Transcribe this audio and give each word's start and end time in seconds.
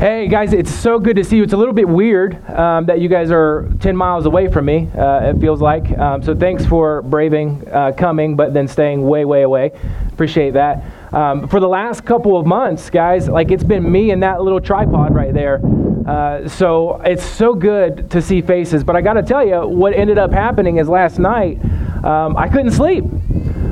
Hey 0.00 0.28
guys, 0.28 0.54
it's 0.54 0.74
so 0.74 0.98
good 0.98 1.16
to 1.16 1.24
see 1.24 1.36
you. 1.36 1.42
It's 1.42 1.52
a 1.52 1.58
little 1.58 1.74
bit 1.74 1.86
weird 1.86 2.42
um, 2.48 2.86
that 2.86 3.02
you 3.02 3.08
guys 3.10 3.30
are 3.30 3.68
10 3.80 3.94
miles 3.94 4.24
away 4.24 4.50
from 4.50 4.64
me, 4.64 4.88
uh, 4.96 5.28
it 5.28 5.40
feels 5.42 5.60
like. 5.60 5.90
Um, 5.98 6.22
so 6.22 6.34
thanks 6.34 6.64
for 6.64 7.02
braving 7.02 7.68
uh, 7.70 7.92
coming, 7.92 8.34
but 8.34 8.54
then 8.54 8.66
staying 8.66 9.06
way, 9.06 9.26
way 9.26 9.42
away. 9.42 9.72
Appreciate 10.10 10.54
that. 10.54 10.82
Um, 11.12 11.46
for 11.48 11.60
the 11.60 11.68
last 11.68 12.06
couple 12.06 12.38
of 12.38 12.46
months, 12.46 12.88
guys, 12.88 13.28
like 13.28 13.50
it's 13.50 13.62
been 13.62 13.92
me 13.92 14.10
and 14.10 14.22
that 14.22 14.40
little 14.40 14.58
tripod 14.58 15.14
right 15.14 15.34
there. 15.34 15.60
Uh, 16.06 16.48
so 16.48 16.98
it's 17.04 17.22
so 17.22 17.52
good 17.52 18.10
to 18.10 18.22
see 18.22 18.40
faces. 18.40 18.82
But 18.82 18.96
I 18.96 19.02
got 19.02 19.14
to 19.14 19.22
tell 19.22 19.46
you, 19.46 19.66
what 19.66 19.92
ended 19.92 20.16
up 20.16 20.32
happening 20.32 20.78
is 20.78 20.88
last 20.88 21.18
night 21.18 21.62
um, 22.02 22.38
I 22.38 22.48
couldn't 22.48 22.70
sleep 22.70 23.04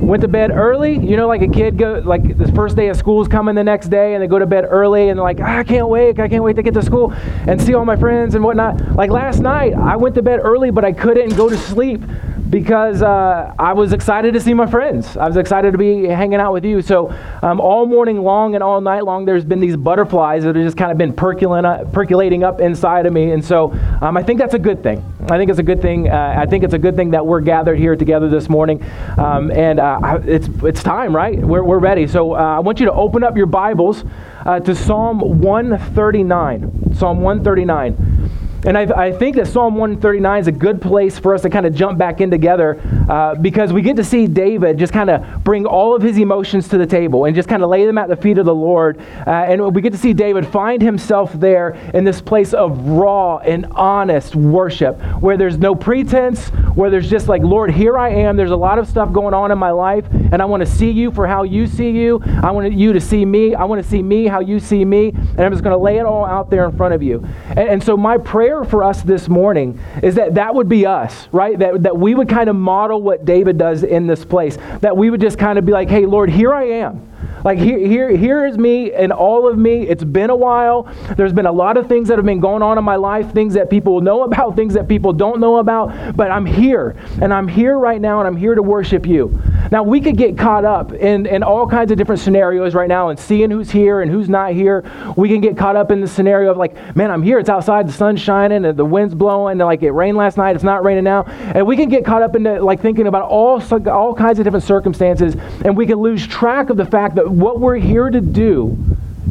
went 0.01 0.23
to 0.23 0.29
bed 0.29 0.51
early. 0.51 0.99
You 0.99 1.17
know, 1.17 1.29
like 1.29 1.43
a 1.43 1.49
kid 1.49 1.77
go 1.77 2.03
like 2.05 2.37
the 2.37 2.51
first 2.53 2.77
day 2.77 2.89
of 2.89 2.97
school 2.97 3.21
is 3.23 3.29
coming 3.29 3.55
the 3.55 3.65
next 3.65 3.89
day, 3.89 4.15
and 4.15 4.23
they 4.23 4.27
go 4.27 4.39
to 4.39 4.47
bed 4.47 4.65
early, 4.69 5.09
and 5.09 5.19
they're 5.19 5.25
like, 5.25 5.41
ah, 5.41 5.59
I 5.59 5.65
can't 5.65 5.89
wait, 5.89 6.19
I 6.19 6.29
can't 6.29 6.43
wait 6.43 6.57
to 6.57 6.62
get 6.62 6.75
to 6.75 6.83
school 6.83 7.12
and 7.47 7.61
see 7.61 7.75
all 7.75 7.85
my 7.85 7.97
friends 7.97 8.34
and 8.34 8.45
whatnot. 8.45 8.95
Like 8.95 9.11
last 9.11 9.41
night, 9.41 9.75
I 9.75 9.97
went 9.97 10.15
to 10.16 10.23
bed 10.23 10.41
early, 10.42 10.70
but 10.70 10.84
I 10.84 10.92
couldn't 10.92 11.37
go 11.37 11.48
to 11.48 11.56
sleep 11.56 12.03
because 12.51 13.02
uh, 13.02 13.55
I 13.59 13.73
was 13.73 13.93
excited 13.93 14.33
to 14.34 14.41
see 14.41 14.55
my 14.55 14.66
friends. 14.66 15.16
I 15.16 15.27
was 15.27 15.37
excited 15.37 15.73
to 15.73 15.79
be 15.79 16.06
hanging 16.06 16.41
out 16.41 16.52
with 16.52 16.65
you. 16.65 16.80
So 16.80 17.15
um, 17.43 17.61
all 17.61 17.87
morning 17.87 18.23
long 18.23 18.55
and 18.55 18.62
all 18.62 18.80
night 18.80 19.05
long, 19.05 19.25
there's 19.25 19.45
been 19.45 19.61
these 19.61 19.77
butterflies 19.77 20.45
that 20.45 20.56
have 20.56 20.65
just 20.65 20.77
kind 20.77 20.91
of 20.91 20.98
been 20.98 21.12
percolating 21.12 22.42
up, 22.45 22.61
inside 22.61 23.06
of 23.06 23.12
me. 23.12 23.33
And 23.33 23.45
so 23.45 23.73
um, 24.01 24.16
I 24.16 24.23
think 24.23 24.39
that's 24.39 24.55
a 24.55 24.59
good 24.59 24.83
thing. 24.83 25.05
I 25.30 25.37
think 25.37 25.51
it's 25.51 25.59
a 25.59 25.65
good 25.65 25.83
thing. 25.83 26.09
Uh, 26.09 26.34
I 26.39 26.47
think 26.47 26.65
it's 26.65 26.75
a 26.75 26.79
good 26.79 26.97
thing 26.97 27.11
that 27.11 27.25
we're 27.25 27.41
gathered 27.41 27.79
here 27.79 27.97
together 27.97 28.29
this 28.29 28.48
morning. 28.48 28.83
Um, 29.19 29.51
and 29.51 29.78
uh, 29.78 30.20
it's, 30.25 30.48
it's 30.62 30.83
time, 30.83 31.15
right? 31.15 31.39
We're, 31.39 31.62
we're 31.62 31.78
ready. 31.78 32.06
So 32.06 32.34
uh, 32.34 32.39
I 32.39 32.59
want 32.61 32.80
you 32.80 32.87
to 32.87 32.92
open 32.92 33.23
up 33.23 33.37
your 33.37 33.47
Bibles 33.47 34.05
uh, 34.47 34.61
to 34.61 34.75
Psalm 34.75 35.41
139. 35.41 36.95
Psalm 36.95 37.20
139. 37.20 38.48
And 38.65 38.77
I, 38.77 38.83
I, 38.83 39.12
think 39.12 39.37
that 39.37 39.47
Psalm 39.47 39.77
139 39.77 40.41
is 40.41 40.48
a 40.48 40.53
good 40.53 40.83
place 40.83 41.17
for 41.17 41.33
us 41.33 41.42
to 41.42 41.51
kind 41.51 41.64
of 41.64 41.75
jump 41.75 41.97
back 41.97 42.20
in 42.20 42.28
together 42.28 42.81
uh, 43.09 43.37
because 43.37 43.73
we 43.73 43.83
get 43.83 43.95
to 43.97 44.05
see 44.05 44.27
David 44.27 44.78
just 44.78 44.92
kind 44.92 45.11
of 45.11 45.45
bring 45.45 45.65
all 45.65 45.95
of 45.95 46.03
his 46.03 46.19
emotions 46.19 46.67
to 46.69 46.78
the 46.78 46.87
table 46.87 47.27
and 47.27 47.37
just 47.37 47.48
kind 47.48 47.62
of 47.62 47.70
lay 47.70 47.87
them 47.87 47.98
at 47.98 48.09
the 48.09 48.17
feet 48.17 48.37
of 48.37 48.47
the 48.47 48.55
Lord. 48.55 48.98
Uh, 49.27 49.31
and 49.31 49.75
we 49.75 49.81
get 49.81 49.92
to 49.92 49.98
see 49.98 50.12
David 50.12 50.45
find 50.45 50.83
himself 50.83 51.33
there 51.34 51.70
in 51.95 52.03
this 52.03 52.20
place 52.20 52.53
of 52.53 52.81
raw 52.89 53.37
and 53.39 53.67
honest 53.73 54.34
worship 54.34 55.00
where 55.20 55.37
there's 55.37 55.59
no 55.59 55.77
pretense, 55.77 56.48
where 56.75 56.91
there's 56.91 57.09
just 57.09 57.28
like, 57.28 57.43
Lord, 57.43 57.70
here 57.70 57.97
I 57.97 58.09
am. 58.11 58.37
There's 58.37 58.50
a 58.50 58.56
lot 58.56 58.81
of 58.81 58.89
stuff 58.89 59.12
going 59.12 59.34
on 59.34 59.53
in 59.53 59.59
my 59.59 59.70
life, 59.70 60.05
and 60.11 60.43
I 60.43 60.45
want 60.47 60.62
to 60.62 60.67
see 60.67 60.91
you 60.91 61.12
for 61.12 61.28
how 61.28 61.45
you 61.45 61.67
see 61.67 61.91
you. 61.91 62.20
I 62.43 62.50
want 62.50 62.72
you 62.72 62.93
to 62.93 63.00
see 63.00 63.25
me. 63.25 63.55
I 63.55 63.65
want 63.65 63.83
to 63.83 63.89
see 63.89 64.03
me 64.03 64.27
how 64.27 64.41
you 64.41 64.59
see 64.59 64.84
me. 64.84 65.11
And 65.11 65.41
I'm 65.41 65.53
just 65.53 65.62
going 65.62 65.77
to 65.77 65.83
lay 65.83 65.98
it 65.98 66.06
all 66.06 66.25
out 66.25 66.50
there 66.50 66.65
in 66.65 66.77
front 66.77 66.95
of 66.95 67.03
you. 67.03 67.25
And, 67.50 67.69
and 67.69 67.83
so 67.83 67.97
my 67.97 68.19
prayer 68.19 68.47
prayer 68.48 68.64
for 68.64 68.82
us 68.82 69.02
this 69.02 69.28
morning 69.28 69.78
is 70.02 70.14
that 70.14 70.34
that 70.36 70.54
would 70.54 70.70
be 70.70 70.86
us, 70.86 71.28
right? 71.32 71.58
That, 71.58 71.82
that 71.82 71.98
we 71.98 72.14
would 72.14 72.30
kind 72.30 72.48
of 72.48 72.56
model 72.56 73.02
what 73.02 73.27
David 73.27 73.58
does 73.58 73.82
in 73.82 74.06
this 74.06 74.24
place. 74.24 74.56
That 74.80 74.96
we 74.96 75.10
would 75.10 75.20
just 75.20 75.38
kind 75.38 75.58
of 75.58 75.66
be 75.66 75.72
like, 75.72 75.91
hey, 75.91 76.06
Lord, 76.06 76.30
here 76.30 76.54
I 76.54 76.64
am. 76.64 77.08
Like 77.44 77.58
here, 77.58 77.78
here, 77.78 78.10
here 78.16 78.46
is 78.46 78.58
me 78.58 78.92
and 78.92 79.12
all 79.12 79.48
of 79.48 79.56
me. 79.56 79.86
It's 79.88 80.02
been 80.02 80.30
a 80.30 80.36
while. 80.36 80.88
There's 81.16 81.32
been 81.32 81.46
a 81.46 81.52
lot 81.52 81.76
of 81.76 81.88
things 81.88 82.08
that 82.08 82.19
have 82.19 82.24
been 82.24 82.41
going 82.41 82.62
on 82.62 82.78
in 82.78 82.84
my 82.84 82.96
life, 82.96 83.32
things 83.32 83.54
that 83.54 83.70
people 83.70 84.00
know 84.00 84.24
about, 84.24 84.56
things 84.56 84.74
that 84.74 84.88
people 84.88 85.12
don't 85.12 85.41
know 85.41 85.58
about. 85.58 86.16
But 86.16 86.30
I'm 86.30 86.46
here, 86.46 86.96
and 87.22 87.32
I'm 87.32 87.46
here 87.46 87.78
right 87.78 88.00
now, 88.00 88.19
and 88.19 88.26
I'm 88.26 88.36
here 88.36 88.54
to 88.54 88.62
worship 88.62 89.06
you. 89.06 89.41
Now 89.70 89.82
we 89.82 90.00
could 90.00 90.16
get 90.16 90.36
caught 90.36 90.64
up 90.64 90.92
in, 90.92 91.26
in 91.26 91.42
all 91.42 91.66
kinds 91.66 91.92
of 91.92 91.98
different 91.98 92.20
scenarios 92.20 92.74
right 92.74 92.88
now, 92.88 93.08
and 93.08 93.19
seeing 93.19 93.50
who's 93.50 93.70
here 93.70 94.00
and 94.00 94.10
who's 94.10 94.28
not 94.28 94.52
here. 94.52 94.84
We 95.16 95.28
can 95.28 95.41
get 95.41 95.56
caught 95.56 95.76
up 95.76 95.91
in 95.91 96.00
the 96.00 96.08
scenario 96.08 96.50
of 96.50 96.56
like, 96.56 96.96
man, 96.96 97.10
I'm 97.10 97.22
here. 97.22 97.38
It's 97.38 97.48
outside. 97.48 97.88
The 97.88 97.92
sun's 97.92 98.20
shining, 98.20 98.38
and 98.47 98.77
the 98.77 98.84
wind's 98.84 99.14
blowing. 99.14 99.53
And 99.53 99.61
like 99.61 99.83
it 99.83 99.91
rained 99.91 100.17
last 100.17 100.36
night. 100.36 100.55
It's 100.55 100.64
not 100.64 100.84
raining 100.84 101.05
now. 101.05 101.25
And 101.25 101.67
we 101.67 101.77
can 101.77 101.89
get 101.89 102.05
caught 102.05 102.22
up 102.22 102.36
into 102.36 102.62
like 102.62 102.81
thinking 102.81 103.06
about 103.06 103.22
all 103.22 103.62
all 103.88 104.15
kinds 104.15 104.38
of 104.38 104.44
different 104.44 104.65
circumstances, 104.65 105.37
and 105.65 105.76
we 105.76 105.87
can 105.87 105.99
lose 105.99 106.26
track 106.26 106.71
of 106.71 106.76
the 106.76 106.87
fact 106.87 107.16
that 107.16 107.28
what 107.28 107.60
we're 107.60 107.76
here 107.76 108.10
to 108.10 108.21
do 108.21 108.76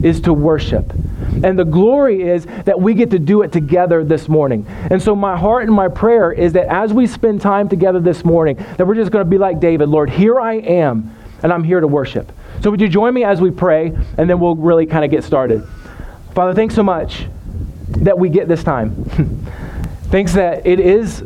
is 0.04 0.22
to 0.22 0.34
worship. 0.34 0.94
And 1.44 1.58
the 1.58 1.66
glory 1.66 2.24
is 2.24 2.46
that 2.66 2.80
we 2.80 2.94
get 2.94 3.12
to 3.12 3.20
do 3.20 3.42
it 3.44 3.52
together 3.52 4.04
this 4.04 4.28
morning. 4.28 4.66
And 4.90 5.02
so, 5.02 5.16
my 5.16 5.38
heart 5.38 5.64
and 5.64 5.74
my 5.74 5.88
prayer 5.88 6.32
is 6.32 6.54
that 6.54 6.68
as 6.68 6.94
we 6.94 7.08
spend 7.08 7.42
time 7.42 7.70
together 7.70 8.00
this 8.00 8.26
morning, 8.26 8.56
that 8.78 8.86
we're 8.86 8.96
just 8.96 9.12
going 9.12 9.26
to 9.26 9.30
be 9.30 9.38
like 9.38 9.60
David 9.60 9.90
Lord, 9.90 10.10
here 10.10 10.40
I 10.40 10.56
am, 10.56 11.16
and 11.44 11.54
I'm 11.54 11.64
here 11.64 11.80
to 11.80 11.88
worship. 11.88 12.32
So, 12.62 12.72
would 12.72 12.82
you 12.82 12.90
join 12.90 13.14
me 13.14 13.24
as 13.24 13.42
we 13.42 13.52
pray, 13.52 13.94
and 14.18 14.30
then 14.30 14.40
we'll 14.40 14.56
really 14.56 14.86
kind 14.86 15.06
of 15.06 15.12
get 15.12 15.24
started? 15.24 15.68
Father, 16.34 16.54
thanks 16.54 16.76
so 16.76 16.84
much 16.84 17.28
that 17.90 18.18
we 18.18 18.30
get 18.30 18.48
this 18.48 18.64
time. 18.64 19.06
Thinks 20.10 20.34
that 20.34 20.66
it 20.66 20.80
is 20.80 21.24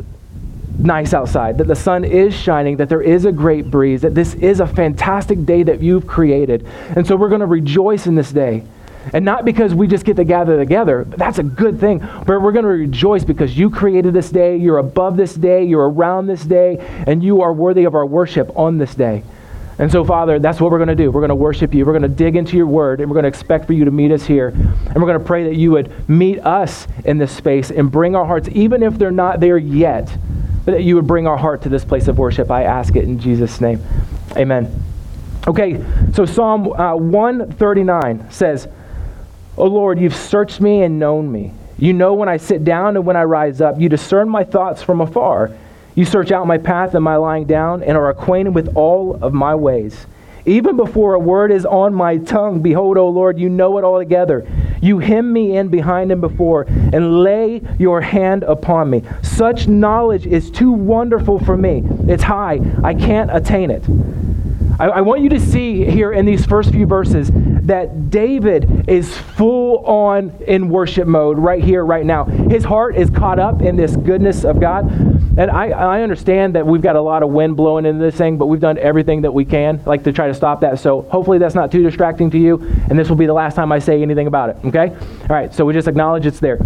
nice 0.78 1.14
outside, 1.14 1.58
that 1.58 1.66
the 1.66 1.76
sun 1.76 2.04
is 2.04 2.34
shining, 2.34 2.76
that 2.78 2.88
there 2.88 3.02
is 3.02 3.24
a 3.24 3.32
great 3.32 3.70
breeze, 3.70 4.02
that 4.02 4.14
this 4.14 4.34
is 4.34 4.60
a 4.60 4.66
fantastic 4.66 5.44
day 5.44 5.62
that 5.62 5.80
you've 5.80 6.06
created. 6.06 6.66
And 6.96 7.06
so 7.06 7.16
we're 7.16 7.28
going 7.28 7.40
to 7.40 7.46
rejoice 7.46 8.06
in 8.06 8.14
this 8.14 8.32
day. 8.32 8.64
And 9.12 9.24
not 9.24 9.44
because 9.44 9.74
we 9.74 9.88
just 9.88 10.04
get 10.04 10.16
to 10.16 10.24
gather 10.24 10.56
together, 10.56 11.04
that's 11.04 11.38
a 11.38 11.42
good 11.42 11.80
thing, 11.80 11.98
but 11.98 12.40
we're 12.40 12.52
going 12.52 12.64
to 12.64 12.70
rejoice 12.70 13.24
because 13.24 13.56
you 13.56 13.68
created 13.68 14.14
this 14.14 14.30
day, 14.30 14.56
you're 14.56 14.78
above 14.78 15.16
this 15.16 15.34
day, 15.34 15.64
you're 15.64 15.90
around 15.90 16.28
this 16.28 16.44
day, 16.44 16.78
and 17.06 17.22
you 17.22 17.42
are 17.42 17.52
worthy 17.52 17.84
of 17.84 17.94
our 17.94 18.06
worship 18.06 18.56
on 18.56 18.78
this 18.78 18.94
day. 18.94 19.24
And 19.78 19.90
so, 19.90 20.04
Father, 20.04 20.38
that's 20.38 20.60
what 20.60 20.70
we're 20.70 20.78
going 20.78 20.88
to 20.88 20.94
do. 20.94 21.10
We're 21.10 21.20
going 21.20 21.30
to 21.30 21.34
worship 21.34 21.74
you. 21.74 21.84
We're 21.84 21.92
going 21.92 22.02
to 22.02 22.08
dig 22.08 22.36
into 22.36 22.56
your 22.56 22.66
word, 22.66 23.00
and 23.00 23.10
we're 23.10 23.14
going 23.14 23.24
to 23.24 23.28
expect 23.28 23.66
for 23.66 23.72
you 23.72 23.84
to 23.84 23.90
meet 23.90 24.12
us 24.12 24.24
here. 24.24 24.48
And 24.48 24.94
we're 24.96 25.08
going 25.08 25.18
to 25.18 25.24
pray 25.24 25.44
that 25.44 25.56
you 25.56 25.70
would 25.72 26.08
meet 26.08 26.40
us 26.40 26.86
in 27.04 27.18
this 27.18 27.32
space 27.32 27.70
and 27.70 27.90
bring 27.90 28.14
our 28.14 28.24
hearts, 28.26 28.48
even 28.52 28.82
if 28.82 28.98
they're 28.98 29.10
not 29.10 29.40
there 29.40 29.58
yet, 29.58 30.14
but 30.64 30.72
that 30.72 30.82
you 30.82 30.94
would 30.96 31.06
bring 31.06 31.26
our 31.26 31.38
heart 31.38 31.62
to 31.62 31.68
this 31.68 31.84
place 31.84 32.06
of 32.06 32.18
worship. 32.18 32.50
I 32.50 32.64
ask 32.64 32.94
it 32.96 33.04
in 33.04 33.18
Jesus' 33.18 33.60
name. 33.60 33.82
Amen. 34.36 34.82
Okay, 35.48 35.84
so 36.12 36.24
Psalm 36.24 36.72
uh, 36.72 36.94
139 36.94 38.30
says, 38.30 38.68
O 39.56 39.64
Lord, 39.64 39.98
you've 39.98 40.14
searched 40.14 40.60
me 40.60 40.82
and 40.82 40.98
known 40.98 41.30
me. 41.30 41.52
You 41.78 41.92
know 41.92 42.14
when 42.14 42.28
I 42.28 42.36
sit 42.36 42.62
down 42.62 42.96
and 42.96 43.04
when 43.04 43.16
I 43.16 43.24
rise 43.24 43.60
up. 43.60 43.80
You 43.80 43.88
discern 43.88 44.28
my 44.28 44.44
thoughts 44.44 44.82
from 44.82 45.00
afar. 45.00 45.50
You 45.94 46.04
search 46.04 46.30
out 46.32 46.46
my 46.46 46.58
path 46.58 46.94
and 46.94 47.04
my 47.04 47.16
lying 47.16 47.44
down 47.44 47.82
and 47.82 47.96
are 47.96 48.08
acquainted 48.08 48.54
with 48.54 48.74
all 48.76 49.18
of 49.22 49.34
my 49.34 49.54
ways. 49.54 50.06
Even 50.44 50.76
before 50.76 51.14
a 51.14 51.20
word 51.20 51.52
is 51.52 51.64
on 51.64 51.94
my 51.94 52.16
tongue, 52.16 52.62
behold, 52.62 52.98
O 52.98 53.08
Lord, 53.08 53.38
you 53.38 53.48
know 53.48 53.78
it 53.78 53.84
altogether. 53.84 54.46
You 54.80 54.98
hem 54.98 55.32
me 55.32 55.56
in 55.56 55.68
behind 55.68 56.10
and 56.10 56.20
before, 56.20 56.62
and 56.62 57.22
lay 57.22 57.60
your 57.78 58.00
hand 58.00 58.42
upon 58.42 58.90
me. 58.90 59.04
Such 59.22 59.68
knowledge 59.68 60.26
is 60.26 60.50
too 60.50 60.72
wonderful 60.72 61.38
for 61.44 61.56
me. 61.56 61.84
It's 62.08 62.24
high, 62.24 62.58
I 62.82 62.94
can't 62.94 63.30
attain 63.32 63.70
it. 63.70 63.84
I, 64.80 64.86
I 64.86 65.00
want 65.02 65.20
you 65.22 65.28
to 65.28 65.38
see 65.38 65.84
here 65.84 66.12
in 66.12 66.26
these 66.26 66.44
first 66.44 66.72
few 66.72 66.86
verses 66.86 67.30
that 67.32 68.10
David 68.10 68.88
is 68.88 69.16
full 69.16 69.86
on 69.86 70.30
in 70.48 70.68
worship 70.68 71.06
mode 71.06 71.38
right 71.38 71.62
here, 71.62 71.84
right 71.84 72.04
now. 72.04 72.24
His 72.24 72.64
heart 72.64 72.96
is 72.96 73.08
caught 73.10 73.38
up 73.38 73.62
in 73.62 73.76
this 73.76 73.94
goodness 73.94 74.44
of 74.44 74.58
God. 74.58 74.90
And 75.36 75.50
I, 75.50 75.70
I 75.70 76.02
understand 76.02 76.54
that 76.56 76.66
we've 76.66 76.82
got 76.82 76.94
a 76.94 77.00
lot 77.00 77.22
of 77.22 77.30
wind 77.30 77.56
blowing 77.56 77.86
in 77.86 77.98
this 77.98 78.14
thing, 78.14 78.36
but 78.36 78.46
we've 78.46 78.60
done 78.60 78.76
everything 78.76 79.22
that 79.22 79.32
we 79.32 79.46
can, 79.46 79.80
like 79.86 80.04
to 80.04 80.12
try 80.12 80.26
to 80.26 80.34
stop 80.34 80.60
that. 80.60 80.78
So 80.78 81.02
hopefully 81.02 81.38
that's 81.38 81.54
not 81.54 81.72
too 81.72 81.82
distracting 81.82 82.30
to 82.32 82.38
you, 82.38 82.60
and 82.90 82.98
this 82.98 83.08
will 83.08 83.16
be 83.16 83.26
the 83.26 83.32
last 83.32 83.54
time 83.54 83.72
I 83.72 83.78
say 83.78 84.02
anything 84.02 84.26
about 84.26 84.50
it, 84.50 84.56
okay? 84.66 84.90
All 84.90 85.26
right, 85.28 85.52
so 85.54 85.64
we 85.64 85.72
just 85.72 85.88
acknowledge 85.88 86.26
it's 86.26 86.40
there. 86.40 86.58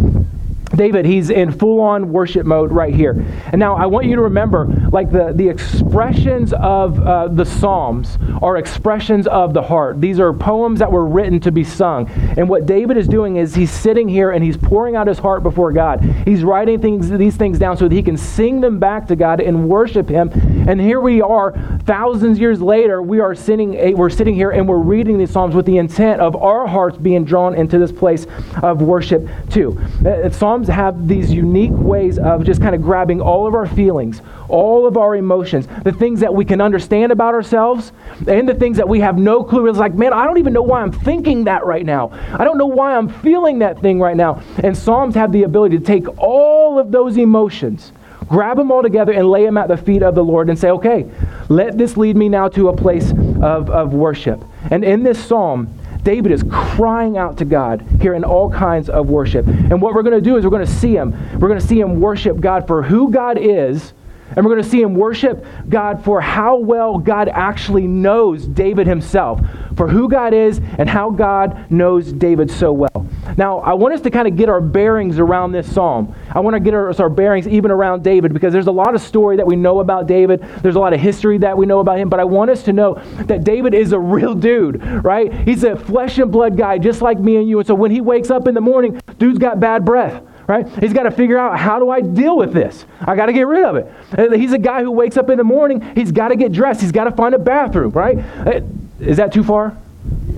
David, 0.77 1.05
he's 1.05 1.31
in 1.31 1.51
full 1.53 1.81
on 1.81 2.13
worship 2.13 2.47
mode 2.47 2.71
right 2.71 2.95
here. 2.95 3.13
And 3.53 3.59
now 3.59 3.77
I 3.77 3.87
want 3.87 4.07
you 4.07 4.17
to 4.17 4.23
remember 4.23 4.67
like 4.93 5.11
the, 5.11 5.33
the 5.35 5.49
expressions 5.49 6.53
of 6.53 7.01
uh, 7.01 7.29
the 7.29 7.45
Psalms 7.45 8.19
are 8.43 8.57
expressions 8.57 9.27
of 9.27 9.55
the 9.55 9.63
heart. 9.63 10.01
These 10.01 10.21
are 10.21 10.33
poems 10.33 10.79
that 10.79 10.91
were 10.91 11.07
written 11.07 11.41
to 11.41 11.53
be 11.53 11.65
sung. 11.65 12.09
And 12.37 12.49
what 12.49 12.67
David 12.67 12.97
is 12.97 13.09
doing 13.09 13.37
is 13.37 13.55
he's 13.55 13.71
sitting 13.71 14.09
here 14.09 14.31
and 14.31 14.45
he's 14.45 14.57
pouring 14.57 14.97
out 14.97 15.07
his 15.07 15.19
heart 15.19 15.43
before 15.43 15.73
God. 15.73 16.01
He's 16.25 16.43
writing 16.43 16.81
things, 16.81 17.11
these 17.11 17.37
things 17.37 17.59
down 17.59 17.77
so 17.77 17.89
that 17.89 17.95
he 17.95 18.03
can 18.03 18.17
sing 18.17 18.61
them 18.61 18.79
back 18.79 19.07
to 19.09 19.17
God 19.17 19.41
and 19.41 19.69
worship 19.69 20.09
him. 20.09 20.31
And 20.69 20.81
here 20.81 21.01
we 21.01 21.23
are, 21.23 21.53
thousands 21.85 22.39
years 22.39 22.61
later, 22.61 23.03
we 23.03 23.21
are 23.21 23.35
sitting, 23.35 23.77
eh, 23.77 23.93
we're 23.93 24.11
sitting 24.11 24.35
here 24.35 24.51
and 24.51 24.69
we're 24.69 24.79
reading 24.79 25.19
these 25.19 25.31
Psalms 25.31 25.55
with 25.55 25.67
the 25.67 25.79
intent 25.79 26.21
of 26.21 26.37
our 26.37 26.67
hearts 26.67 26.97
being 26.97 27.25
drawn 27.25 27.55
into 27.55 27.79
this 27.79 27.93
place 27.93 28.27
of 28.63 28.83
worship 28.83 29.29
too. 29.51 29.79
Uh, 30.05 30.31
Psalms 30.31 30.66
Have 30.69 31.09
these 31.09 31.33
unique 31.33 31.73
ways 31.73 32.19
of 32.19 32.45
just 32.45 32.61
kind 32.61 32.75
of 32.75 32.83
grabbing 32.83 33.21
all 33.21 33.47
of 33.47 33.55
our 33.55 33.67
feelings, 33.67 34.21
all 34.49 34.87
of 34.87 34.97
our 34.97 35.17
emotions, 35.17 35.67
the 35.85 35.93
things 35.93 36.21
that 36.21 36.35
we 36.35 36.45
can 36.45 36.61
understand 36.61 37.13
about 37.13 37.35
ourselves, 37.35 37.93
and 38.27 38.49
the 38.49 38.55
things 38.55 38.77
that 38.77 38.89
we 38.89 39.01
have 39.01 39.19
no 39.19 39.43
clue. 39.43 39.67
It's 39.69 39.79
like, 39.79 39.95
man, 39.95 40.13
I 40.13 40.25
don't 40.25 40.39
even 40.39 40.53
know 40.53 40.63
why 40.63 40.83
I'm 40.83 40.93
thinking 40.93 41.45
that 41.45 41.65
right 41.65 41.85
now. 41.85 42.11
I 42.39 42.45
don't 42.45 42.59
know 42.59 42.67
why 42.67 42.97
I'm 42.97 43.09
feeling 43.09 43.61
that 43.61 43.81
thing 43.81 44.01
right 44.01 44.17
now. 44.17 44.43
And 44.63 44.77
Psalms 44.77 45.15
have 45.15 45.33
the 45.33 45.45
ability 45.45 45.79
to 45.79 45.85
take 45.85 46.07
all 46.19 46.79
of 46.79 46.91
those 46.91 47.17
emotions, 47.17 47.93
grab 48.29 48.57
them 48.57 48.71
all 48.71 48.83
together, 48.83 49.13
and 49.13 49.31
lay 49.31 49.45
them 49.45 49.57
at 49.57 49.69
the 49.69 49.77
feet 49.77 50.03
of 50.03 50.15
the 50.15 50.25
Lord 50.25 50.49
and 50.49 50.59
say, 50.59 50.71
okay, 50.71 51.11
let 51.49 51.79
this 51.79 51.97
lead 51.97 52.17
me 52.17 52.29
now 52.29 52.49
to 52.49 52.69
a 52.69 52.77
place 52.77 53.11
of, 53.11 53.71
of 53.71 53.95
worship. 53.95 54.45
And 54.71 54.85
in 54.85 55.03
this 55.03 55.25
psalm, 55.25 55.73
David 56.07 56.31
is 56.31 56.45
crying 56.49 57.19
out 57.19 57.37
to 57.39 57.45
God 57.45 57.85
here 58.01 58.15
in 58.15 58.23
all 58.23 58.49
kinds 58.49 58.89
of 58.89 59.09
worship. 59.09 59.45
And 59.45 59.83
what 59.83 59.93
we're 59.93 60.05
going 60.05 60.15
to 60.15 60.21
do 60.21 60.37
is 60.37 60.45
we're 60.45 60.51
going 60.51 60.65
to 60.65 60.73
see 60.73 60.97
him. 60.97 61.11
We're 61.41 61.49
going 61.49 61.59
to 61.59 61.67
see 61.67 61.81
him 61.81 62.01
worship 62.01 62.39
God 62.39 62.65
for 62.65 62.81
who 62.81 63.11
God 63.11 63.39
is 63.39 63.93
and 64.35 64.45
we're 64.45 64.53
going 64.53 64.63
to 64.63 64.69
see 64.69 64.83
him 64.83 64.95
worship 64.95 65.45
God 65.69 66.05
for 66.05 66.21
how 66.21 66.57
well 66.57 66.99
God 66.99 67.29
actually 67.29 67.87
knows 67.87 68.47
David 68.47 68.87
himself, 68.87 69.41
for 69.77 69.89
who 69.89 70.09
God 70.09 70.35
is 70.35 70.61
and 70.79 70.89
how 70.89 71.11
God 71.11 71.71
knows 71.71 72.13
David 72.13 72.51
so 72.51 72.73
well. 72.73 73.07
Now, 73.37 73.59
I 73.59 73.75
want 73.75 73.95
us 73.95 74.01
to 74.03 74.11
kind 74.11 74.27
of 74.27 74.37
get 74.37 74.49
our 74.49 74.61
bearings 74.61 75.19
around 75.19 75.53
this 75.53 75.73
psalm. 75.73 76.15
I 76.31 76.41
want 76.41 76.55
to 76.55 76.61
get 76.61 76.75
our, 76.75 76.95
our 77.01 77.11
bearings 77.11 77.47
even 77.47 77.71
around 77.71 78.03
David 78.03 78.33
because 78.33 78.53
there's 78.53 78.67
a 78.67 78.73
lot 78.73 78.95
of 78.95 79.01
story 79.01 79.37
that 79.37 79.47
we 79.47 79.57
know 79.57 79.81
about 79.81 80.07
David. 80.07 80.43
There's 80.63 80.77
a 80.77 80.81
lot 80.81 80.93
of 80.93 81.01
history 81.01 81.39
that 81.39 81.57
we 81.57 81.67
know 81.67 81.81
about 81.81 81.99
him, 81.99 82.09
but 82.09 82.21
I 82.21 82.25
want 82.25 82.51
us 82.51 82.63
to 82.65 82.73
know 82.73 82.95
that 83.25 83.45
David 83.45 83.75
is 83.75 83.93
a 83.93 83.99
real 83.99 84.35
dude, 84.35 84.83
right? 85.05 85.33
He's 85.33 85.65
a 85.65 85.77
flesh 85.77 86.19
and 86.19 86.31
blood 86.33 86.57
guy 86.57 86.79
just 86.79 87.03
like 87.03 87.19
me 87.19 87.37
and 87.37 87.49
you. 87.49 87.59
And 87.59 87.67
so 87.67 87.75
when 87.75 87.91
he 87.91 88.01
wakes 88.01 88.31
up 88.31 88.49
in 88.49 88.55
the 88.55 88.61
morning, 88.61 89.01
dude's 89.19 89.39
got 89.39 89.61
bad 89.61 89.85
breath 89.85 90.23
right? 90.47 90.67
He's 90.79 90.93
got 90.93 91.05
to 91.05 91.11
figure 91.11 91.39
out 91.39 91.59
how 91.59 91.79
do 91.79 91.91
I 91.91 92.01
deal 92.01 92.37
with 92.37 92.53
this? 92.53 92.85
I 93.01 93.17
got 93.17 93.27
to 93.27 93.33
get 93.33 93.47
rid 93.47 93.65
of 93.65 93.77
it. 93.77 94.33
He's 94.39 94.53
a 94.53 94.59
guy 94.59 94.83
who 94.83 94.91
wakes 94.91 95.17
up 95.17 95.31
in 95.31 95.39
the 95.39 95.45
morning, 95.45 95.81
he's 95.95 96.13
got 96.13 96.29
to 96.29 96.37
get 96.37 96.53
dressed, 96.53 96.81
he's 96.81 96.93
got 96.93 97.05
to 97.05 97.13
find 97.13 97.35
a 97.35 97.39
bathroom, 97.39 97.91
right? 97.93 98.19
Uh, 98.19 98.61
is 99.01 99.17
that 99.17 99.33
too 99.33 99.45
far? 99.45 99.77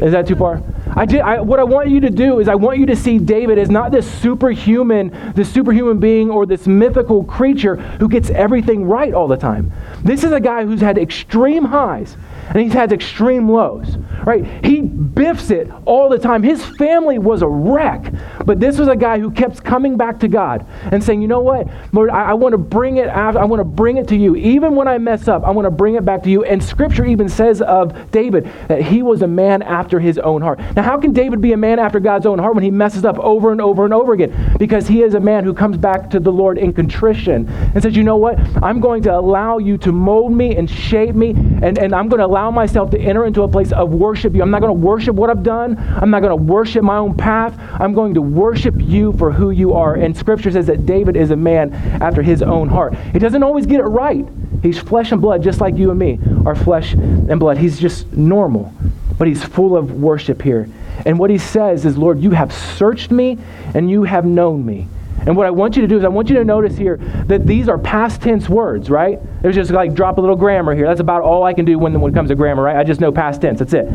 Is 0.01 0.13
that 0.13 0.27
too 0.27 0.37
far? 0.37 0.63
I, 0.95 1.05
did, 1.05 1.21
I, 1.21 1.41
what 1.41 1.59
I 1.59 1.65
want 1.65 1.91
you 1.91 2.01
to 2.01 2.11
do 2.11 2.39
is 2.39 2.49
I 2.49 2.55
want 2.55 2.79
you 2.79 2.87
to 2.87 2.97
see 2.97 3.19
David 3.19 3.59
as 3.59 3.69
not 3.69 3.91
this 3.91 4.11
superhuman, 4.21 5.33
this 5.35 5.53
superhuman 5.53 5.99
being 5.99 6.31
or 6.31 6.47
this 6.47 6.67
mythical 6.67 7.25
creature 7.25 7.77
who 7.77 8.09
gets 8.09 8.31
everything 8.31 8.85
right 8.85 9.13
all 9.13 9.27
the 9.27 9.37
time. 9.37 9.73
This 10.03 10.23
is 10.23 10.33
a 10.33 10.41
guy 10.41 10.65
who's 10.65 10.81
had 10.81 10.99
extreme 10.99 11.65
highs 11.65 12.17
and 12.49 12.59
he's 12.59 12.73
had 12.73 12.93
extreme 12.93 13.49
lows, 13.49 13.97
right? 14.25 14.45
He 14.65 14.81
biffs 14.81 15.51
it 15.51 15.71
all 15.85 16.09
the 16.09 16.19
time. 16.19 16.43
His 16.43 16.65
family 16.65 17.19
was 17.19 17.43
a 17.43 17.49
wreck, 17.49 18.13
but 18.45 18.61
this 18.61 18.79
was 18.79 18.89
a 18.89 18.97
guy 18.97 19.19
who 19.19 19.31
kept 19.31 19.65
coming 19.65 19.97
back 19.97 20.21
to 20.21 20.29
God 20.29 20.67
and 20.93 21.03
saying, 21.03 21.23
"You 21.23 21.29
know 21.29 21.41
what, 21.41 21.69
Lord, 21.93 22.11
I, 22.11 22.31
I 22.31 22.35
want 22.35 22.53
to 22.53 22.59
bring 22.59 22.99
it. 22.99 23.09
I 23.09 23.45
want 23.45 23.61
to 23.61 23.65
bring 23.65 23.97
it 23.97 24.09
to 24.09 24.17
you. 24.17 24.37
Even 24.37 24.77
when 24.77 24.89
I 24.89 24.99
mess 24.99 25.29
up, 25.29 25.45
I 25.45 25.51
want 25.51 25.67
to 25.67 25.71
bring 25.71 25.95
it 25.97 26.05
back 26.05 26.23
to 26.25 26.31
you." 26.31 26.45
And 26.45 26.63
Scripture 26.63 27.05
even 27.05 27.29
says 27.29 27.61
of 27.63 28.11
David 28.11 28.51
that 28.69 28.83
he 28.83 29.03
was 29.03 29.23
a 29.23 29.27
man 29.27 29.63
after 29.63 29.99
his 29.99 30.19
own 30.19 30.43
heart. 30.43 30.61
Now, 30.77 30.83
how 30.83 30.99
can 30.99 31.13
David 31.13 31.41
be 31.41 31.53
a 31.53 31.57
man 31.57 31.79
after 31.79 32.01
God's 32.01 32.27
own 32.27 32.39
heart 32.39 32.55
when 32.55 32.65
he 32.65 32.71
messes 32.71 33.05
up 33.05 33.19
over 33.19 33.53
and 33.53 33.61
over 33.61 33.85
and 33.85 33.93
over 33.93 34.13
again? 34.13 34.55
Because 34.59 34.87
he 34.87 35.03
is 35.03 35.15
a 35.15 35.21
man 35.21 35.45
who 35.45 35.53
comes 35.53 35.77
back 35.77 36.11
to 36.11 36.21
the 36.21 36.33
Lord 36.33 36.59
in 36.59 36.73
contrition 36.73 37.49
and 37.49 37.83
says, 37.83 37.97
"You 37.97 38.05
know 38.05 38.17
what? 38.17 38.39
I'm 38.63 38.81
going 38.81 39.03
to 39.03 39.17
allow 39.17 39.59
you 39.59 39.79
to 39.79 39.93
mold 39.93 40.33
me 40.33 40.57
and 40.57 40.71
shape 40.71 41.15
me, 41.15 41.31
and, 41.31 41.79
and 41.79 41.95
I'm 41.95 42.09
going 42.09 42.21
to 42.21 42.27
allow 42.27 42.38
myself 42.51 42.91
to 42.91 42.99
enter 42.99 43.27
into 43.27 43.43
a 43.43 43.49
place 43.49 43.73
of 43.73 43.91
worship 43.93 44.35
you. 44.35 44.43
I'm 44.43 44.51
not 44.51 44.61
going 44.61 44.75
to 44.75 44.87
worship 44.87 45.15
what 45.15 45.31
I've 45.31 45.43
done. 45.43 45.77
I'm 45.79 46.11
not 46.11 46.21
going 46.21 46.31
to 46.31 46.43
worship 46.43 46.83
my 46.83 46.97
own 46.97 47.17
path. 47.17 47.59
I'm 47.81 47.95
going 47.95 48.15
to 48.15 48.23
worship 48.23 48.75
you 48.79 49.13
for 49.15 49.31
who 49.31 49.51
you 49.51 49.75
are. 49.75 49.95
And 49.95 50.17
Scripture 50.17 50.51
says 50.51 50.67
that 50.67 50.87
David 50.87 51.17
is 51.17 51.31
a 51.31 51.37
man 51.37 51.75
after 52.01 52.23
his 52.23 52.43
own 52.43 52.69
heart. 52.69 52.95
He 53.13 53.19
doesn't 53.19 53.43
always 53.43 53.67
get 53.67 53.81
it 53.81 53.85
right. 53.85 54.27
He's 54.63 54.79
flesh 54.79 55.13
and 55.13 55.21
blood, 55.21 55.43
just 55.43 55.61
like 55.61 55.77
you 55.77 55.91
and 55.91 55.99
me 55.99 56.19
are 56.47 56.55
flesh 56.55 56.95
and 56.95 57.39
blood. 57.39 57.59
He's 57.59 57.79
just 57.79 58.13
normal, 58.13 58.73
but 59.19 59.29
he's 59.29 59.45
full 59.45 59.77
of 59.77 60.01
worship 60.01 60.43
here. 60.43 60.69
And 61.07 61.19
what 61.19 61.31
he 61.31 61.39
says 61.39 61.85
is, 61.85 61.97
Lord, 61.97 62.21
you 62.21 62.31
have 62.31 62.53
searched 62.53 63.11
me 63.11 63.39
and 63.75 63.91
you 63.91 64.03
have 64.05 64.25
known 64.25 64.65
me. 64.67 64.89
And 65.27 65.37
what 65.37 65.47
I 65.47 65.51
want 65.51 65.77
you 65.77 65.83
to 65.83 65.89
do 65.89 65.99
is 65.99 66.05
I 66.05 66.09
want 66.09 66.29
you 66.29 66.37
to 66.37 66.45
notice 66.45 66.77
here 66.77 66.97
that 67.27 67.47
these 67.47 67.69
are 67.69 67.79
past 67.79 68.23
tense 68.23 68.49
words, 68.49 68.89
right? 68.89 69.19
There's 69.43 69.55
just 69.55 69.71
like 69.71 69.95
drop 69.95 70.19
a 70.19 70.21
little 70.21 70.37
grammar 70.37 70.75
here. 70.75 70.87
That's 70.87 71.01
about 71.01 71.23
all 71.23 71.45
I 71.45 71.53
can 71.53 71.65
do 71.65 71.79
when, 71.79 71.99
when 72.01 72.13
it 72.13 72.15
comes 72.15 72.31
to 72.31 72.35
grammar, 72.35 72.63
right? 72.63 72.77
I 72.77 72.85
just 72.85 73.01
know 73.01 73.13
past 73.13 73.43
tense. 73.43 73.59
That's 73.59 73.73
it. 73.73 73.89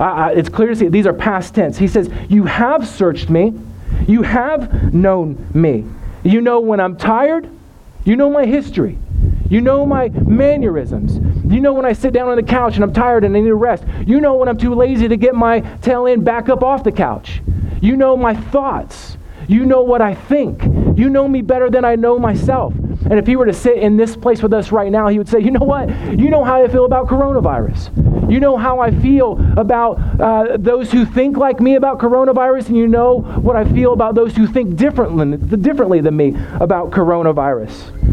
I, 0.00 0.04
I, 0.04 0.32
it's 0.32 0.48
clear 0.48 0.68
to 0.68 0.76
see 0.76 0.88
these 0.88 1.06
are 1.06 1.12
past 1.12 1.54
tense. 1.54 1.78
He 1.78 1.88
says, 1.88 2.10
You 2.28 2.44
have 2.44 2.86
searched 2.86 3.30
me. 3.30 3.54
You 4.06 4.22
have 4.22 4.92
known 4.92 5.48
me. 5.54 5.84
You 6.22 6.40
know 6.40 6.60
when 6.60 6.80
I'm 6.80 6.96
tired. 6.96 7.48
You 8.04 8.16
know 8.16 8.28
my 8.30 8.44
history. 8.44 8.98
You 9.48 9.60
know 9.60 9.86
my 9.86 10.08
mannerisms. 10.08 11.16
You 11.50 11.60
know 11.60 11.72
when 11.72 11.84
I 11.84 11.92
sit 11.92 12.12
down 12.12 12.28
on 12.28 12.36
the 12.36 12.42
couch 12.42 12.74
and 12.74 12.84
I'm 12.84 12.92
tired 12.92 13.24
and 13.24 13.36
I 13.36 13.40
need 13.40 13.46
to 13.46 13.54
rest. 13.54 13.84
You 14.06 14.20
know 14.20 14.34
when 14.34 14.48
I'm 14.48 14.58
too 14.58 14.74
lazy 14.74 15.08
to 15.08 15.16
get 15.16 15.34
my 15.34 15.60
tail 15.60 16.06
end 16.06 16.24
back 16.24 16.48
up 16.48 16.62
off 16.62 16.82
the 16.82 16.92
couch. 16.92 17.40
You 17.80 17.96
know 17.96 18.16
my 18.16 18.34
thoughts. 18.34 19.16
You 19.48 19.64
know 19.64 19.82
what 19.82 20.00
I 20.00 20.14
think. 20.14 20.62
You 20.98 21.10
know 21.10 21.28
me 21.28 21.42
better 21.42 21.70
than 21.70 21.84
I 21.84 21.96
know 21.96 22.18
myself. 22.18 22.74
And 22.74 23.14
if 23.14 23.26
he 23.26 23.36
were 23.36 23.46
to 23.46 23.52
sit 23.52 23.78
in 23.78 23.96
this 23.96 24.16
place 24.16 24.42
with 24.42 24.54
us 24.54 24.72
right 24.72 24.90
now, 24.90 25.08
he 25.08 25.18
would 25.18 25.28
say, 25.28 25.40
You 25.40 25.50
know 25.50 25.64
what? 25.64 25.88
You 26.18 26.30
know 26.30 26.44
how 26.44 26.62
I 26.62 26.68
feel 26.68 26.84
about 26.84 27.08
coronavirus. 27.08 28.30
You 28.30 28.40
know 28.40 28.56
how 28.56 28.80
I 28.80 28.90
feel 28.90 29.38
about 29.58 30.20
uh, 30.20 30.56
those 30.58 30.90
who 30.90 31.04
think 31.04 31.36
like 31.36 31.60
me 31.60 31.74
about 31.74 31.98
coronavirus, 31.98 32.68
and 32.68 32.76
you 32.76 32.86
know 32.86 33.18
what 33.18 33.56
I 33.56 33.64
feel 33.64 33.92
about 33.92 34.14
those 34.14 34.34
who 34.34 34.46
think 34.46 34.76
differently, 34.76 35.36
differently 35.36 36.00
than 36.00 36.16
me 36.16 36.34
about 36.60 36.90
coronavirus. 36.90 38.03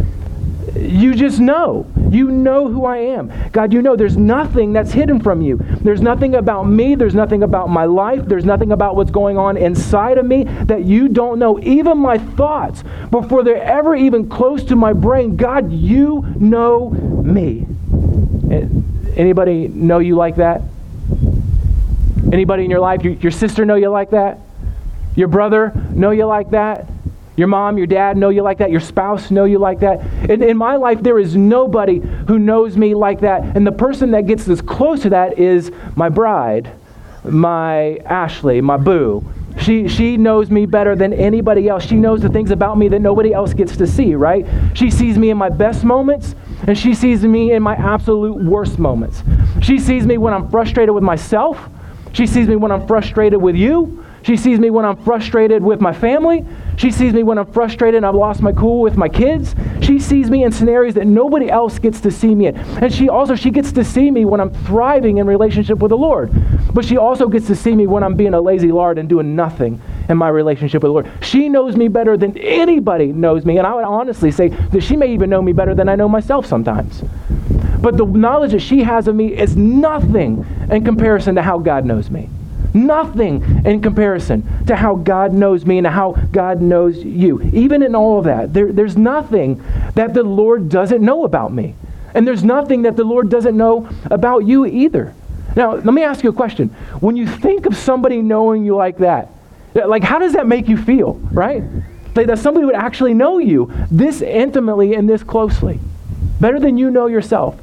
You 0.75 1.13
just 1.15 1.39
know. 1.39 1.85
You 2.09 2.31
know 2.31 2.67
who 2.67 2.85
I 2.85 2.97
am. 2.97 3.31
God, 3.51 3.73
you 3.73 3.81
know 3.81 3.95
there's 3.95 4.17
nothing 4.17 4.73
that's 4.73 4.91
hidden 4.91 5.19
from 5.19 5.41
you. 5.41 5.57
There's 5.81 6.01
nothing 6.01 6.35
about 6.35 6.63
me. 6.63 6.95
There's 6.95 7.15
nothing 7.15 7.43
about 7.43 7.69
my 7.69 7.85
life. 7.85 8.25
There's 8.25 8.45
nothing 8.45 8.71
about 8.71 8.95
what's 8.95 9.11
going 9.11 9.37
on 9.37 9.57
inside 9.57 10.17
of 10.17 10.25
me 10.25 10.43
that 10.43 10.83
you 10.83 11.07
don't 11.07 11.39
know. 11.39 11.59
Even 11.61 11.97
my 11.97 12.17
thoughts, 12.17 12.83
before 13.09 13.43
they're 13.43 13.63
ever 13.63 13.95
even 13.95 14.29
close 14.29 14.63
to 14.65 14.75
my 14.75 14.93
brain, 14.93 15.35
God, 15.35 15.71
you 15.71 16.25
know 16.37 16.89
me. 16.89 17.65
Anybody 19.15 19.67
know 19.67 19.99
you 19.99 20.15
like 20.15 20.37
that? 20.37 20.61
Anybody 22.31 22.63
in 22.63 22.69
your 22.69 22.79
life, 22.79 23.03
your, 23.03 23.13
your 23.13 23.31
sister 23.31 23.65
know 23.65 23.75
you 23.75 23.89
like 23.89 24.11
that? 24.11 24.39
Your 25.15 25.27
brother 25.27 25.73
know 25.91 26.11
you 26.11 26.25
like 26.25 26.51
that? 26.51 26.87
Your 27.38 27.48
mom, 27.48 27.78
your 27.78 27.88
dad 27.88 28.18
know 28.18 28.30
you 28.30 28.42
like 28.42 28.57
that. 28.57 28.72
Your 28.72 28.81
spouse 28.81 29.31
know 29.31 29.45
you 29.45 29.57
like 29.57 29.80
that. 29.80 30.01
In, 30.30 30.44
in 30.44 30.57
my 30.57 30.75
life, 30.75 31.01
there 31.01 31.18
is 31.18 31.36
nobody 31.36 32.00
who 32.28 32.38
knows 32.38 32.78
me 32.78 32.94
like 32.94 33.22
that. 33.22 33.56
And 33.56 33.66
the 33.66 33.72
person 33.72 34.12
that 34.12 34.28
gets 34.28 34.48
as 34.50 34.62
close 34.62 35.01
to 35.04 35.10
that 35.12 35.39
is 35.39 35.72
my 35.95 36.10
bride, 36.10 36.72
my 37.24 37.98
Ashley, 38.06 38.60
my 38.62 38.78
boo. 38.78 39.25
She, 39.60 39.88
she 39.88 40.18
knows 40.18 40.50
me 40.50 40.66
better 40.66 40.95
than 40.95 41.13
anybody 41.13 41.68
else. 41.68 41.86
She 41.86 41.95
knows 41.95 42.22
the 42.22 42.30
things 42.30 42.51
about 42.51 42.78
me 42.78 42.88
that 42.89 43.00
nobody 43.01 43.33
else 43.33 43.54
gets 43.54 43.75
to 43.78 43.88
see, 43.88 44.16
right? 44.16 44.45
She 44.74 44.89
sees 44.89 45.18
me 45.18 45.30
in 45.30 45.38
my 45.38 45.50
best 45.50 45.83
moments, 45.83 46.36
and 46.68 46.78
she 46.78 46.94
sees 46.94 47.24
me 47.24 47.51
in 47.54 47.62
my 47.62 47.75
absolute 47.75 48.44
worst 48.44 48.80
moments. 48.80 49.24
She 49.62 49.78
sees 49.78 50.06
me 50.06 50.18
when 50.18 50.33
I'm 50.33 50.50
frustrated 50.50 50.95
with 50.95 51.04
myself. 51.04 51.69
She 52.13 52.28
sees 52.28 52.48
me 52.48 52.56
when 52.56 52.72
I'm 52.72 52.88
frustrated 52.88 53.42
with 53.42 53.56
you. 53.56 54.06
She 54.24 54.38
sees 54.38 54.60
me 54.60 54.69
when 54.69 54.86
I'm 54.86 54.98
frustrated 54.98 55.63
with 55.63 55.81
my 55.81 55.94
family. 55.94 56.45
She 56.77 56.91
sees 56.91 57.13
me 57.13 57.23
when 57.23 57.38
I'm 57.38 57.51
frustrated 57.51 57.97
and 57.97 58.06
I've 58.06 58.16
lost 58.16 58.42
my 58.42 58.51
cool 58.51 58.81
with 58.81 58.97
my 58.97 59.09
kids. 59.09 59.56
She 59.81 59.99
sees 59.99 60.30
me 60.30 60.44
in 60.44 60.51
scenarios 60.51 60.94
that 60.95 61.06
nobody 61.06 61.49
else 61.49 61.80
gets 61.80 62.01
to 62.01 62.11
see 62.11 62.33
me 62.33 62.47
in. 62.47 62.57
And 62.57 62.94
she 62.94 63.09
also 63.09 63.35
she 63.35 63.51
gets 63.51 63.71
to 63.73 63.83
see 63.83 64.09
me 64.09 64.25
when 64.25 64.40
I'm 64.40 64.51
thriving 64.66 65.18
in 65.18 65.28
relationship 65.28 65.80
with 65.80 65.90
the 65.90 65.97
Lord. 65.97 66.31
But 66.73 66.85
she 66.85 66.97
also 66.97 67.28
gets 67.28 67.47
to 67.47 67.56
see 67.56 67.75
me 67.75 67.87
when 67.87 68.04
I'm 68.04 68.16
being 68.16 68.33
a 68.33 68.42
lazy 68.42 68.71
lard 68.71 68.97
and 68.97 69.07
doing 69.09 69.35
nothing 69.35 69.81
in 70.09 70.18
my 70.18 70.30
relationship 70.30 70.83
with 70.83 70.90
the 70.90 70.94
Lord. 70.94 71.11
She 71.21 71.49
knows 71.49 71.75
me 71.75 71.87
better 71.87 72.18
than 72.18 72.37
anybody 72.37 73.07
knows 73.07 73.45
me. 73.45 73.57
And 73.57 73.68
I 73.68 73.73
would 73.73 73.83
honestly 73.83 74.31
say 74.31 74.49
that 74.49 74.81
she 74.81 74.95
may 74.95 75.13
even 75.13 75.30
know 75.30 75.42
me 75.42 75.54
better 75.54 75.75
than 75.75 75.90
I 75.90 75.95
know 75.95 76.09
myself 76.09 76.45
sometimes. 76.45 77.04
But 77.80 77.97
the 77.97 78.06
knowledge 78.06 78.51
that 78.51 78.61
she 78.61 78.83
has 78.83 79.07
of 79.07 79.16
me 79.16 79.35
is 79.35 79.56
nothing 79.56 80.45
in 80.69 80.85
comparison 80.85 81.35
to 81.35 81.42
how 81.42 81.57
God 81.57 81.85
knows 81.85 82.09
me. 82.09 82.30
Nothing 82.73 83.66
in 83.66 83.81
comparison 83.81 84.66
to 84.66 84.75
how 84.75 84.95
God 84.95 85.33
knows 85.33 85.66
me 85.66 85.78
and 85.78 85.87
how 85.87 86.13
God 86.31 86.61
knows 86.61 87.04
you. 87.04 87.42
Even 87.54 87.83
in 87.83 87.95
all 87.95 88.19
of 88.19 88.25
that, 88.25 88.54
there, 88.54 88.71
there's 88.71 88.97
nothing 88.97 89.61
that 89.95 90.13
the 90.13 90.23
Lord 90.23 90.69
doesn't 90.69 91.04
know 91.04 91.25
about 91.25 91.54
me. 91.54 91.75
And 92.13 92.28
there's 92.28 92.44
nothing 92.44 92.83
that 92.83 92.95
the 92.95 93.04
Lord 93.04 93.30
doesn't 93.30 93.56
know 93.56 93.90
about 94.06 94.45
you 94.45 94.66
either. 94.66 95.13
Now, 95.56 95.73
let 95.75 95.94
me 95.94 96.04
ask 96.04 96.23
you 96.23 96.30
a 96.30 96.33
question. 96.33 96.69
When 96.99 97.16
you 97.18 97.28
think 97.28 97.66
of 97.66 97.75
somebody 97.75 98.21
knowing 98.21 98.63
you 98.63 98.75
like 98.75 98.97
that, 98.99 99.30
like 99.73 100.04
how 100.04 100.19
does 100.19 100.33
that 100.33 100.47
make 100.47 100.68
you 100.68 100.78
feel, 100.78 101.13
right? 101.31 101.63
Like 102.16 102.28
that 102.28 102.40
somebody 102.40 102.66
would 102.66 102.75
actually 102.75 103.13
know 103.13 103.37
you 103.37 103.71
this 103.90 104.21
intimately 104.21 104.95
and 104.95 105.09
this 105.09 105.23
closely, 105.23 105.80
better 106.40 106.59
than 106.59 106.78
you 106.78 106.90
know 106.90 107.07
yourself. 107.07 107.57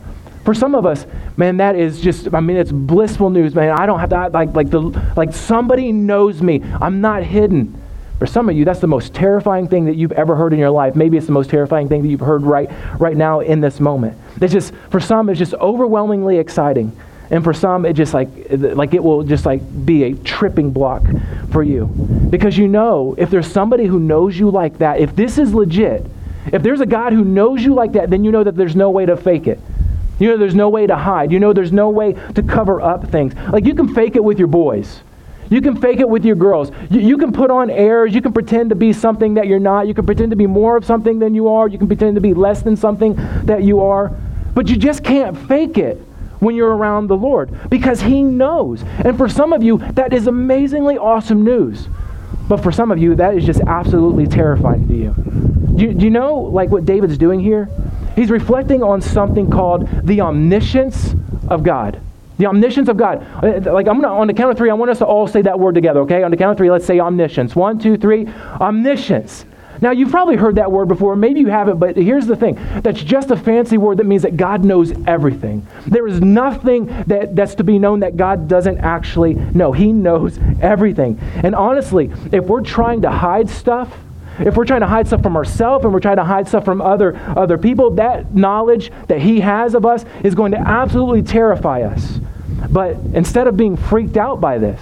For 0.49 0.55
some 0.55 0.75
of 0.75 0.87
us, 0.87 1.05
man, 1.37 1.59
that 1.59 1.77
is 1.77 2.01
just, 2.01 2.33
I 2.33 2.41
mean, 2.41 2.57
it's 2.57 2.73
blissful 2.73 3.29
news, 3.29 3.55
man. 3.55 3.69
I 3.69 3.85
don't 3.85 4.01
have 4.01 4.09
to, 4.09 4.29
like, 4.29 4.55
like, 4.55 4.71
the, 4.71 4.81
like 5.15 5.35
somebody 5.35 5.93
knows 5.93 6.41
me. 6.41 6.63
I'm 6.81 7.03
not 7.03 7.23
hidden. 7.23 7.79
For 8.19 8.25
some 8.25 8.49
of 8.49 8.57
you, 8.57 8.65
that's 8.65 8.81
the 8.81 8.87
most 8.87 9.13
terrifying 9.13 9.69
thing 9.69 9.85
that 9.85 9.97
you've 9.97 10.13
ever 10.13 10.37
heard 10.37 10.55
in 10.55 10.59
your 10.59 10.71
life. 10.71 10.97
Maybe 10.97 11.19
it's 11.19 11.27
the 11.27 11.33
most 11.33 11.51
terrifying 11.51 11.91
thing 11.91 12.01
that 12.01 12.09
you've 12.09 12.21
heard 12.21 12.45
right, 12.45 12.71
right 12.99 13.15
now 13.15 13.41
in 13.41 13.61
this 13.61 13.79
moment. 13.79 14.17
It's 14.41 14.55
just, 14.55 14.73
for 14.89 15.01
some, 15.01 15.29
it's 15.29 15.39
just 15.39 15.53
overwhelmingly 15.53 16.39
exciting. 16.39 16.99
And 17.31 17.45
for 17.45 17.53
some, 17.53 17.85
it 17.85 17.93
just 17.93 18.15
like, 18.15 18.31
like 18.49 18.95
it 18.95 19.05
will 19.05 19.25
just 19.25 19.45
like 19.45 19.61
be 19.85 20.05
a 20.05 20.15
tripping 20.15 20.71
block 20.71 21.03
for 21.53 21.63
you. 21.63 21.89
Because 22.31 22.57
you 22.57 22.69
know, 22.69 23.15
if 23.19 23.29
there's 23.29 23.53
somebody 23.53 23.85
who 23.85 24.01
knows 24.01 24.39
you 24.39 24.49
like 24.51 24.79
that, 24.79 24.99
if 24.99 25.15
this 25.15 25.37
is 25.37 25.53
legit, 25.53 26.07
if 26.51 26.63
there's 26.63 26.81
a 26.81 26.87
God 26.87 27.13
who 27.13 27.23
knows 27.23 27.63
you 27.63 27.75
like 27.75 27.93
that, 27.93 28.09
then 28.09 28.25
you 28.25 28.33
know 28.33 28.45
that 28.45 28.57
there's 28.57 28.75
no 28.75 28.89
way 28.89 29.05
to 29.05 29.15
fake 29.15 29.47
it. 29.47 29.61
You 30.19 30.29
know, 30.31 30.37
there's 30.37 30.55
no 30.55 30.69
way 30.69 30.87
to 30.87 30.97
hide. 30.97 31.31
You 31.31 31.39
know, 31.39 31.53
there's 31.53 31.73
no 31.73 31.91
way 31.91 32.15
to 32.35 32.43
cover 32.43 32.81
up 32.81 33.09
things. 33.09 33.35
Like, 33.53 33.65
you 33.65 33.75
can 33.75 33.95
fake 33.95 34.17
it 34.17 34.25
with 34.25 34.39
your 34.39 34.49
boys. 34.49 35.01
You 35.51 35.63
can 35.63 35.81
fake 35.81 36.01
it 36.01 36.09
with 36.09 36.25
your 36.25 36.37
girls. 36.37 36.71
You, 36.91 37.01
you, 37.01 37.19
can 37.19 37.33
put 37.33 37.51
on 37.51 37.71
airs. 37.71 38.15
You 38.15 38.21
can 38.21 38.33
pretend 38.33 38.71
to 38.71 38.77
be 38.77 38.93
something 38.93 39.35
that 39.35 39.47
you're 39.47 39.59
not. 39.59 39.87
You 39.87 39.95
can 39.95 40.05
pretend 40.05 40.31
to 40.31 40.37
be 40.37 40.47
more 40.47 40.77
of 40.77 40.85
something 40.85 41.19
than 41.19 41.35
you 41.35 41.49
are. 41.49 41.69
You 41.69 41.79
can 41.79 41.87
pretend 41.87 42.17
to 42.17 42.21
be 42.21 42.35
less 42.35 42.63
than 42.63 42.77
something 42.77 43.15
that 43.45 43.63
you 43.63 43.81
are. 43.81 44.15
But 44.55 44.69
you 44.69 44.77
just 44.77 45.05
can't 45.05 45.37
fake 45.49 45.79
it 45.79 45.97
when 46.41 46.55
you're 46.55 46.77
around 46.77 47.07
the 47.07 47.17
Lord 47.17 47.71
because 47.71 48.01
He 48.01 48.23
knows. 48.23 48.83
And 48.83 49.17
for 49.17 49.29
some 49.29 49.53
of 49.53 49.63
you, 49.63 49.79
that 49.93 50.13
is 50.13 50.27
amazingly 50.27 50.99
awesome 50.99 51.45
news. 51.45 51.89
But 52.49 52.63
for 52.63 52.73
some 52.73 52.91
of 52.91 52.99
you, 52.99 53.15
that 53.17 53.35
is 53.35 53.45
just 53.45 53.61
absolutely 53.67 54.27
terrifying 54.27 54.89
to 54.89 54.95
you. 54.95 55.15
Do, 55.77 55.85
you. 55.85 55.95
do 55.95 56.05
you 56.05 56.11
know, 56.11 56.35
like, 56.35 56.71
what 56.71 56.85
David's 56.85 57.19
doing 57.19 57.41
here? 57.41 57.69
He's 58.19 58.33
reflecting 58.33 58.83
on 58.83 59.01
something 59.01 59.49
called 59.49 59.89
the 60.05 60.23
omniscience 60.23 61.15
of 61.47 61.63
God. 61.63 62.01
The 62.39 62.47
omniscience 62.47 62.89
of 62.89 62.97
God. 62.97 63.25
Uh, 63.45 63.73
like, 63.73 63.87
I'm 63.87 64.01
gonna, 64.01 64.13
on 64.13 64.27
the 64.27 64.35
count 64.35 64.51
of 64.51 64.59
three, 64.59 64.71
I 64.71 64.75
want 64.75 64.91
us 64.91 64.99
to 64.99 65.07
all 65.07 65.29
say 65.29 65.43
that 65.43 65.61
word 65.61 65.77
together, 65.77 66.01
okay? 66.01 66.25
On 66.25 66.33
the 66.33 66.37
count 66.37 66.51
of 66.51 66.57
three, 66.57 66.69
let's 66.69 66.85
say 66.85 66.99
omniscience. 66.99 67.55
One, 67.55 67.79
two, 67.79 67.97
three. 67.97 68.27
Omniscience. 68.27 69.45
Now, 69.81 69.93
you've 69.93 70.11
probably 70.11 70.35
heard 70.35 70.57
that 70.57 70.73
word 70.73 70.89
before. 70.89 71.15
Maybe 71.15 71.39
you 71.39 71.47
haven't, 71.47 71.79
but 71.79 71.97
here's 71.97 72.27
the 72.27 72.35
thing 72.35 72.59
that's 72.83 73.05
just 73.05 73.31
a 73.31 73.37
fancy 73.37 73.79
word 73.79 73.99
that 73.99 74.07
means 74.07 74.23
that 74.23 74.37
God 74.37 74.65
knows 74.65 74.91
everything. 75.07 75.65
There 75.87 76.09
is 76.09 76.21
nothing 76.21 76.87
that, 77.07 77.37
that's 77.37 77.55
to 77.55 77.63
be 77.63 77.79
known 77.79 78.01
that 78.01 78.17
God 78.17 78.49
doesn't 78.49 78.79
actually 78.79 79.35
know. 79.35 79.71
He 79.71 79.93
knows 79.93 80.41
everything. 80.61 81.21
And 81.45 81.55
honestly, 81.55 82.11
if 82.33 82.47
we're 82.47 82.63
trying 82.63 83.03
to 83.03 83.13
hide 83.13 83.49
stuff, 83.49 83.97
if 84.41 84.57
we're 84.57 84.65
trying 84.65 84.81
to 84.81 84.87
hide 84.87 85.07
stuff 85.07 85.23
from 85.23 85.37
ourselves 85.37 85.85
and 85.85 85.93
we're 85.93 86.01
trying 86.01 86.17
to 86.17 86.25
hide 86.25 86.49
stuff 86.49 86.65
from 86.65 86.81
other, 86.81 87.17
other 87.37 87.59
people, 87.59 87.91
that 87.93 88.35
knowledge 88.35 88.91
that 89.09 89.21
He 89.21 89.41
has 89.41 89.75
of 89.75 89.85
us 89.87 90.05
is 90.23 90.35
going 90.35 90.53
to 90.53 90.59
absolutely 90.59 91.23
terrify 91.23 91.83
us. 91.83 92.21
But 92.71 92.97
instead 93.15 93.47
of 93.47 93.57
being 93.57 93.77
freaked 93.77 94.17
out 94.17 94.41
by 94.41 94.59
this, 94.59 94.81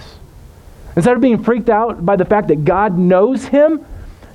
instead 0.95 1.15
of 1.15 1.21
being 1.21 1.43
freaked 1.43 1.69
out 1.69 2.05
by 2.05 2.15
the 2.15 2.25
fact 2.25 2.47
that 2.47 2.65
God 2.65 2.97
knows 2.97 3.45
him, 3.45 3.85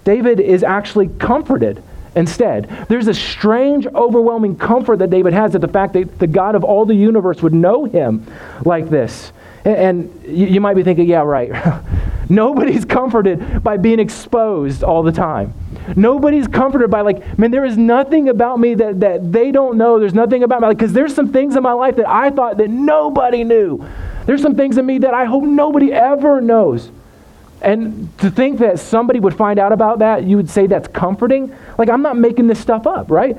David 0.05 0.41
is 0.41 0.63
actually 0.63 1.09
comforted 1.09 1.83
instead. 2.15 2.69
There's 2.89 3.09
a 3.09 3.15
strange, 3.15 3.87
overwhelming 3.87 4.57
comfort 4.57 4.99
that 4.99 5.11
David 5.11 5.33
has 5.33 5.55
at 5.55 5.61
the 5.61 5.69
fact 5.69 5.95
that 5.95 6.19
the 6.19 6.27
God 6.27 6.55
of 6.55 6.65
all 6.65 6.85
the 6.85 6.95
universe 6.95 7.43
would 7.43 7.55
know 7.55 7.85
him 7.85 8.27
like 8.65 8.91
this. 8.91 9.33
And 9.65 10.25
you 10.27 10.61
might 10.61 10.75
be 10.75 10.83
thinking, 10.83 11.09
yeah, 11.09 11.23
right. 11.23 11.51
Nobody's 12.29 12.85
comforted 12.85 13.63
by 13.63 13.77
being 13.77 13.99
exposed 13.99 14.83
all 14.83 15.03
the 15.03 15.13
time. 15.13 15.55
Nobody's 15.97 16.47
comforted 16.47 16.91
by, 16.91 17.01
like, 17.01 17.39
man, 17.39 17.51
there 17.51 17.65
is 17.65 17.77
nothing 17.77 18.29
about 18.29 18.61
me 18.61 18.75
that, 18.75 19.01
that 19.01 19.33
they 19.33 19.51
don't 19.51 19.77
know. 19.77 19.99
There's 19.99 20.15
nothing 20.15 20.43
about 20.43 20.63
me. 20.63 20.69
Because 20.69 20.91
like, 20.91 20.95
there's 20.95 21.15
some 21.15 21.33
things 21.33 21.57
in 21.57 21.63
my 21.63 21.73
life 21.73 21.97
that 21.97 22.09
I 22.09 22.31
thought 22.31 22.59
that 22.59 22.71
nobody 22.71 23.45
knew. 23.45 23.85
There's 24.27 24.43
some 24.43 24.55
things 24.55 24.79
in 24.79 24.87
me 24.87 24.99
that 24.99 25.15
I 25.15 25.25
hope 25.25 25.45
nobody 25.45 25.93
ever 25.93 26.41
knows. 26.41 26.91
And 27.61 28.17
to 28.19 28.31
think 28.31 28.59
that 28.59 28.81
somebody 28.81 29.21
would 29.21 29.37
find 29.37 29.59
out 29.59 29.73
about 29.73 30.01
that, 30.01 30.25
you 30.25 30.37
would 30.37 30.51
say 30.51 30.67
that's 30.67 30.89
comforting. 30.89 31.55
Like, 31.79 31.89
I'm 31.89 32.03
not 32.03 32.17
making 32.17 32.49
this 32.49 32.59
stuff 32.59 32.87
up, 32.87 33.11
right? 33.11 33.37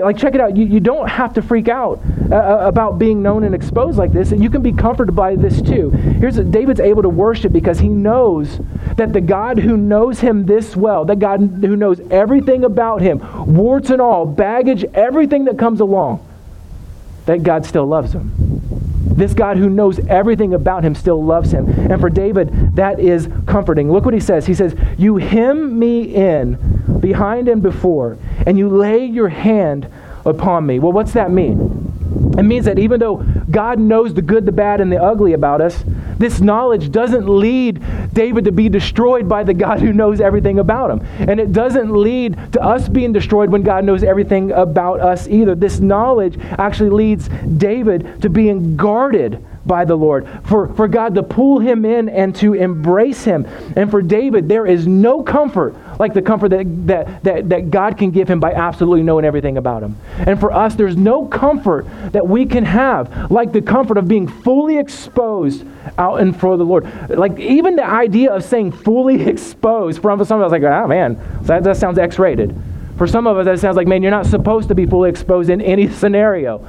Like, 0.00 0.16
check 0.16 0.34
it 0.34 0.40
out. 0.40 0.56
You, 0.56 0.66
you 0.66 0.80
don't 0.80 1.08
have 1.08 1.34
to 1.34 1.42
freak 1.42 1.68
out 1.68 2.00
uh, 2.30 2.34
uh, 2.34 2.58
about 2.64 2.98
being 2.98 3.22
known 3.22 3.44
and 3.44 3.54
exposed 3.54 3.98
like 3.98 4.12
this. 4.12 4.32
And 4.32 4.42
you 4.42 4.50
can 4.50 4.62
be 4.62 4.72
comforted 4.72 5.14
by 5.14 5.36
this 5.36 5.60
too. 5.62 5.90
Here's 5.90 6.36
David's 6.36 6.80
able 6.80 7.02
to 7.02 7.08
worship 7.08 7.52
because 7.52 7.78
he 7.78 7.88
knows 7.88 8.58
that 8.96 9.12
the 9.12 9.20
God 9.20 9.58
who 9.58 9.76
knows 9.76 10.20
him 10.20 10.46
this 10.46 10.76
well, 10.76 11.04
that 11.04 11.18
God 11.18 11.40
who 11.40 11.76
knows 11.76 12.00
everything 12.10 12.64
about 12.64 13.02
him, 13.02 13.20
warts 13.54 13.90
and 13.90 14.00
all, 14.00 14.26
baggage, 14.26 14.84
everything 14.94 15.44
that 15.44 15.58
comes 15.58 15.80
along, 15.80 16.26
that 17.26 17.42
God 17.42 17.64
still 17.64 17.86
loves 17.86 18.12
him. 18.12 18.32
This 19.14 19.32
God 19.32 19.58
who 19.58 19.70
knows 19.70 20.00
everything 20.00 20.54
about 20.54 20.82
him 20.84 20.94
still 20.94 21.22
loves 21.22 21.52
him. 21.52 21.68
And 21.68 22.00
for 22.00 22.10
David, 22.10 22.74
that 22.74 22.98
is 22.98 23.28
comforting. 23.46 23.92
Look 23.92 24.04
what 24.04 24.14
he 24.14 24.20
says. 24.20 24.44
He 24.44 24.54
says, 24.54 24.74
You 24.98 25.18
hem 25.18 25.78
me 25.78 26.14
in 26.14 26.73
behind 27.04 27.48
and 27.48 27.62
before, 27.62 28.16
and 28.46 28.58
you 28.58 28.66
lay 28.66 29.04
your 29.04 29.28
hand 29.28 29.86
upon 30.24 30.64
me. 30.64 30.78
Well, 30.78 30.92
what's 30.92 31.12
that 31.12 31.30
mean? 31.30 31.92
It 32.38 32.44
means 32.44 32.64
that 32.64 32.78
even 32.78 32.98
though 32.98 33.16
God 33.50 33.78
knows 33.78 34.14
the 34.14 34.22
good, 34.22 34.46
the 34.46 34.52
bad, 34.52 34.80
and 34.80 34.90
the 34.90 35.02
ugly 35.02 35.34
about 35.34 35.60
us, 35.60 35.84
this 36.16 36.40
knowledge 36.40 36.90
doesn't 36.90 37.28
lead 37.28 37.82
David 38.14 38.46
to 38.46 38.52
be 38.52 38.70
destroyed 38.70 39.28
by 39.28 39.44
the 39.44 39.52
God 39.52 39.80
who 39.80 39.92
knows 39.92 40.18
everything 40.18 40.58
about 40.58 40.90
him. 40.90 41.06
And 41.28 41.38
it 41.38 41.52
doesn't 41.52 41.94
lead 41.94 42.38
to 42.54 42.62
us 42.62 42.88
being 42.88 43.12
destroyed 43.12 43.50
when 43.50 43.62
God 43.62 43.84
knows 43.84 44.02
everything 44.02 44.50
about 44.52 45.00
us 45.00 45.28
either. 45.28 45.54
This 45.54 45.80
knowledge 45.80 46.38
actually 46.56 46.90
leads 46.90 47.28
David 47.58 48.22
to 48.22 48.30
being 48.30 48.76
guarded 48.76 49.44
by 49.66 49.84
the 49.84 49.96
Lord, 49.96 50.28
for, 50.44 50.72
for 50.74 50.88
God 50.88 51.14
to 51.14 51.22
pull 51.22 51.58
him 51.58 51.84
in 51.84 52.08
and 52.08 52.34
to 52.36 52.54
embrace 52.54 53.24
him. 53.24 53.46
And 53.76 53.90
for 53.90 54.02
David, 54.02 54.48
there 54.48 54.66
is 54.66 54.86
no 54.86 55.22
comfort 55.22 55.74
like 55.98 56.14
the 56.14 56.22
comfort 56.22 56.50
that, 56.50 56.86
that, 56.86 57.24
that, 57.24 57.48
that 57.48 57.70
God 57.70 57.96
can 57.96 58.10
give 58.10 58.28
him 58.28 58.40
by 58.40 58.52
absolutely 58.52 59.02
knowing 59.02 59.24
everything 59.24 59.56
about 59.58 59.82
him. 59.82 59.96
And 60.18 60.38
for 60.38 60.52
us, 60.52 60.74
there's 60.74 60.96
no 60.96 61.26
comfort 61.26 61.86
that 62.12 62.26
we 62.26 62.46
can 62.46 62.64
have 62.64 63.30
like 63.30 63.52
the 63.52 63.62
comfort 63.62 63.96
of 63.96 64.08
being 64.08 64.26
fully 64.26 64.78
exposed 64.78 65.64
out 65.98 66.20
in 66.20 66.32
front 66.32 66.54
of 66.54 66.58
the 66.58 66.64
Lord. 66.64 67.10
Like 67.10 67.38
even 67.38 67.76
the 67.76 67.86
idea 67.86 68.32
of 68.32 68.44
saying 68.44 68.72
fully 68.72 69.22
exposed, 69.28 70.00
for 70.00 70.24
some 70.24 70.40
of 70.40 70.46
us, 70.46 70.52
like, 70.52 70.62
oh 70.62 70.86
man, 70.86 71.20
that, 71.42 71.64
that 71.64 71.76
sounds 71.76 71.98
X 71.98 72.18
rated. 72.18 72.54
For 72.96 73.08
some 73.08 73.26
of 73.26 73.36
us, 73.36 73.46
that 73.46 73.58
sounds 73.58 73.76
like, 73.76 73.88
man, 73.88 74.02
you're 74.02 74.12
not 74.12 74.26
supposed 74.26 74.68
to 74.68 74.74
be 74.74 74.86
fully 74.86 75.10
exposed 75.10 75.50
in 75.50 75.60
any 75.60 75.88
scenario. 75.92 76.64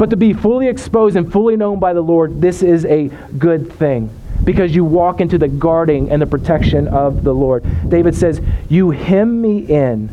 But 0.00 0.08
to 0.08 0.16
be 0.16 0.32
fully 0.32 0.66
exposed 0.66 1.14
and 1.14 1.30
fully 1.30 1.56
known 1.56 1.78
by 1.78 1.92
the 1.92 2.00
Lord, 2.00 2.40
this 2.40 2.62
is 2.62 2.86
a 2.86 3.08
good 3.36 3.70
thing 3.70 4.08
because 4.42 4.74
you 4.74 4.82
walk 4.82 5.20
into 5.20 5.36
the 5.36 5.46
guarding 5.46 6.10
and 6.10 6.22
the 6.22 6.26
protection 6.26 6.88
of 6.88 7.22
the 7.22 7.34
Lord. 7.34 7.66
David 7.86 8.14
says, 8.14 8.40
You 8.70 8.92
hem 8.92 9.42
me 9.42 9.58
in 9.58 10.08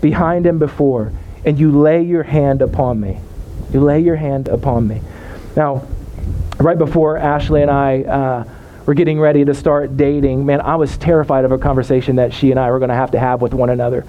behind 0.00 0.46
and 0.46 0.58
before, 0.58 1.12
and 1.44 1.56
you 1.56 1.70
lay 1.70 2.02
your 2.02 2.24
hand 2.24 2.62
upon 2.62 2.98
me. 2.98 3.20
You 3.72 3.80
lay 3.80 4.00
your 4.00 4.16
hand 4.16 4.48
upon 4.48 4.88
me. 4.88 5.02
Now, 5.54 5.86
right 6.58 6.76
before 6.76 7.16
Ashley 7.16 7.62
and 7.62 7.70
I 7.70 8.02
uh, 8.02 8.44
were 8.88 8.94
getting 8.94 9.20
ready 9.20 9.44
to 9.44 9.52
start 9.52 9.98
dating, 9.98 10.46
man, 10.46 10.62
I 10.62 10.76
was 10.76 10.96
terrified 10.96 11.44
of 11.44 11.52
a 11.52 11.58
conversation 11.58 12.16
that 12.16 12.32
she 12.32 12.50
and 12.50 12.58
I 12.58 12.70
were 12.70 12.78
going 12.78 12.88
to 12.88 12.94
have 12.94 13.10
to 13.10 13.18
have 13.18 13.42
with 13.42 13.52
one 13.52 13.68
another 13.68 14.06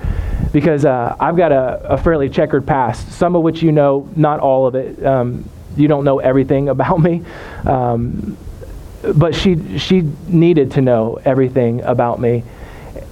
because 0.53 0.85
uh, 0.85 1.17
I've 1.19 1.35
got 1.35 1.51
a, 1.51 1.81
a, 1.83 1.97
fairly 1.97 2.29
checkered 2.29 2.65
past, 2.65 3.11
some 3.11 3.35
of 3.35 3.43
which 3.43 3.61
you 3.61 3.73
know, 3.73 4.09
not 4.15 4.39
all 4.39 4.67
of 4.67 4.75
it. 4.75 5.05
Um, 5.05 5.43
you 5.75 5.89
don't 5.89 6.05
know 6.05 6.19
everything 6.19 6.69
about 6.69 6.97
me. 7.01 7.25
Um, 7.65 8.37
but 9.15 9.35
she, 9.35 9.79
she 9.79 10.09
needed 10.27 10.71
to 10.71 10.81
know 10.81 11.19
everything 11.25 11.81
about 11.81 12.21
me. 12.21 12.45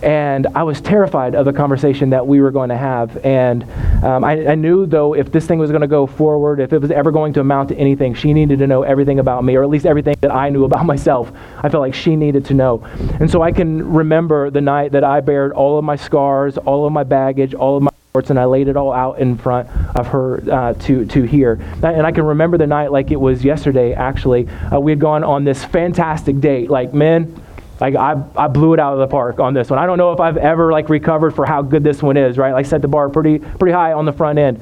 And 0.01 0.48
I 0.56 0.63
was 0.63 0.80
terrified 0.80 1.34
of 1.36 1.46
the 1.46 1.54
conversation 1.54 2.12
that 2.12 2.27
we 2.27 2.39
were 2.39 2.51
going 2.51 2.70
to 2.70 2.77
have. 2.77 3.18
And 3.25 3.63
um, 4.04 4.24
I, 4.24 4.48
I, 4.48 4.56
knew, 4.56 4.86
though, 4.86 5.13
if 5.13 5.32
this 5.32 5.48
thing 5.48 5.58
was 5.58 5.72
going 5.72 5.82
to 5.82 5.88
go 5.88 6.06
forward, 6.06 6.60
if 6.60 6.72
it 6.72 6.80
was 6.80 6.92
ever 6.92 7.12
going 7.12 7.34
to 7.34 7.39
amount 7.39 7.70
to 7.70 7.75
anything, 7.75 8.13
she 8.13 8.34
needed 8.34 8.60
to 8.60 8.68
know 8.68 8.84
everything 8.84 9.20
about 9.20 9.44
me, 9.44 9.56
or 9.56 9.63
at 9.63 9.70
least 9.70 9.86
everything 9.86 10.16
that 10.22 10.32
I 10.32 10.50
knew 10.50 10.66
about 10.66 10.86
myself. 10.94 11.32
I 11.58 11.70
felt 11.70 11.82
like 11.82 11.94
she 11.94 12.16
needed 12.16 12.46
to 12.46 12.54
know. 12.54 12.84
And 13.20 13.30
so 13.30 13.42
I 13.42 13.51
can 13.51 13.94
remember 13.94 14.50
the 14.50 14.62
night 14.62 14.92
that 14.92 15.04
I 15.04 15.22
bared 15.22 15.51
all 15.54 15.77
of 15.77 15.84
my 15.84 15.96
scars, 15.96 16.58
all 16.58 16.86
of 16.86 16.94
my 16.94 17.04
baggage, 17.04 17.54
all 17.54 17.77
of 17.77 17.84
my 17.84 17.92
and 18.30 18.39
I 18.39 18.46
laid 18.46 18.68
it 18.68 18.75
all 18.75 18.92
out 18.92 19.20
in 19.20 19.38
front 19.38 19.70
of 19.96 20.08
her 20.08 20.42
uh, 20.51 20.74
to 20.74 21.06
to 21.06 21.22
hear. 21.22 21.60
And 21.84 22.06
I 22.06 22.12
can 22.12 22.25
remember 22.25 22.58
the 22.58 22.66
night 22.66 22.92
like 22.92 23.12
it 23.12 23.20
was 23.20 23.44
yesterday. 23.44 23.94
Actually, 23.94 24.48
uh, 24.74 24.80
we 24.80 24.92
had 24.92 25.00
gone 25.00 25.24
on 25.24 25.44
this 25.44 25.63
fantastic 25.63 26.39
date. 26.39 26.70
Like 26.70 26.96
men, 26.96 27.39
like 27.79 27.96
I, 27.96 28.22
I 28.36 28.48
blew 28.48 28.74
it 28.74 28.79
out 28.79 28.93
of 28.93 29.00
the 29.00 29.07
park 29.07 29.39
on 29.39 29.53
this 29.53 29.69
one. 29.69 29.79
I 29.79 29.86
don't 29.86 29.98
know 29.98 30.12
if 30.12 30.19
I've 30.19 30.38
ever 30.38 30.72
like 30.72 30.89
recovered 30.89 31.31
for 31.31 31.46
how 31.46 31.62
good 31.62 31.84
this 31.84 32.01
one 32.01 32.17
is, 32.17 32.38
right? 32.38 32.53
Like 32.53 32.65
set 32.65 32.81
the 32.81 32.88
bar 32.88 33.10
pretty 33.10 33.39
pretty 33.39 33.74
high 33.74 33.93
on 33.93 34.05
the 34.05 34.13
front 34.13 34.39
end. 34.39 34.62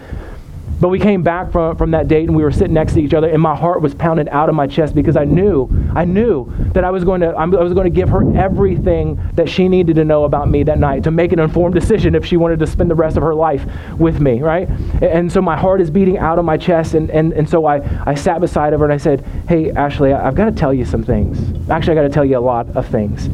But 0.80 0.90
we 0.90 1.00
came 1.00 1.24
back 1.24 1.52
from, 1.52 1.78
from 1.78 1.92
that 1.92 2.08
date 2.08 2.28
and 2.28 2.36
we 2.36 2.44
were 2.44 2.52
sitting 2.52 2.74
next 2.74 2.94
to 2.94 3.02
each 3.02 3.14
other 3.14 3.30
and 3.30 3.42
my 3.42 3.56
heart 3.56 3.82
was 3.82 3.96
pounded 3.96 4.28
out 4.30 4.50
of 4.50 4.56
my 4.56 4.68
chest 4.68 4.94
because 4.94 5.16
I 5.16 5.24
knew, 5.24 5.70
I 5.96 6.04
knew 6.04 6.52
that 6.74 6.84
I 6.84 6.92
was 6.92 7.04
going 7.04 7.22
to, 7.22 7.28
I 7.28 7.46
was 7.46 7.74
going 7.74 7.86
to 7.86 7.96
give 7.96 8.10
her 8.10 8.36
everything 8.38 9.22
that 9.34 9.48
she 9.50 9.70
needed 9.70 9.96
to 9.96 10.04
know 10.04 10.26
about 10.26 10.50
me 10.50 10.64
that 10.64 10.78
night 10.78 11.04
to 11.06 11.12
make 11.12 11.32
an 11.32 11.40
informed 11.40 11.76
decision 11.76 12.14
if 12.14 12.26
she 12.26 12.36
wanted 12.36 12.60
to 12.60 12.68
spend 12.68 12.92
the 12.92 12.96
rest 12.96 13.16
of 13.16 13.24
her 13.24 13.34
life 13.34 13.66
with 13.98 14.20
me, 14.20 14.42
right? 14.42 14.70
And 15.02 15.32
so 15.32 15.42
my 15.42 15.56
heart 15.56 15.80
is 15.80 15.90
beating 15.90 16.18
out 16.18 16.40
of 16.40 16.46
my 16.46 16.58
chest 16.58 16.94
and, 16.94 17.10
and, 17.10 17.32
and 17.34 17.50
so 17.50 17.66
I, 17.66 17.82
I 18.06 18.14
sat 18.16 18.42
beside 18.42 18.74
of 18.74 18.82
her 18.82 18.86
and 18.86 18.94
I 18.94 18.98
said, 18.98 19.26
hey, 19.48 19.72
Ashley, 19.72 20.12
I've 20.12 20.36
got 20.36 20.46
to 20.46 20.52
tell 20.52 20.74
you 20.74 20.84
some 20.84 21.04
things. 21.04 21.38
Actually, 21.70 21.94
I 21.94 22.02
got 22.02 22.08
to 22.08 22.14
tell 22.14 22.26
you 22.26 22.38
a 22.38 22.40
lot 22.40 22.76
of 22.76 22.86
things. 22.88 23.28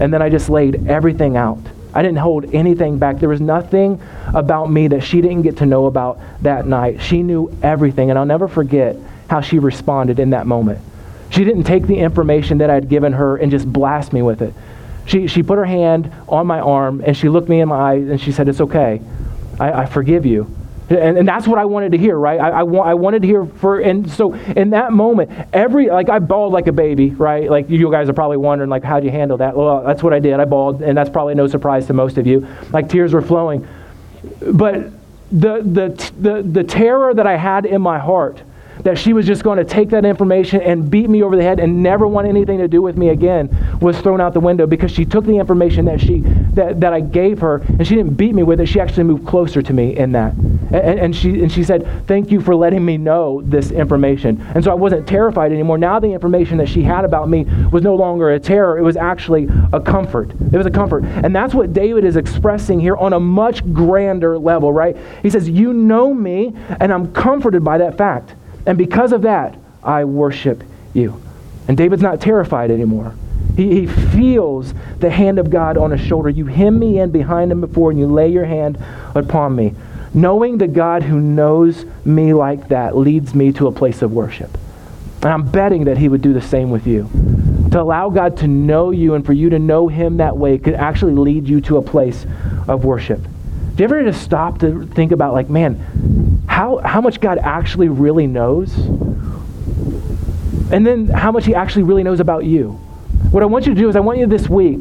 And 0.00 0.12
then 0.12 0.20
I 0.20 0.28
just 0.28 0.50
laid 0.50 0.86
everything 0.88 1.36
out. 1.36 1.58
I 1.94 2.02
didn't 2.02 2.18
hold 2.18 2.54
anything 2.54 2.98
back. 2.98 3.18
There 3.18 3.28
was 3.28 3.40
nothing 3.40 4.00
about 4.34 4.70
me 4.70 4.88
that 4.88 5.02
she 5.02 5.20
didn't 5.20 5.42
get 5.42 5.58
to 5.58 5.66
know 5.66 5.86
about 5.86 6.20
that 6.42 6.66
night. 6.66 7.02
She 7.02 7.22
knew 7.22 7.54
everything, 7.62 8.10
and 8.10 8.18
I'll 8.18 8.24
never 8.24 8.48
forget 8.48 8.96
how 9.28 9.40
she 9.40 9.58
responded 9.58 10.18
in 10.18 10.30
that 10.30 10.46
moment. 10.46 10.80
She 11.30 11.44
didn't 11.44 11.64
take 11.64 11.86
the 11.86 11.98
information 11.98 12.58
that 12.58 12.70
I'd 12.70 12.88
given 12.88 13.14
her 13.14 13.36
and 13.36 13.50
just 13.50 13.70
blast 13.70 14.12
me 14.12 14.22
with 14.22 14.42
it. 14.42 14.54
She, 15.06 15.26
she 15.26 15.42
put 15.42 15.58
her 15.58 15.64
hand 15.64 16.12
on 16.28 16.46
my 16.46 16.60
arm 16.60 17.02
and 17.04 17.16
she 17.16 17.28
looked 17.28 17.48
me 17.48 17.60
in 17.60 17.68
my 17.68 17.94
eyes 17.94 18.08
and 18.08 18.20
she 18.20 18.32
said, 18.32 18.48
It's 18.48 18.60
okay. 18.60 19.00
I, 19.58 19.72
I 19.82 19.86
forgive 19.86 20.26
you. 20.26 20.54
And, 20.90 21.16
and 21.18 21.28
that's 21.28 21.46
what 21.46 21.58
I 21.58 21.64
wanted 21.64 21.92
to 21.92 21.98
hear, 21.98 22.18
right? 22.18 22.38
I, 22.38 22.50
I, 22.50 22.62
wa- 22.64 22.82
I 22.82 22.94
wanted 22.94 23.22
to 23.22 23.28
hear 23.28 23.46
for, 23.46 23.80
and 23.80 24.10
so 24.10 24.34
in 24.34 24.70
that 24.70 24.92
moment, 24.92 25.30
every, 25.52 25.88
like 25.88 26.10
I 26.10 26.18
bawled 26.18 26.52
like 26.52 26.66
a 26.66 26.72
baby, 26.72 27.10
right? 27.10 27.48
Like 27.50 27.70
you 27.70 27.90
guys 27.90 28.08
are 28.08 28.12
probably 28.12 28.36
wondering, 28.36 28.68
like, 28.68 28.82
how'd 28.84 29.04
you 29.04 29.10
handle 29.10 29.38
that? 29.38 29.56
Well, 29.56 29.82
that's 29.84 30.02
what 30.02 30.12
I 30.12 30.18
did. 30.18 30.38
I 30.38 30.44
bawled, 30.44 30.82
and 30.82 30.96
that's 30.98 31.08
probably 31.08 31.34
no 31.34 31.46
surprise 31.46 31.86
to 31.86 31.92
most 31.92 32.18
of 32.18 32.26
you. 32.26 32.46
Like 32.72 32.88
tears 32.88 33.14
were 33.14 33.22
flowing. 33.22 33.66
But 34.40 34.90
the, 35.30 35.62
the, 35.62 36.12
the, 36.20 36.42
the 36.42 36.64
terror 36.64 37.14
that 37.14 37.26
I 37.26 37.36
had 37.36 37.64
in 37.64 37.80
my 37.80 37.98
heart 37.98 38.42
that 38.84 38.98
she 38.98 39.12
was 39.12 39.26
just 39.26 39.42
going 39.42 39.58
to 39.58 39.64
take 39.64 39.90
that 39.90 40.04
information 40.04 40.60
and 40.60 40.90
beat 40.90 41.08
me 41.08 41.22
over 41.22 41.36
the 41.36 41.42
head 41.42 41.60
and 41.60 41.82
never 41.82 42.06
want 42.06 42.26
anything 42.26 42.58
to 42.58 42.68
do 42.68 42.82
with 42.82 42.96
me 42.96 43.10
again 43.10 43.48
was 43.80 44.00
thrown 44.00 44.20
out 44.20 44.32
the 44.34 44.40
window 44.40 44.66
because 44.66 44.90
she 44.90 45.04
took 45.04 45.24
the 45.24 45.36
information 45.36 45.84
that 45.84 46.00
she 46.00 46.20
that, 46.54 46.80
that 46.80 46.92
I 46.92 47.00
gave 47.00 47.40
her 47.40 47.56
and 47.56 47.86
she 47.86 47.94
didn't 47.94 48.14
beat 48.14 48.34
me 48.34 48.42
with 48.42 48.60
it. 48.60 48.66
She 48.66 48.80
actually 48.80 49.04
moved 49.04 49.26
closer 49.26 49.62
to 49.62 49.72
me 49.72 49.96
in 49.96 50.12
that. 50.12 50.34
And, 50.34 50.98
and 51.00 51.16
she 51.16 51.42
and 51.42 51.50
she 51.50 51.64
said, 51.64 52.06
Thank 52.06 52.30
you 52.30 52.40
for 52.40 52.54
letting 52.54 52.84
me 52.84 52.96
know 52.96 53.42
this 53.42 53.70
information. 53.70 54.40
And 54.54 54.62
so 54.62 54.70
I 54.70 54.74
wasn't 54.74 55.06
terrified 55.06 55.52
anymore. 55.52 55.78
Now 55.78 55.98
the 55.98 56.12
information 56.12 56.58
that 56.58 56.68
she 56.68 56.82
had 56.82 57.04
about 57.04 57.28
me 57.28 57.44
was 57.70 57.82
no 57.82 57.94
longer 57.94 58.30
a 58.30 58.40
terror. 58.40 58.78
It 58.78 58.82
was 58.82 58.96
actually 58.96 59.48
a 59.72 59.80
comfort. 59.80 60.30
It 60.30 60.56
was 60.56 60.66
a 60.66 60.70
comfort. 60.70 61.04
And 61.04 61.34
that's 61.34 61.54
what 61.54 61.72
David 61.72 62.04
is 62.04 62.16
expressing 62.16 62.80
here 62.80 62.96
on 62.96 63.12
a 63.12 63.20
much 63.20 63.64
grander 63.72 64.38
level, 64.38 64.72
right? 64.72 64.96
He 65.22 65.30
says, 65.30 65.48
You 65.48 65.72
know 65.72 66.12
me, 66.12 66.54
and 66.80 66.92
I'm 66.92 67.12
comforted 67.12 67.64
by 67.64 67.78
that 67.78 67.96
fact. 67.96 68.34
And 68.66 68.78
because 68.78 69.12
of 69.12 69.22
that, 69.22 69.56
I 69.82 70.04
worship 70.04 70.62
you. 70.94 71.20
And 71.68 71.76
David's 71.76 72.02
not 72.02 72.20
terrified 72.20 72.70
anymore. 72.70 73.14
He, 73.56 73.80
he 73.80 73.86
feels 73.86 74.72
the 74.98 75.10
hand 75.10 75.38
of 75.38 75.50
God 75.50 75.76
on 75.76 75.90
his 75.90 76.00
shoulder. 76.00 76.28
You 76.28 76.46
hem 76.46 76.78
me 76.78 76.98
in 77.00 77.10
behind 77.10 77.52
him 77.52 77.60
before, 77.60 77.90
and 77.90 77.98
you 77.98 78.06
lay 78.06 78.30
your 78.30 78.44
hand 78.44 78.78
upon 79.14 79.54
me. 79.56 79.74
Knowing 80.14 80.58
the 80.58 80.68
God 80.68 81.02
who 81.02 81.20
knows 81.20 81.84
me 82.04 82.34
like 82.34 82.68
that 82.68 82.96
leads 82.96 83.34
me 83.34 83.52
to 83.52 83.66
a 83.66 83.72
place 83.72 84.02
of 84.02 84.12
worship. 84.12 84.58
And 85.16 85.32
I'm 85.32 85.50
betting 85.50 85.84
that 85.84 85.98
he 85.98 86.08
would 86.08 86.22
do 86.22 86.32
the 86.32 86.42
same 86.42 86.70
with 86.70 86.86
you. 86.86 87.08
To 87.70 87.80
allow 87.80 88.10
God 88.10 88.36
to 88.38 88.46
know 88.46 88.90
you 88.90 89.14
and 89.14 89.24
for 89.24 89.32
you 89.32 89.50
to 89.50 89.58
know 89.58 89.88
him 89.88 90.18
that 90.18 90.36
way 90.36 90.58
could 90.58 90.74
actually 90.74 91.14
lead 91.14 91.48
you 91.48 91.60
to 91.62 91.76
a 91.76 91.82
place 91.82 92.26
of 92.68 92.84
worship. 92.84 93.20
Do 93.22 93.82
you 93.82 93.84
ever 93.84 94.02
just 94.02 94.22
stop 94.22 94.58
to 94.58 94.86
think 94.86 95.12
about, 95.12 95.32
like, 95.32 95.48
man, 95.48 96.31
how, 96.46 96.78
how 96.78 97.00
much 97.00 97.20
God 97.20 97.38
actually 97.38 97.88
really 97.88 98.26
knows? 98.26 98.76
And 100.72 100.86
then 100.86 101.06
how 101.08 101.32
much 101.32 101.44
he 101.44 101.54
actually 101.54 101.84
really 101.84 102.02
knows 102.02 102.20
about 102.20 102.44
you? 102.44 102.70
What 103.30 103.42
I 103.42 103.46
want 103.46 103.66
you 103.66 103.74
to 103.74 103.80
do 103.80 103.88
is, 103.88 103.96
I 103.96 104.00
want 104.00 104.18
you 104.18 104.26
this 104.26 104.48
week, 104.48 104.80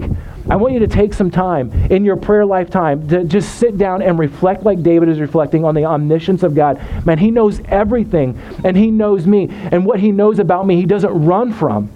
I 0.50 0.56
want 0.56 0.74
you 0.74 0.80
to 0.80 0.88
take 0.88 1.14
some 1.14 1.30
time 1.30 1.72
in 1.92 2.04
your 2.04 2.16
prayer 2.16 2.46
lifetime 2.46 3.08
to 3.10 3.24
just 3.24 3.60
sit 3.60 3.78
down 3.78 4.02
and 4.02 4.18
reflect 4.18 4.64
like 4.64 4.82
David 4.84 5.08
is 5.08 5.20
reflecting 5.20 5.64
on 5.64 5.76
the 5.76 5.86
omniscience 5.86 6.44
of 6.44 6.56
God. 6.56 6.82
Man, 7.06 7.18
he 7.18 7.32
knows 7.32 7.62
everything, 7.66 8.40
and 8.64 8.76
he 8.76 8.90
knows 8.90 9.28
me. 9.28 9.50
And 9.50 9.86
what 9.86 10.00
he 10.00 10.12
knows 10.12 10.40
about 10.40 10.66
me, 10.66 10.76
he 10.76 10.86
doesn't 10.86 11.26
run 11.26 11.54
from, 11.54 11.92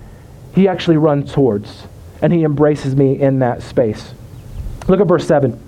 he 0.54 0.68
actually 0.68 0.98
runs 0.98 1.34
towards. 1.34 1.88
And 2.22 2.32
he 2.32 2.44
embraces 2.44 2.96
me 2.96 3.20
in 3.20 3.40
that 3.40 3.62
space. 3.62 4.14
Look 4.88 5.02
at 5.02 5.08
verse 5.08 5.28
7. 5.28 5.60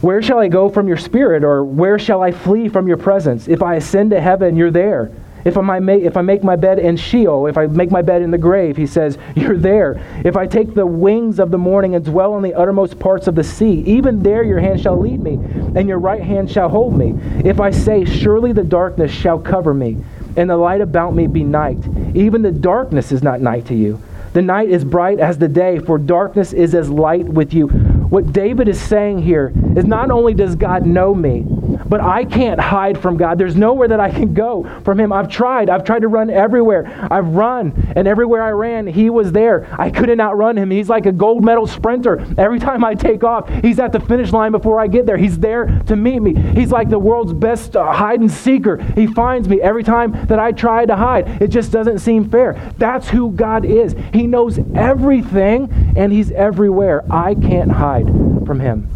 Where 0.00 0.22
shall 0.22 0.38
I 0.38 0.46
go 0.46 0.68
from 0.68 0.86
your 0.86 0.96
spirit, 0.96 1.42
or 1.42 1.64
where 1.64 1.98
shall 1.98 2.22
I 2.22 2.30
flee 2.30 2.68
from 2.68 2.86
your 2.86 2.96
presence? 2.96 3.48
If 3.48 3.62
I 3.62 3.74
ascend 3.76 4.10
to 4.10 4.20
heaven, 4.20 4.54
you're 4.54 4.70
there. 4.70 5.10
If 5.44 5.56
I, 5.56 5.80
make, 5.80 6.02
if 6.02 6.16
I 6.16 6.22
make 6.22 6.44
my 6.44 6.54
bed 6.54 6.78
in 6.78 6.96
Sheol, 6.96 7.46
if 7.46 7.56
I 7.56 7.66
make 7.66 7.90
my 7.90 8.02
bed 8.02 8.22
in 8.22 8.30
the 8.30 8.38
grave, 8.38 8.76
he 8.76 8.86
says, 8.86 9.18
You're 9.34 9.56
there. 9.56 10.00
If 10.24 10.36
I 10.36 10.46
take 10.46 10.74
the 10.74 10.86
wings 10.86 11.40
of 11.40 11.50
the 11.50 11.58
morning 11.58 11.94
and 11.94 12.04
dwell 12.04 12.36
in 12.36 12.42
the 12.42 12.54
uttermost 12.54 12.98
parts 12.98 13.26
of 13.26 13.34
the 13.34 13.42
sea, 13.42 13.82
even 13.86 14.22
there 14.22 14.44
your 14.44 14.60
hand 14.60 14.80
shall 14.80 15.00
lead 15.00 15.20
me, 15.20 15.34
and 15.74 15.88
your 15.88 15.98
right 15.98 16.22
hand 16.22 16.50
shall 16.50 16.68
hold 16.68 16.96
me. 16.96 17.14
If 17.44 17.60
I 17.60 17.70
say, 17.70 18.04
Surely 18.04 18.52
the 18.52 18.64
darkness 18.64 19.10
shall 19.10 19.38
cover 19.38 19.74
me, 19.74 19.96
and 20.36 20.48
the 20.50 20.56
light 20.56 20.80
about 20.80 21.14
me 21.14 21.26
be 21.26 21.42
night, 21.42 21.78
even 22.14 22.42
the 22.42 22.52
darkness 22.52 23.10
is 23.10 23.22
not 23.22 23.40
night 23.40 23.66
to 23.66 23.74
you. 23.74 24.00
The 24.32 24.42
night 24.42 24.68
is 24.68 24.84
bright 24.84 25.18
as 25.18 25.38
the 25.38 25.48
day, 25.48 25.78
for 25.78 25.98
darkness 25.98 26.52
is 26.52 26.74
as 26.74 26.90
light 26.90 27.24
with 27.24 27.54
you. 27.54 27.68
What 28.10 28.32
David 28.32 28.68
is 28.68 28.80
saying 28.80 29.18
here 29.18 29.52
is 29.76 29.84
not 29.84 30.10
only 30.10 30.32
does 30.32 30.56
God 30.56 30.86
know 30.86 31.14
me, 31.14 31.44
but 31.86 32.00
I 32.00 32.24
can't 32.24 32.58
hide 32.58 33.00
from 33.00 33.18
God. 33.18 33.38
There's 33.38 33.54
nowhere 33.54 33.88
that 33.88 34.00
I 34.00 34.10
can 34.10 34.32
go 34.32 34.64
from 34.82 34.98
Him. 34.98 35.12
I've 35.12 35.28
tried. 35.28 35.68
I've 35.68 35.84
tried 35.84 36.00
to 36.00 36.08
run 36.08 36.30
everywhere. 36.30 36.86
I've 37.10 37.28
run, 37.28 37.92
and 37.96 38.08
everywhere 38.08 38.42
I 38.42 38.50
ran, 38.50 38.86
He 38.86 39.10
was 39.10 39.32
there. 39.32 39.68
I 39.78 39.90
couldn't 39.90 40.20
outrun 40.20 40.56
Him. 40.56 40.70
He's 40.70 40.88
like 40.88 41.04
a 41.04 41.12
gold 41.12 41.44
medal 41.44 41.66
sprinter. 41.66 42.26
Every 42.38 42.58
time 42.58 42.82
I 42.82 42.94
take 42.94 43.24
off, 43.24 43.48
He's 43.62 43.78
at 43.78 43.92
the 43.92 44.00
finish 44.00 44.32
line 44.32 44.52
before 44.52 44.80
I 44.80 44.86
get 44.86 45.04
there. 45.04 45.18
He's 45.18 45.38
there 45.38 45.66
to 45.86 45.94
meet 45.94 46.20
me. 46.20 46.34
He's 46.52 46.72
like 46.72 46.88
the 46.88 46.98
world's 46.98 47.34
best 47.34 47.76
uh, 47.76 47.92
hide 47.92 48.20
and 48.20 48.30
seeker. 48.30 48.82
He 48.94 49.06
finds 49.06 49.48
me 49.48 49.60
every 49.60 49.82
time 49.84 50.12
that 50.28 50.38
I 50.38 50.52
try 50.52 50.86
to 50.86 50.96
hide. 50.96 51.42
It 51.42 51.48
just 51.48 51.72
doesn't 51.72 51.98
seem 51.98 52.30
fair. 52.30 52.72
That's 52.78 53.08
who 53.08 53.32
God 53.32 53.66
is. 53.66 53.94
He 54.14 54.26
knows 54.26 54.58
everything, 54.74 55.94
and 55.96 56.10
He's 56.10 56.30
everywhere. 56.32 57.04
I 57.10 57.34
can't 57.34 57.70
hide 57.70 57.97
from 58.46 58.60
Him. 58.60 58.88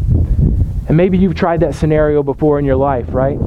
And 0.87 0.97
maybe 0.97 1.17
you've 1.17 1.35
tried 1.35 1.61
that 1.61 1.75
scenario 1.75 2.23
before 2.23 2.59
in 2.59 2.65
your 2.65 2.75
life, 2.75 3.05
right? 3.09 3.39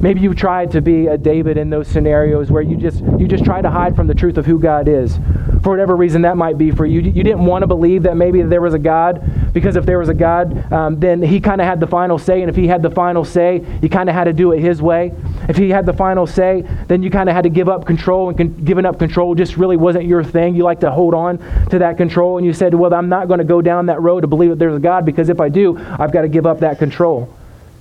Maybe 0.00 0.20
you've 0.20 0.36
tried 0.36 0.70
to 0.72 0.80
be 0.80 1.08
a 1.08 1.18
David 1.18 1.58
in 1.58 1.68
those 1.68 1.86
scenarios 1.86 2.50
where 2.50 2.62
you 2.62 2.76
just 2.76 3.00
you 3.18 3.28
just 3.28 3.44
try 3.44 3.60
to 3.60 3.70
hide 3.70 3.94
from 3.94 4.06
the 4.06 4.14
truth 4.14 4.38
of 4.38 4.46
who 4.46 4.58
God 4.58 4.88
is. 4.88 5.18
For 5.62 5.68
whatever 5.68 5.94
reason 5.94 6.22
that 6.22 6.38
might 6.38 6.56
be 6.56 6.70
for 6.70 6.86
you. 6.86 7.02
You 7.02 7.22
didn't 7.22 7.44
want 7.44 7.62
to 7.62 7.66
believe 7.66 8.04
that 8.04 8.16
maybe 8.16 8.40
there 8.40 8.62
was 8.62 8.72
a 8.72 8.78
God, 8.78 9.22
because 9.52 9.76
if 9.76 9.84
there 9.84 9.98
was 9.98 10.08
a 10.08 10.14
God, 10.14 10.72
um, 10.72 10.98
then 10.98 11.20
he 11.20 11.38
kind 11.38 11.60
of 11.60 11.66
had 11.66 11.80
the 11.80 11.86
final 11.86 12.18
say. 12.18 12.40
And 12.40 12.48
if 12.48 12.56
he 12.56 12.66
had 12.66 12.80
the 12.80 12.88
final 12.88 13.26
say, 13.26 13.62
you 13.82 13.90
kind 13.90 14.08
of 14.08 14.14
had 14.14 14.24
to 14.24 14.32
do 14.32 14.52
it 14.52 14.60
his 14.60 14.80
way. 14.80 15.12
If 15.50 15.58
he 15.58 15.68
had 15.68 15.84
the 15.84 15.92
final 15.92 16.26
say, 16.26 16.64
then 16.88 17.02
you 17.02 17.10
kind 17.10 17.28
of 17.28 17.34
had 17.34 17.42
to 17.42 17.50
give 17.50 17.68
up 17.68 17.84
control. 17.84 18.30
And 18.30 18.38
con- 18.38 18.64
giving 18.64 18.86
up 18.86 18.98
control 18.98 19.34
just 19.34 19.58
really 19.58 19.76
wasn't 19.76 20.06
your 20.06 20.24
thing. 20.24 20.54
You 20.54 20.64
like 20.64 20.80
to 20.80 20.90
hold 20.90 21.12
on 21.12 21.36
to 21.68 21.78
that 21.78 21.98
control. 21.98 22.38
And 22.38 22.46
you 22.46 22.54
said, 22.54 22.72
well, 22.72 22.94
I'm 22.94 23.10
not 23.10 23.28
going 23.28 23.38
to 23.38 23.44
go 23.44 23.60
down 23.60 23.84
that 23.86 24.00
road 24.00 24.22
to 24.22 24.26
believe 24.26 24.48
that 24.48 24.58
there's 24.58 24.76
a 24.76 24.80
God, 24.80 25.04
because 25.04 25.28
if 25.28 25.40
I 25.40 25.50
do, 25.50 25.76
I've 25.76 26.10
got 26.10 26.22
to 26.22 26.28
give 26.28 26.46
up 26.46 26.60
that 26.60 26.78
control. 26.78 27.28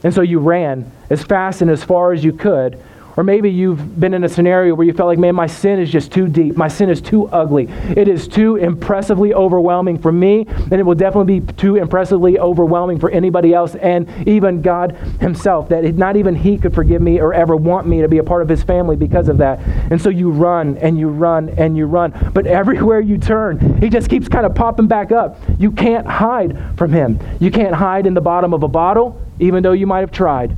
And 0.04 0.14
so 0.14 0.22
you 0.22 0.40
ran 0.40 0.92
as 1.10 1.24
fast 1.24 1.62
and 1.62 1.70
as 1.70 1.84
far 1.84 2.14
as 2.14 2.24
you 2.24 2.34
could. 2.34 2.82
Or 3.20 3.24
maybe 3.24 3.52
you've 3.52 4.00
been 4.00 4.14
in 4.14 4.24
a 4.24 4.30
scenario 4.30 4.74
where 4.76 4.88
you 4.88 4.94
felt 4.94 5.08
like, 5.08 5.20
man, 5.20 5.36
my 5.36 5.46
sin 5.46 5.78
is 5.78 5.92
just 5.92 6.10
too 6.10 6.30
deep. 6.30 6.56
My 6.56 6.70
sin 6.70 6.90
is 6.90 7.02
too 7.02 7.28
ugly. 7.28 7.68
It 7.98 8.08
is 8.08 8.30
too 8.30 8.56
impressively 8.56 9.34
overwhelming 9.34 9.98
for 10.00 10.10
me, 10.10 10.46
and 10.48 10.74
it 10.74 10.84
will 10.84 10.96
definitely 10.96 11.42
be 11.42 11.54
too 11.54 11.76
impressively 11.76 12.40
overwhelming 12.40 12.98
for 12.98 13.10
anybody 13.10 13.54
else, 13.54 13.76
and 13.76 14.08
even 14.26 14.62
God 14.62 14.94
Himself, 15.20 15.68
that 15.68 15.84
not 15.96 16.16
even 16.16 16.34
He 16.34 16.58
could 16.58 16.74
forgive 16.74 17.02
me 17.02 17.20
or 17.20 17.34
ever 17.34 17.58
want 17.58 17.88
me 17.88 18.00
to 18.00 18.08
be 18.08 18.20
a 18.20 18.24
part 18.24 18.42
of 18.42 18.48
His 18.48 18.64
family 18.64 18.96
because 18.96 19.28
of 19.28 19.38
that. 19.40 19.60
And 19.92 20.02
so 20.02 20.10
you 20.10 20.32
run 20.32 20.78
and 20.78 20.98
you 20.98 21.10
run 21.10 21.50
and 21.50 21.76
you 21.76 21.88
run. 21.88 22.14
But 22.34 22.48
everywhere 22.60 23.02
you 23.02 23.18
turn, 23.18 23.82
He 23.82 23.90
just 23.90 24.10
keeps 24.10 24.30
kind 24.30 24.46
of 24.46 24.56
popping 24.56 24.88
back 24.88 25.12
up. 25.12 25.42
You 25.58 25.72
can't 25.72 26.08
hide 26.08 26.58
from 26.78 26.94
Him. 26.94 27.20
You 27.42 27.52
can't 27.52 27.76
hide 27.76 28.08
in 28.08 28.14
the 28.14 28.22
bottom 28.22 28.54
of 28.54 28.64
a 28.64 28.70
bottle 28.70 29.22
even 29.39 29.63
though 29.63 29.71
you 29.71 29.88
might 29.88 30.02
have 30.02 30.12
tried. 30.12 30.56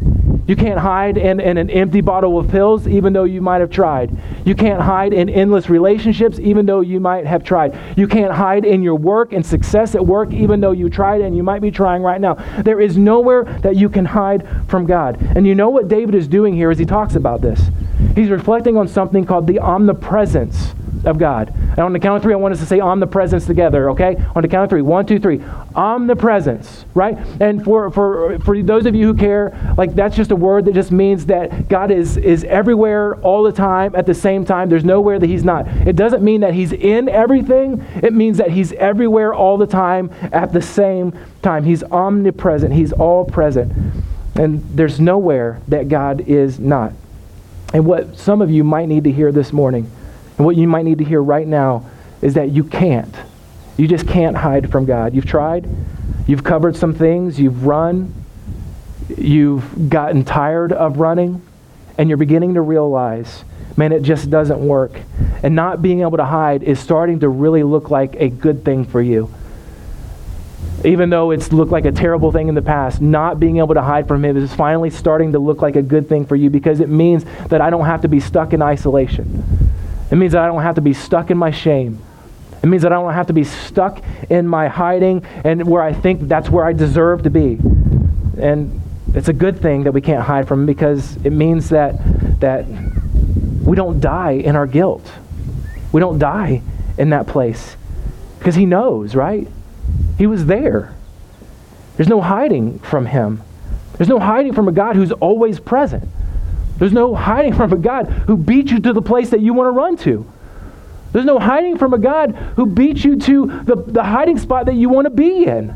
You 0.48 0.56
can't 0.56 0.80
hide 0.80 1.18
in, 1.18 1.40
in 1.40 1.58
an 1.58 1.70
empty 1.70 2.02
bottle 2.02 2.38
of 2.38 2.50
pills, 2.50 2.88
even 2.88 3.14
though 3.14 3.24
you 3.24 3.42
might 3.42 3.62
have 3.62 3.70
tried. 3.70 4.12
You 4.44 4.56
can't 4.56 4.82
hide 4.82 5.14
in 5.14 5.30
endless 5.30 5.70
relationships, 5.70 6.40
even 6.40 6.66
though 6.66 6.82
you 6.82 7.00
might 7.00 7.26
have 7.26 7.44
tried. 7.44 7.78
You 7.96 8.08
can't 8.08 8.34
hide 8.34 8.66
in 8.66 8.82
your 8.82 8.96
work 8.96 9.34
and 9.34 9.46
success 9.46 9.94
at 9.96 10.06
work, 10.06 10.34
even 10.34 10.60
though 10.60 10.72
you 10.72 10.90
tried 10.90 11.22
and 11.22 11.38
you 11.38 11.44
might 11.44 11.62
be 11.62 11.72
trying 11.72 12.02
right 12.02 12.20
now. 12.20 12.34
There 12.64 12.82
is 12.82 12.98
nowhere 12.98 13.44
that 13.62 13.76
you 13.76 13.88
can 13.88 14.04
hide 14.04 14.48
from 14.68 14.86
God. 14.86 15.22
And 15.36 15.46
you 15.46 15.56
know 15.56 15.70
what 15.70 15.88
David 15.88 16.16
is 16.16 16.28
doing 16.28 16.56
here 16.56 16.72
as 16.72 16.80
he 16.80 16.86
talks 16.86 17.16
about 17.16 17.42
this? 17.42 17.62
He's 18.16 18.30
reflecting 18.30 18.78
on 18.78 18.88
something 18.88 19.26
called 19.26 19.48
the 19.48 19.60
omnipresence 19.60 20.74
of 21.06 21.18
God. 21.18 21.54
And 21.56 21.80
on 21.80 21.94
the 21.94 22.00
count 22.00 22.18
of 22.18 22.24
three, 22.24 22.34
I 22.34 22.38
want 22.38 22.54
us 22.54 22.60
to 22.60 22.66
say 22.66 22.80
omnipresence 22.80 23.46
together, 23.46 23.90
okay? 23.92 24.16
On 24.36 24.42
the 24.42 24.48
count 24.48 24.66
of 24.66 24.70
three. 24.70 24.82
One, 24.82 25.06
two, 25.06 25.20
three. 25.20 25.42
Omnipresence, 25.76 26.86
right? 26.94 27.18
And 27.40 27.64
for, 27.64 27.92
for, 27.92 28.40
for 28.40 28.62
those 28.62 28.86
of 28.86 28.96
you 28.96 29.08
who 29.08 29.14
care, 29.14 29.76
like 29.78 29.96
that's 29.96 30.16
just 30.16 30.32
a 30.32 30.36
word 30.36 30.66
that 30.66 30.74
just 30.74 30.92
means 30.92 31.26
that 31.28 31.68
God 31.68 31.92
is, 31.92 32.18
is 32.18 32.44
everywhere 32.44 33.16
all 33.18 33.44
the 33.44 33.52
time 33.52 33.96
at 33.96 34.06
the 34.06 34.14
same 34.14 34.46
time. 34.46 34.70
There's 34.70 34.86
nowhere 34.86 35.20
that 35.20 35.28
He's 35.28 35.44
not. 35.44 35.68
It 35.68 35.96
doesn't 35.96 36.24
mean 36.24 36.42
that 36.42 36.54
He's 36.54 36.72
in 36.72 37.10
everything, 37.10 37.86
it 38.02 38.14
means 38.14 38.38
that 38.38 38.52
He's 38.52 38.74
everywhere 38.74 39.34
all 39.34 39.58
the 39.58 39.68
time 39.68 40.12
at 40.32 40.54
the 40.54 40.62
same 40.62 41.18
time. 41.42 41.64
He's 41.64 41.84
omnipresent, 41.84 42.74
He's 42.74 42.94
all 42.94 43.26
present. 43.26 43.72
And 44.36 44.64
there's 44.76 45.00
nowhere 45.00 45.62
that 45.68 45.90
God 45.90 46.22
is 46.22 46.60
not. 46.60 46.94
And 47.74 47.86
what 47.86 48.18
some 48.18 48.42
of 48.42 48.52
you 48.52 48.64
might 48.64 48.88
need 48.88 49.04
to 49.06 49.12
hear 49.12 49.32
this 49.32 49.54
morning 49.54 49.90
and 50.38 50.46
what 50.46 50.56
you 50.56 50.68
might 50.68 50.86
need 50.86 50.98
to 51.00 51.04
hear 51.04 51.22
right 51.22 51.48
now 51.48 51.90
is 52.22 52.34
that 52.36 52.52
you 52.52 52.64
can't. 52.64 53.16
You 53.78 53.88
just 53.88 54.08
can't 54.08 54.36
hide 54.38 54.72
from 54.72 54.86
God. 54.86 55.14
You've 55.16 55.26
tried, 55.26 55.68
you've 56.28 56.44
covered 56.44 56.76
some 56.76 56.94
things, 56.94 57.40
you've 57.40 57.66
run, 57.66 58.14
you've 59.18 59.90
gotten 59.90 60.24
tired 60.24 60.72
of 60.72 60.98
running, 60.98 61.42
and 61.98 62.10
you're 62.10 62.18
beginning 62.18 62.54
to 62.56 62.62
realize, 62.62 63.44
man, 63.78 63.92
it 63.92 64.04
just 64.04 64.30
doesn't 64.30 64.60
work. 64.60 64.92
And 65.44 65.56
not 65.56 65.82
being 65.82 66.02
able 66.02 66.18
to 66.18 66.26
hide 66.26 66.64
is 66.64 66.80
starting 66.80 67.22
to 67.22 67.30
really 67.30 67.64
look 67.64 67.90
like 67.90 68.16
a 68.16 68.30
good 68.30 68.64
thing 68.64 68.86
for 68.86 69.02
you. 69.02 69.34
even 70.84 71.10
though 71.10 71.32
it's 71.32 71.52
looked 71.52 71.72
like 71.72 71.86
a 71.86 71.92
terrible 71.92 72.32
thing 72.32 72.48
in 72.48 72.56
the 72.56 72.62
past, 72.62 73.02
not 73.02 73.40
being 73.40 73.58
able 73.58 73.74
to 73.76 73.82
hide 73.82 74.08
from 74.08 74.24
Him 74.26 74.38
is 74.38 74.54
finally 74.54 74.90
starting 74.90 75.32
to 75.34 75.40
look 75.40 75.62
like 75.62 75.76
a 75.76 75.82
good 75.82 76.10
thing 76.10 76.26
for 76.26 76.36
you 76.36 76.50
because 76.50 76.80
it 76.80 76.90
means 76.90 77.24
that 77.50 77.62
I 77.62 77.70
don't 77.70 77.86
have 77.86 78.02
to 78.02 78.08
be 78.08 78.20
stuck 78.20 78.54
in 78.54 78.62
isolation. 78.62 79.71
It 80.12 80.16
means 80.16 80.34
that 80.34 80.44
I 80.44 80.48
don't 80.48 80.62
have 80.62 80.76
to 80.76 80.82
be 80.82 80.94
stuck 80.94 81.32
in 81.32 81.38
my 81.38 81.52
shame. 81.52 82.00
It 82.62 82.68
means 82.68 82.84
that 82.84 82.92
I 82.92 82.96
don't 82.96 83.14
have 83.14 83.28
to 83.28 83.34
be 83.34 83.44
stuck 83.44 84.04
in 84.30 84.48
my 84.48 84.68
hiding 84.68 85.26
and 85.44 85.66
where 85.66 85.82
I 85.82 85.94
think 85.94 86.28
that's 86.28 86.50
where 86.50 86.66
I 86.66 86.74
deserve 86.74 87.24
to 87.24 87.30
be. 87.30 87.58
And 88.40 88.82
it's 89.16 89.30
a 89.30 89.34
good 89.34 89.60
thing 89.62 89.84
that 89.84 89.94
we 89.94 90.02
can't 90.02 90.24
hide 90.24 90.48
from 90.48 90.66
because 90.66 91.16
it 91.26 91.32
means 91.32 91.70
that 91.70 91.96
that 92.40 92.66
we 93.64 93.76
don't 93.76 94.00
die 94.00 94.32
in 94.32 94.56
our 94.56 94.68
guilt. 94.68 95.12
We 95.92 96.02
don't 96.02 96.20
die 96.20 96.62
in 96.98 97.10
that 97.12 97.28
place 97.28 97.76
because 98.40 98.56
he 98.56 98.66
knows, 98.66 99.16
right? 99.16 99.48
He 100.18 100.28
was 100.28 100.46
there. 100.46 100.94
There's 101.96 102.10
no 102.10 102.22
hiding 102.22 102.80
from 102.80 103.06
him. 103.06 103.42
There's 103.98 104.10
no 104.10 104.20
hiding 104.20 104.54
from 104.54 104.68
a 104.68 104.72
God 104.72 104.96
who's 104.96 105.12
always 105.12 105.60
present. 105.60 106.10
There's 106.82 106.92
no 106.92 107.14
hiding 107.14 107.54
from 107.58 107.72
a 107.72 107.78
God 107.78 108.08
who 108.08 108.36
beat 108.36 108.72
you 108.72 108.80
to 108.80 108.92
the 108.92 109.04
place 109.04 109.30
that 109.30 109.40
you 109.40 109.54
want 109.54 109.68
to 109.68 109.72
run 109.72 109.98
to. 109.98 110.26
There's 111.14 111.26
no 111.26 111.38
hiding 111.38 111.78
from 111.78 111.94
a 111.94 112.00
God 112.00 112.32
who 112.56 112.66
beat 112.66 113.04
you 113.04 113.20
to 113.20 113.46
the, 113.66 113.76
the 113.76 114.02
hiding 114.02 114.40
spot 114.40 114.66
that 114.66 114.74
you 114.74 114.90
want 114.90 115.06
to 115.06 115.12
be 115.12 115.46
in. 115.46 115.76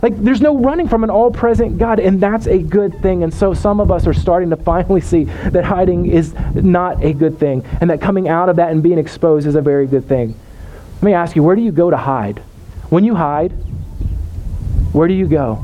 Like, 0.00 0.16
there's 0.16 0.40
no 0.40 0.56
running 0.56 0.88
from 0.88 1.04
an 1.04 1.10
all 1.10 1.30
present 1.30 1.76
God, 1.76 1.98
and 1.98 2.22
that's 2.22 2.46
a 2.46 2.58
good 2.58 3.02
thing. 3.02 3.22
And 3.22 3.34
so, 3.34 3.52
some 3.52 3.80
of 3.80 3.90
us 3.90 4.06
are 4.06 4.14
starting 4.14 4.48
to 4.48 4.56
finally 4.56 5.02
see 5.02 5.24
that 5.24 5.64
hiding 5.64 6.06
is 6.06 6.32
not 6.54 7.04
a 7.04 7.12
good 7.12 7.38
thing, 7.38 7.62
and 7.82 7.90
that 7.90 8.00
coming 8.00 8.26
out 8.28 8.48
of 8.48 8.56
that 8.56 8.70
and 8.70 8.82
being 8.82 8.98
exposed 8.98 9.46
is 9.46 9.56
a 9.56 9.62
very 9.62 9.86
good 9.86 10.08
thing. 10.08 10.38
Let 10.96 11.02
me 11.02 11.12
ask 11.12 11.36
you, 11.36 11.42
where 11.42 11.56
do 11.56 11.62
you 11.62 11.72
go 11.72 11.90
to 11.90 11.96
hide? 11.98 12.38
When 12.88 13.04
you 13.04 13.14
hide, 13.14 13.50
where 14.92 15.08
do 15.08 15.14
you 15.14 15.26
go? 15.26 15.56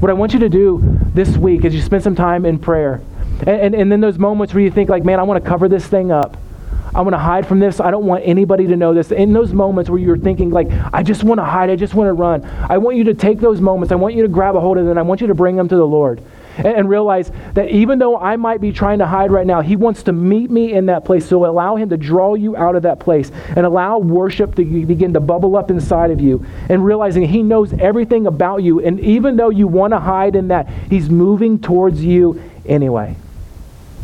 What 0.00 0.10
I 0.10 0.14
want 0.14 0.34
you 0.34 0.40
to 0.40 0.50
do 0.50 0.82
this 1.14 1.34
week 1.36 1.64
is 1.64 1.74
you 1.74 1.80
spend 1.80 2.02
some 2.02 2.14
time 2.14 2.44
in 2.44 2.58
prayer. 2.58 3.00
And, 3.40 3.48
and, 3.48 3.74
and 3.74 3.92
then 3.92 4.00
those 4.00 4.18
moments 4.18 4.54
where 4.54 4.62
you 4.62 4.70
think, 4.70 4.90
like, 4.90 5.04
man, 5.04 5.20
I 5.20 5.22
want 5.22 5.42
to 5.42 5.48
cover 5.48 5.68
this 5.68 5.86
thing 5.86 6.10
up. 6.10 6.36
I 6.94 7.02
want 7.02 7.14
to 7.14 7.18
hide 7.18 7.46
from 7.46 7.60
this. 7.60 7.80
I 7.80 7.90
don't 7.90 8.06
want 8.06 8.24
anybody 8.26 8.66
to 8.66 8.76
know 8.76 8.94
this. 8.94 9.12
In 9.12 9.32
those 9.32 9.52
moments 9.52 9.90
where 9.90 10.00
you're 10.00 10.16
thinking, 10.16 10.50
like, 10.50 10.68
I 10.92 11.02
just 11.02 11.22
want 11.22 11.38
to 11.38 11.44
hide, 11.44 11.70
I 11.70 11.76
just 11.76 11.94
want 11.94 12.08
to 12.08 12.12
run, 12.12 12.44
I 12.68 12.78
want 12.78 12.96
you 12.96 13.04
to 13.04 13.14
take 13.14 13.40
those 13.40 13.60
moments. 13.60 13.92
I 13.92 13.96
want 13.96 14.14
you 14.14 14.22
to 14.22 14.28
grab 14.28 14.56
a 14.56 14.60
hold 14.60 14.78
of 14.78 14.86
them. 14.86 14.96
I 14.96 15.02
want 15.02 15.20
you 15.20 15.26
to 15.26 15.34
bring 15.34 15.56
them 15.56 15.68
to 15.68 15.76
the 15.76 15.86
Lord 15.86 16.22
and, 16.56 16.66
and 16.66 16.88
realize 16.88 17.30
that 17.54 17.68
even 17.70 17.98
though 17.98 18.16
I 18.16 18.36
might 18.36 18.60
be 18.60 18.72
trying 18.72 18.98
to 18.98 19.06
hide 19.06 19.30
right 19.30 19.46
now, 19.46 19.60
He 19.60 19.76
wants 19.76 20.02
to 20.04 20.12
meet 20.12 20.50
me 20.50 20.72
in 20.72 20.86
that 20.86 21.04
place. 21.04 21.26
So 21.26 21.44
allow 21.44 21.76
Him 21.76 21.90
to 21.90 21.96
draw 21.96 22.34
you 22.34 22.56
out 22.56 22.74
of 22.74 22.82
that 22.82 23.00
place 23.00 23.30
and 23.54 23.66
allow 23.66 23.98
worship 23.98 24.54
to 24.56 24.64
begin 24.64 25.12
to 25.12 25.20
bubble 25.20 25.56
up 25.56 25.70
inside 25.70 26.10
of 26.10 26.20
you 26.20 26.44
and 26.68 26.84
realizing 26.84 27.28
He 27.28 27.42
knows 27.42 27.72
everything 27.74 28.26
about 28.26 28.62
you. 28.62 28.80
And 28.80 28.98
even 29.00 29.36
though 29.36 29.50
you 29.50 29.68
want 29.68 29.92
to 29.92 30.00
hide 30.00 30.36
in 30.36 30.48
that, 30.48 30.68
He's 30.90 31.10
moving 31.10 31.58
towards 31.58 32.02
you 32.02 32.42
anyway. 32.66 33.14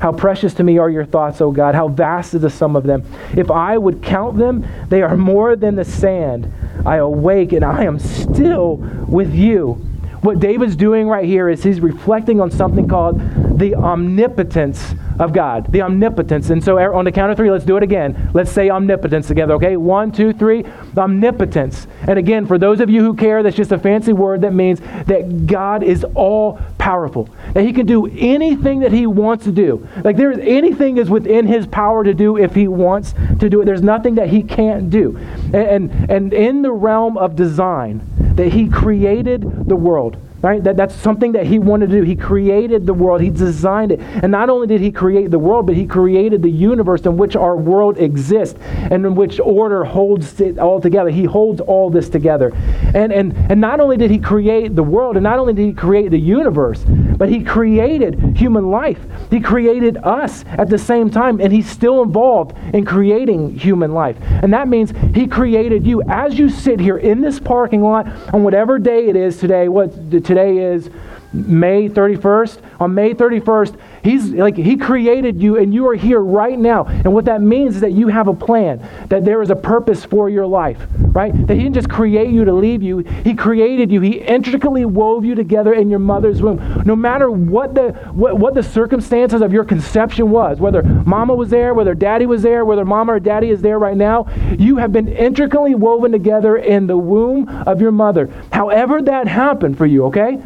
How 0.00 0.12
precious 0.12 0.54
to 0.54 0.64
me 0.64 0.78
are 0.78 0.88
your 0.88 1.04
thoughts, 1.04 1.40
O 1.40 1.50
God. 1.50 1.74
How 1.74 1.88
vast 1.88 2.34
is 2.34 2.42
the 2.42 2.50
sum 2.50 2.76
of 2.76 2.84
them. 2.84 3.04
If 3.36 3.50
I 3.50 3.76
would 3.76 4.02
count 4.02 4.38
them, 4.38 4.66
they 4.88 5.02
are 5.02 5.16
more 5.16 5.56
than 5.56 5.74
the 5.74 5.84
sand. 5.84 6.52
I 6.86 6.96
awake 6.96 7.52
and 7.52 7.64
I 7.64 7.84
am 7.84 7.98
still 7.98 8.76
with 9.08 9.34
you. 9.34 9.74
What 10.20 10.40
David's 10.40 10.76
doing 10.76 11.08
right 11.08 11.24
here 11.24 11.48
is 11.48 11.62
he's 11.62 11.80
reflecting 11.80 12.40
on 12.40 12.50
something 12.50 12.88
called 12.88 13.20
the 13.58 13.74
omnipotence 13.74 14.94
of 15.18 15.32
God, 15.32 15.70
the 15.72 15.82
omnipotence. 15.82 16.50
And 16.50 16.62
so 16.62 16.76
er, 16.76 16.94
on 16.94 17.04
the 17.04 17.12
count 17.12 17.30
of 17.30 17.36
three, 17.36 17.50
let's 17.50 17.64
do 17.64 17.76
it 17.76 17.82
again. 17.82 18.30
Let's 18.34 18.50
say 18.50 18.70
omnipotence 18.70 19.26
together, 19.26 19.54
okay? 19.54 19.76
One, 19.76 20.12
two, 20.12 20.32
three. 20.32 20.64
Omnipotence. 20.96 21.86
And 22.02 22.18
again, 22.18 22.46
for 22.46 22.58
those 22.58 22.80
of 22.80 22.90
you 22.90 23.02
who 23.02 23.14
care, 23.14 23.42
that's 23.42 23.56
just 23.56 23.72
a 23.72 23.78
fancy 23.78 24.12
word 24.12 24.42
that 24.42 24.52
means 24.52 24.80
that 25.06 25.46
God 25.46 25.82
is 25.82 26.04
all 26.14 26.60
powerful. 26.78 27.28
That 27.54 27.64
he 27.64 27.72
can 27.72 27.86
do 27.86 28.06
anything 28.06 28.80
that 28.80 28.92
he 28.92 29.06
wants 29.06 29.44
to 29.44 29.52
do. 29.52 29.86
Like 30.04 30.16
there 30.16 30.30
is 30.30 30.38
anything 30.42 30.98
is 30.98 31.08
within 31.08 31.46
his 31.46 31.66
power 31.66 32.04
to 32.04 32.14
do 32.14 32.36
if 32.36 32.54
he 32.54 32.68
wants 32.68 33.14
to 33.40 33.48
do 33.48 33.62
it. 33.62 33.64
There's 33.64 33.82
nothing 33.82 34.16
that 34.16 34.28
he 34.28 34.42
can't 34.42 34.90
do. 34.90 35.16
And 35.52 35.78
and, 35.78 36.10
and 36.10 36.32
in 36.34 36.62
the 36.62 36.72
realm 36.72 37.16
of 37.16 37.36
design, 37.36 38.02
that 38.34 38.52
he 38.52 38.68
created 38.68 39.68
the 39.68 39.76
world. 39.76 40.16
Right? 40.40 40.62
That, 40.62 40.76
that's 40.76 40.94
something 40.94 41.32
that 41.32 41.46
he 41.46 41.58
wanted 41.58 41.90
to 41.90 41.96
do. 41.96 42.02
He 42.02 42.14
created 42.14 42.86
the 42.86 42.94
world. 42.94 43.20
He 43.20 43.30
designed 43.30 43.90
it. 43.90 44.00
And 44.00 44.30
not 44.30 44.48
only 44.48 44.68
did 44.68 44.80
he 44.80 44.92
create 44.92 45.32
the 45.32 45.38
world, 45.38 45.66
but 45.66 45.74
he 45.74 45.84
created 45.84 46.42
the 46.42 46.50
universe 46.50 47.02
in 47.06 47.16
which 47.16 47.34
our 47.34 47.56
world 47.56 47.98
exists 47.98 48.56
and 48.60 49.04
in 49.04 49.16
which 49.16 49.40
order 49.40 49.82
holds 49.82 50.40
it 50.40 50.58
all 50.58 50.80
together. 50.80 51.10
He 51.10 51.24
holds 51.24 51.60
all 51.60 51.90
this 51.90 52.08
together. 52.08 52.52
And, 52.94 53.12
and, 53.12 53.34
and 53.50 53.60
not 53.60 53.80
only 53.80 53.96
did 53.96 54.12
he 54.12 54.18
create 54.18 54.76
the 54.76 54.82
world, 54.82 55.16
and 55.16 55.24
not 55.24 55.40
only 55.40 55.54
did 55.54 55.66
he 55.66 55.72
create 55.72 56.10
the 56.12 56.18
universe, 56.20 56.84
but 56.86 57.28
he 57.28 57.42
created 57.42 58.36
human 58.36 58.70
life. 58.70 59.00
He 59.30 59.40
created 59.40 59.96
us 59.98 60.44
at 60.46 60.70
the 60.70 60.78
same 60.78 61.10
time, 61.10 61.40
and 61.40 61.52
he's 61.52 61.68
still 61.68 62.02
involved 62.02 62.56
in 62.72 62.84
creating 62.84 63.58
human 63.58 63.92
life. 63.92 64.16
And 64.20 64.52
that 64.52 64.68
means 64.68 64.92
he 65.14 65.26
created 65.26 65.84
you 65.84 66.02
as 66.02 66.38
you 66.38 66.48
sit 66.48 66.78
here 66.78 66.98
in 66.98 67.20
this 67.20 67.40
parking 67.40 67.82
lot 67.82 68.06
on 68.32 68.44
whatever 68.44 68.78
day 68.78 69.08
it 69.08 69.16
is 69.16 69.38
today, 69.38 69.68
what 69.68 70.10
today 70.28 70.58
is 70.58 70.90
May 71.32 71.88
31st. 71.88 72.60
On 72.80 72.92
May 72.92 73.14
31st, 73.14 73.78
he's 74.08 74.30
like 74.30 74.56
he 74.56 74.76
created 74.76 75.40
you 75.40 75.58
and 75.58 75.74
you 75.74 75.86
are 75.88 75.94
here 75.94 76.20
right 76.20 76.58
now. 76.58 76.86
And 76.86 77.12
what 77.12 77.24
that 77.26 77.42
means 77.42 77.76
is 77.76 77.80
that 77.82 77.92
you 77.92 78.08
have 78.08 78.28
a 78.28 78.34
plan, 78.34 78.86
that 79.08 79.24
there 79.24 79.42
is 79.42 79.50
a 79.50 79.56
purpose 79.56 80.04
for 80.04 80.28
your 80.28 80.46
life, 80.46 80.86
right? 80.98 81.32
That 81.46 81.54
he 81.54 81.62
didn't 81.62 81.74
just 81.74 81.90
create 81.90 82.30
you 82.30 82.44
to 82.44 82.52
leave 82.52 82.82
you. 82.82 82.98
He 82.98 83.34
created 83.34 83.90
you. 83.90 84.00
He 84.00 84.18
intricately 84.18 84.84
wove 84.84 85.24
you 85.24 85.34
together 85.34 85.74
in 85.74 85.90
your 85.90 85.98
mother's 85.98 86.42
womb. 86.42 86.82
No 86.84 86.96
matter 86.96 87.30
what 87.30 87.74
the 87.74 87.92
what, 88.12 88.38
what 88.38 88.54
the 88.54 88.62
circumstances 88.62 89.42
of 89.42 89.52
your 89.52 89.64
conception 89.64 90.30
was, 90.30 90.58
whether 90.58 90.82
mama 90.82 91.34
was 91.34 91.50
there, 91.50 91.74
whether 91.74 91.94
daddy 91.94 92.26
was 92.26 92.42
there, 92.42 92.64
whether 92.64 92.84
mama 92.84 93.14
or 93.14 93.20
daddy 93.20 93.50
is 93.50 93.60
there 93.60 93.78
right 93.78 93.96
now, 93.96 94.26
you 94.58 94.76
have 94.76 94.92
been 94.92 95.08
intricately 95.08 95.74
woven 95.74 96.12
together 96.12 96.56
in 96.56 96.86
the 96.86 96.96
womb 96.96 97.48
of 97.66 97.80
your 97.80 97.92
mother. 97.92 98.28
However 98.52 99.02
that 99.02 99.26
happened 99.28 99.76
for 99.76 99.86
you, 99.86 100.04
okay? 100.06 100.40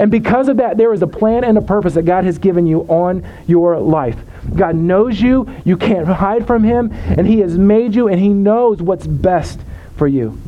And 0.00 0.10
because 0.10 0.48
of 0.48 0.56
that, 0.56 0.78
there 0.78 0.94
is 0.94 1.02
a 1.02 1.06
plan 1.06 1.44
and 1.44 1.58
a 1.58 1.60
purpose 1.60 1.92
that 1.92 2.06
God 2.06 2.24
has 2.24 2.38
given 2.38 2.66
you 2.66 2.80
on 2.88 3.22
your 3.46 3.78
life. 3.78 4.16
God 4.56 4.74
knows 4.74 5.20
you, 5.20 5.46
you 5.66 5.76
can't 5.76 6.08
hide 6.08 6.46
from 6.46 6.64
Him, 6.64 6.90
and 6.90 7.26
He 7.26 7.40
has 7.40 7.58
made 7.58 7.94
you, 7.94 8.08
and 8.08 8.18
He 8.18 8.30
knows 8.30 8.80
what's 8.80 9.06
best 9.06 9.60
for 9.96 10.08
you. 10.08 10.40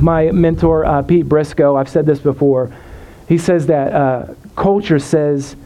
My 0.00 0.30
mentor, 0.30 0.86
uh, 0.86 1.02
Pete 1.02 1.28
Briscoe, 1.28 1.76
I've 1.76 1.90
said 1.90 2.06
this 2.06 2.20
before, 2.20 2.72
he 3.28 3.36
says 3.36 3.66
that 3.66 3.92
uh, 3.92 4.34
culture 4.56 4.98
says 4.98 5.56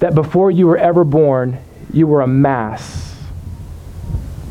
that 0.00 0.16
before 0.16 0.50
you 0.50 0.66
were 0.66 0.76
ever 0.76 1.04
born, 1.04 1.58
you 1.92 2.08
were 2.08 2.22
a 2.22 2.26
mass. 2.26 3.16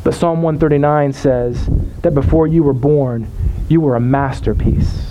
But 0.06 0.14
Psalm 0.14 0.42
139 0.42 1.12
says 1.12 1.68
that 2.04 2.16
before 2.16 2.48
you 2.48 2.64
were 2.64 2.74
born, 2.74 3.30
you 3.68 3.82
were 3.82 3.98
a 3.98 4.00
masterpiece. 4.00 5.11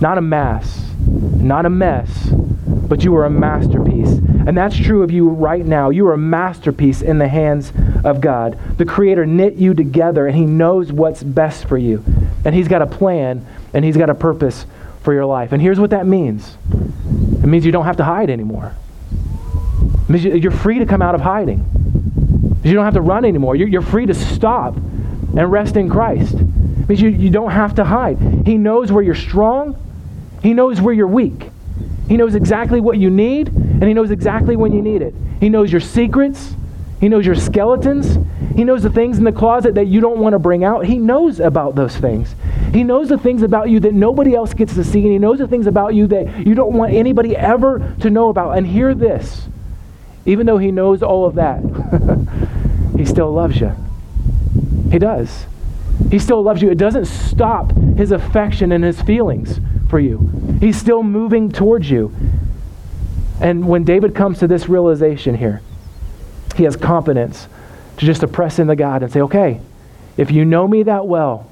Not 0.00 0.16
a 0.16 0.22
mass, 0.22 0.82
not 1.06 1.66
a 1.66 1.70
mess, 1.70 2.30
but 2.30 3.04
you 3.04 3.14
are 3.16 3.26
a 3.26 3.30
masterpiece. 3.30 4.08
And 4.46 4.56
that's 4.56 4.76
true 4.76 5.02
of 5.02 5.10
you 5.10 5.28
right 5.28 5.64
now. 5.64 5.90
You 5.90 6.06
are 6.08 6.14
a 6.14 6.18
masterpiece 6.18 7.02
in 7.02 7.18
the 7.18 7.28
hands 7.28 7.72
of 8.04 8.20
God. 8.20 8.58
The 8.78 8.86
Creator 8.86 9.26
knit 9.26 9.54
you 9.54 9.74
together, 9.74 10.26
and 10.26 10.34
He 10.34 10.46
knows 10.46 10.90
what's 10.90 11.22
best 11.22 11.66
for 11.66 11.76
you. 11.76 12.02
And 12.44 12.54
He's 12.54 12.66
got 12.66 12.80
a 12.80 12.86
plan, 12.86 13.46
and 13.74 13.84
He's 13.84 13.96
got 13.96 14.08
a 14.08 14.14
purpose 14.14 14.64
for 15.02 15.12
your 15.12 15.26
life. 15.26 15.52
And 15.52 15.60
here's 15.60 15.78
what 15.78 15.90
that 15.90 16.06
means 16.06 16.56
it 16.72 17.46
means 17.46 17.66
you 17.66 17.72
don't 17.72 17.84
have 17.84 17.98
to 17.98 18.04
hide 18.04 18.30
anymore. 18.30 18.74
It 20.04 20.10
means 20.10 20.24
you're 20.24 20.50
free 20.50 20.78
to 20.78 20.86
come 20.86 21.02
out 21.02 21.14
of 21.14 21.20
hiding. 21.20 21.66
You 22.64 22.74
don't 22.74 22.84
have 22.84 22.94
to 22.94 23.00
run 23.00 23.24
anymore. 23.24 23.54
You're 23.56 23.82
free 23.82 24.06
to 24.06 24.14
stop 24.14 24.76
and 24.76 25.52
rest 25.52 25.76
in 25.76 25.88
Christ. 25.88 26.34
It 26.34 26.88
means 26.88 27.00
you, 27.00 27.10
you 27.10 27.30
don't 27.30 27.50
have 27.50 27.74
to 27.76 27.84
hide. 27.84 28.18
He 28.46 28.56
knows 28.58 28.90
where 28.90 29.02
you're 29.02 29.14
strong 29.14 29.76
he 30.42 30.54
knows 30.54 30.80
where 30.80 30.94
you're 30.94 31.06
weak. 31.06 31.50
He 32.08 32.16
knows 32.16 32.34
exactly 32.34 32.80
what 32.80 32.98
you 32.98 33.08
need, 33.08 33.48
and 33.48 33.84
He 33.84 33.94
knows 33.94 34.10
exactly 34.10 34.56
when 34.56 34.72
you 34.72 34.82
need 34.82 35.02
it. 35.02 35.14
He 35.38 35.48
knows 35.48 35.70
your 35.70 35.80
secrets. 35.80 36.56
He 37.00 37.08
knows 37.08 37.24
your 37.24 37.36
skeletons. 37.36 38.18
He 38.56 38.64
knows 38.64 38.82
the 38.82 38.90
things 38.90 39.16
in 39.18 39.24
the 39.24 39.32
closet 39.32 39.76
that 39.76 39.86
you 39.86 40.00
don't 40.00 40.18
want 40.18 40.32
to 40.32 40.38
bring 40.38 40.64
out. 40.64 40.84
He 40.84 40.98
knows 40.98 41.40
about 41.40 41.76
those 41.76 41.96
things. 41.96 42.34
He 42.72 42.82
knows 42.82 43.08
the 43.08 43.16
things 43.16 43.42
about 43.42 43.70
you 43.70 43.80
that 43.80 43.94
nobody 43.94 44.34
else 44.34 44.52
gets 44.52 44.74
to 44.74 44.84
see, 44.84 45.02
and 45.02 45.12
He 45.12 45.18
knows 45.18 45.38
the 45.38 45.46
things 45.46 45.66
about 45.66 45.94
you 45.94 46.06
that 46.08 46.46
you 46.46 46.54
don't 46.54 46.72
want 46.72 46.92
anybody 46.92 47.36
ever 47.36 47.94
to 48.00 48.10
know 48.10 48.28
about. 48.28 48.58
And 48.58 48.66
hear 48.66 48.94
this 48.94 49.48
even 50.26 50.46
though 50.46 50.58
he 50.58 50.70
knows 50.70 51.02
all 51.02 51.24
of 51.24 51.34
that, 51.36 51.60
he 52.96 53.04
still 53.04 53.32
loves 53.32 53.58
you. 53.58 53.74
He 54.90 54.98
does. 54.98 55.46
He 56.10 56.18
still 56.18 56.42
loves 56.42 56.60
you. 56.60 56.70
It 56.70 56.78
doesn't 56.78 57.06
stop 57.06 57.72
his 57.96 58.12
affection 58.12 58.70
and 58.72 58.84
his 58.84 59.00
feelings 59.00 59.60
for 59.90 59.98
you. 59.98 60.30
He's 60.60 60.78
still 60.78 61.02
moving 61.02 61.50
towards 61.50 61.90
you. 61.90 62.14
And 63.40 63.66
when 63.68 63.84
David 63.84 64.14
comes 64.14 64.38
to 64.38 64.46
this 64.46 64.68
realization 64.68 65.34
here, 65.34 65.60
he 66.56 66.64
has 66.64 66.76
confidence 66.76 67.48
to 67.96 68.06
just 68.06 68.20
to 68.20 68.28
press 68.28 68.58
into 68.58 68.76
God 68.76 69.02
and 69.02 69.12
say, 69.12 69.20
okay, 69.22 69.60
if 70.16 70.30
you 70.30 70.44
know 70.44 70.66
me 70.68 70.84
that 70.84 71.06
well, 71.06 71.50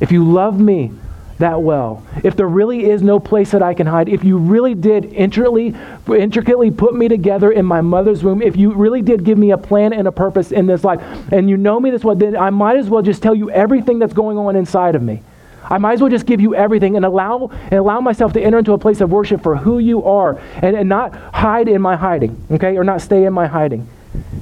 if 0.00 0.10
you 0.10 0.24
love 0.24 0.58
me 0.58 0.92
that 1.38 1.62
well, 1.62 2.04
if 2.22 2.36
there 2.36 2.48
really 2.48 2.88
is 2.88 3.02
no 3.02 3.18
place 3.18 3.50
that 3.50 3.62
I 3.62 3.74
can 3.74 3.86
hide, 3.86 4.08
if 4.08 4.24
you 4.24 4.38
really 4.38 4.74
did 4.74 5.06
intricately, 5.12 5.74
intricately 6.08 6.70
put 6.70 6.94
me 6.94 7.08
together 7.08 7.52
in 7.52 7.66
my 7.66 7.80
mother's 7.80 8.22
womb, 8.22 8.40
if 8.40 8.56
you 8.56 8.72
really 8.72 9.02
did 9.02 9.24
give 9.24 9.36
me 9.36 9.50
a 9.50 9.58
plan 9.58 9.92
and 9.92 10.08
a 10.08 10.12
purpose 10.12 10.52
in 10.52 10.66
this 10.66 10.84
life, 10.84 11.00
and 11.32 11.50
you 11.50 11.56
know 11.56 11.78
me 11.80 11.90
this 11.90 12.04
well, 12.04 12.16
then 12.16 12.36
I 12.36 12.50
might 12.50 12.76
as 12.76 12.88
well 12.88 13.02
just 13.02 13.22
tell 13.22 13.34
you 13.34 13.50
everything 13.50 13.98
that's 13.98 14.14
going 14.14 14.38
on 14.38 14.56
inside 14.56 14.94
of 14.94 15.02
me. 15.02 15.22
I 15.64 15.78
might 15.78 15.94
as 15.94 16.00
well 16.00 16.10
just 16.10 16.26
give 16.26 16.40
you 16.40 16.54
everything 16.54 16.96
and 16.96 17.04
allow 17.04 17.50
and 17.64 17.74
allow 17.74 18.00
myself 18.00 18.32
to 18.34 18.40
enter 18.40 18.58
into 18.58 18.72
a 18.72 18.78
place 18.78 19.00
of 19.00 19.10
worship 19.10 19.42
for 19.42 19.56
who 19.56 19.78
you 19.78 20.04
are 20.04 20.38
and, 20.56 20.76
and 20.76 20.88
not 20.88 21.14
hide 21.34 21.68
in 21.68 21.80
my 21.80 21.96
hiding, 21.96 22.44
okay? 22.50 22.76
Or 22.76 22.84
not 22.84 23.00
stay 23.00 23.24
in 23.24 23.32
my 23.32 23.46
hiding. 23.46 23.88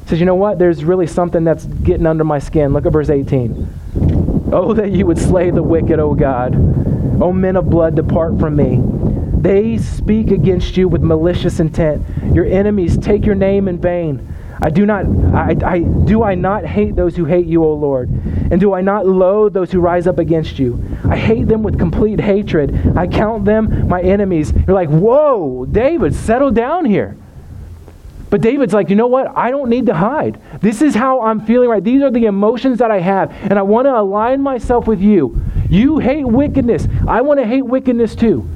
Says, 0.06 0.20
you 0.20 0.26
know 0.26 0.34
what? 0.34 0.58
There's 0.58 0.84
really 0.84 1.06
something 1.06 1.44
that's 1.44 1.64
getting 1.64 2.06
under 2.06 2.24
my 2.24 2.38
skin. 2.38 2.72
Look 2.72 2.86
at 2.86 2.92
verse 2.92 3.08
18. 3.08 4.50
Oh, 4.52 4.74
that 4.74 4.90
you 4.90 5.06
would 5.06 5.18
slay 5.18 5.50
the 5.50 5.62
wicked, 5.62 5.98
O 5.98 6.14
God. 6.14 6.54
O 7.22 7.32
men 7.32 7.56
of 7.56 7.70
blood, 7.70 7.94
depart 7.94 8.38
from 8.38 8.56
me. 8.56 8.80
They 9.40 9.78
speak 9.78 10.30
against 10.30 10.76
you 10.76 10.88
with 10.88 11.02
malicious 11.02 11.58
intent. 11.58 12.04
Your 12.34 12.44
enemies 12.44 12.98
take 12.98 13.24
your 13.24 13.34
name 13.34 13.66
in 13.66 13.78
vain. 13.78 14.28
I 14.62 14.70
do 14.70 14.86
not 14.86 15.06
I, 15.34 15.56
I 15.64 15.78
do 15.80 16.22
I 16.22 16.36
not 16.36 16.64
hate 16.64 16.94
those 16.94 17.16
who 17.16 17.24
hate 17.24 17.46
you, 17.46 17.64
O 17.64 17.74
Lord? 17.74 18.08
And 18.08 18.60
do 18.60 18.74
I 18.74 18.80
not 18.80 19.06
loathe 19.06 19.52
those 19.52 19.72
who 19.72 19.80
rise 19.80 20.06
up 20.06 20.18
against 20.18 20.60
you? 20.60 20.74
I 21.12 21.16
hate 21.16 21.46
them 21.46 21.62
with 21.62 21.78
complete 21.78 22.18
hatred. 22.18 22.96
I 22.96 23.06
count 23.06 23.44
them 23.44 23.86
my 23.86 24.00
enemies. 24.00 24.50
You're 24.66 24.74
like, 24.74 24.88
whoa, 24.88 25.66
David, 25.66 26.14
settle 26.14 26.50
down 26.50 26.86
here. 26.86 27.18
But 28.30 28.40
David's 28.40 28.72
like, 28.72 28.88
you 28.88 28.96
know 28.96 29.08
what? 29.08 29.26
I 29.36 29.50
don't 29.50 29.68
need 29.68 29.84
to 29.86 29.94
hide. 29.94 30.40
This 30.62 30.80
is 30.80 30.94
how 30.94 31.20
I'm 31.20 31.44
feeling 31.44 31.68
right. 31.68 31.84
These 31.84 32.00
are 32.00 32.10
the 32.10 32.24
emotions 32.24 32.78
that 32.78 32.90
I 32.90 32.98
have. 33.00 33.30
And 33.30 33.58
I 33.58 33.62
want 33.62 33.84
to 33.84 33.94
align 33.94 34.40
myself 34.40 34.86
with 34.86 35.02
you. 35.02 35.38
You 35.68 35.98
hate 35.98 36.26
wickedness. 36.26 36.88
I 37.06 37.20
want 37.20 37.40
to 37.40 37.46
hate 37.46 37.66
wickedness 37.66 38.14
too. 38.14 38.48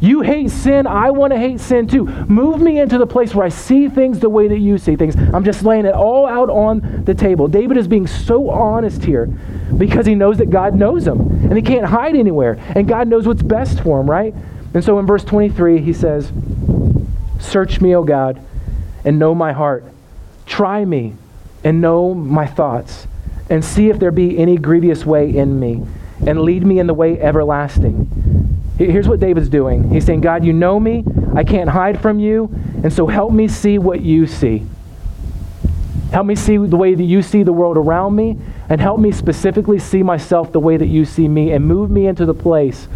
You 0.00 0.22
hate 0.22 0.50
sin. 0.50 0.86
I 0.86 1.10
want 1.10 1.32
to 1.32 1.38
hate 1.38 1.60
sin 1.60 1.86
too. 1.86 2.06
Move 2.06 2.60
me 2.60 2.80
into 2.80 2.98
the 2.98 3.06
place 3.06 3.34
where 3.34 3.44
I 3.44 3.50
see 3.50 3.88
things 3.88 4.18
the 4.18 4.30
way 4.30 4.48
that 4.48 4.58
you 4.58 4.78
see 4.78 4.96
things. 4.96 5.14
I'm 5.16 5.44
just 5.44 5.62
laying 5.62 5.84
it 5.84 5.94
all 5.94 6.26
out 6.26 6.48
on 6.48 7.04
the 7.04 7.14
table. 7.14 7.48
David 7.48 7.76
is 7.76 7.86
being 7.86 8.06
so 8.06 8.48
honest 8.50 9.04
here 9.04 9.26
because 9.76 10.06
he 10.06 10.14
knows 10.14 10.38
that 10.38 10.50
God 10.50 10.74
knows 10.74 11.06
him 11.06 11.20
and 11.20 11.54
he 11.54 11.62
can't 11.62 11.86
hide 11.86 12.16
anywhere. 12.16 12.58
And 12.74 12.88
God 12.88 13.08
knows 13.08 13.26
what's 13.26 13.42
best 13.42 13.82
for 13.82 14.00
him, 14.00 14.08
right? 14.08 14.34
And 14.72 14.82
so 14.82 14.98
in 14.98 15.06
verse 15.06 15.24
23, 15.24 15.82
he 15.82 15.92
says, 15.92 16.32
Search 17.38 17.80
me, 17.80 17.94
O 17.94 18.02
God 18.02 18.40
and 19.04 19.18
know 19.18 19.34
my 19.34 19.52
heart. 19.52 19.84
Try 20.46 20.84
me 20.84 21.14
and 21.64 21.80
know 21.80 22.14
my 22.14 22.46
thoughts, 22.46 23.06
and 23.48 23.64
see 23.64 23.90
if 23.90 23.98
there 23.98 24.10
be 24.10 24.38
any 24.38 24.56
grievous 24.56 25.04
way 25.04 25.34
in 25.34 25.60
me, 25.60 25.86
and 26.26 26.40
lead 26.42 26.64
me 26.64 26.78
in 26.78 26.86
the 26.86 26.94
way 26.94 27.20
everlasting. 27.20 28.59
Here's 28.86 29.06
what 29.06 29.20
David's 29.20 29.50
doing. 29.50 29.90
He's 29.90 30.06
saying, 30.06 30.22
God, 30.22 30.42
you 30.42 30.54
know 30.54 30.80
me. 30.80 31.04
I 31.36 31.44
can't 31.44 31.68
hide 31.68 32.00
from 32.00 32.18
you. 32.18 32.48
And 32.82 32.90
so 32.90 33.06
help 33.06 33.30
me 33.30 33.46
see 33.46 33.78
what 33.78 34.00
you 34.00 34.26
see. 34.26 34.64
Help 36.12 36.26
me 36.26 36.34
see 36.34 36.56
the 36.56 36.78
way 36.78 36.94
that 36.94 37.04
you 37.04 37.20
see 37.20 37.42
the 37.42 37.52
world 37.52 37.76
around 37.76 38.16
me, 38.16 38.38
and 38.68 38.80
help 38.80 38.98
me 38.98 39.12
specifically 39.12 39.78
see 39.78 40.02
myself 40.02 40.50
the 40.50 40.58
way 40.58 40.76
that 40.76 40.86
you 40.86 41.04
see 41.04 41.28
me, 41.28 41.52
and 41.52 41.64
move 41.64 41.90
me 41.90 42.06
into 42.06 42.24
the 42.24 42.34
place 42.34 42.86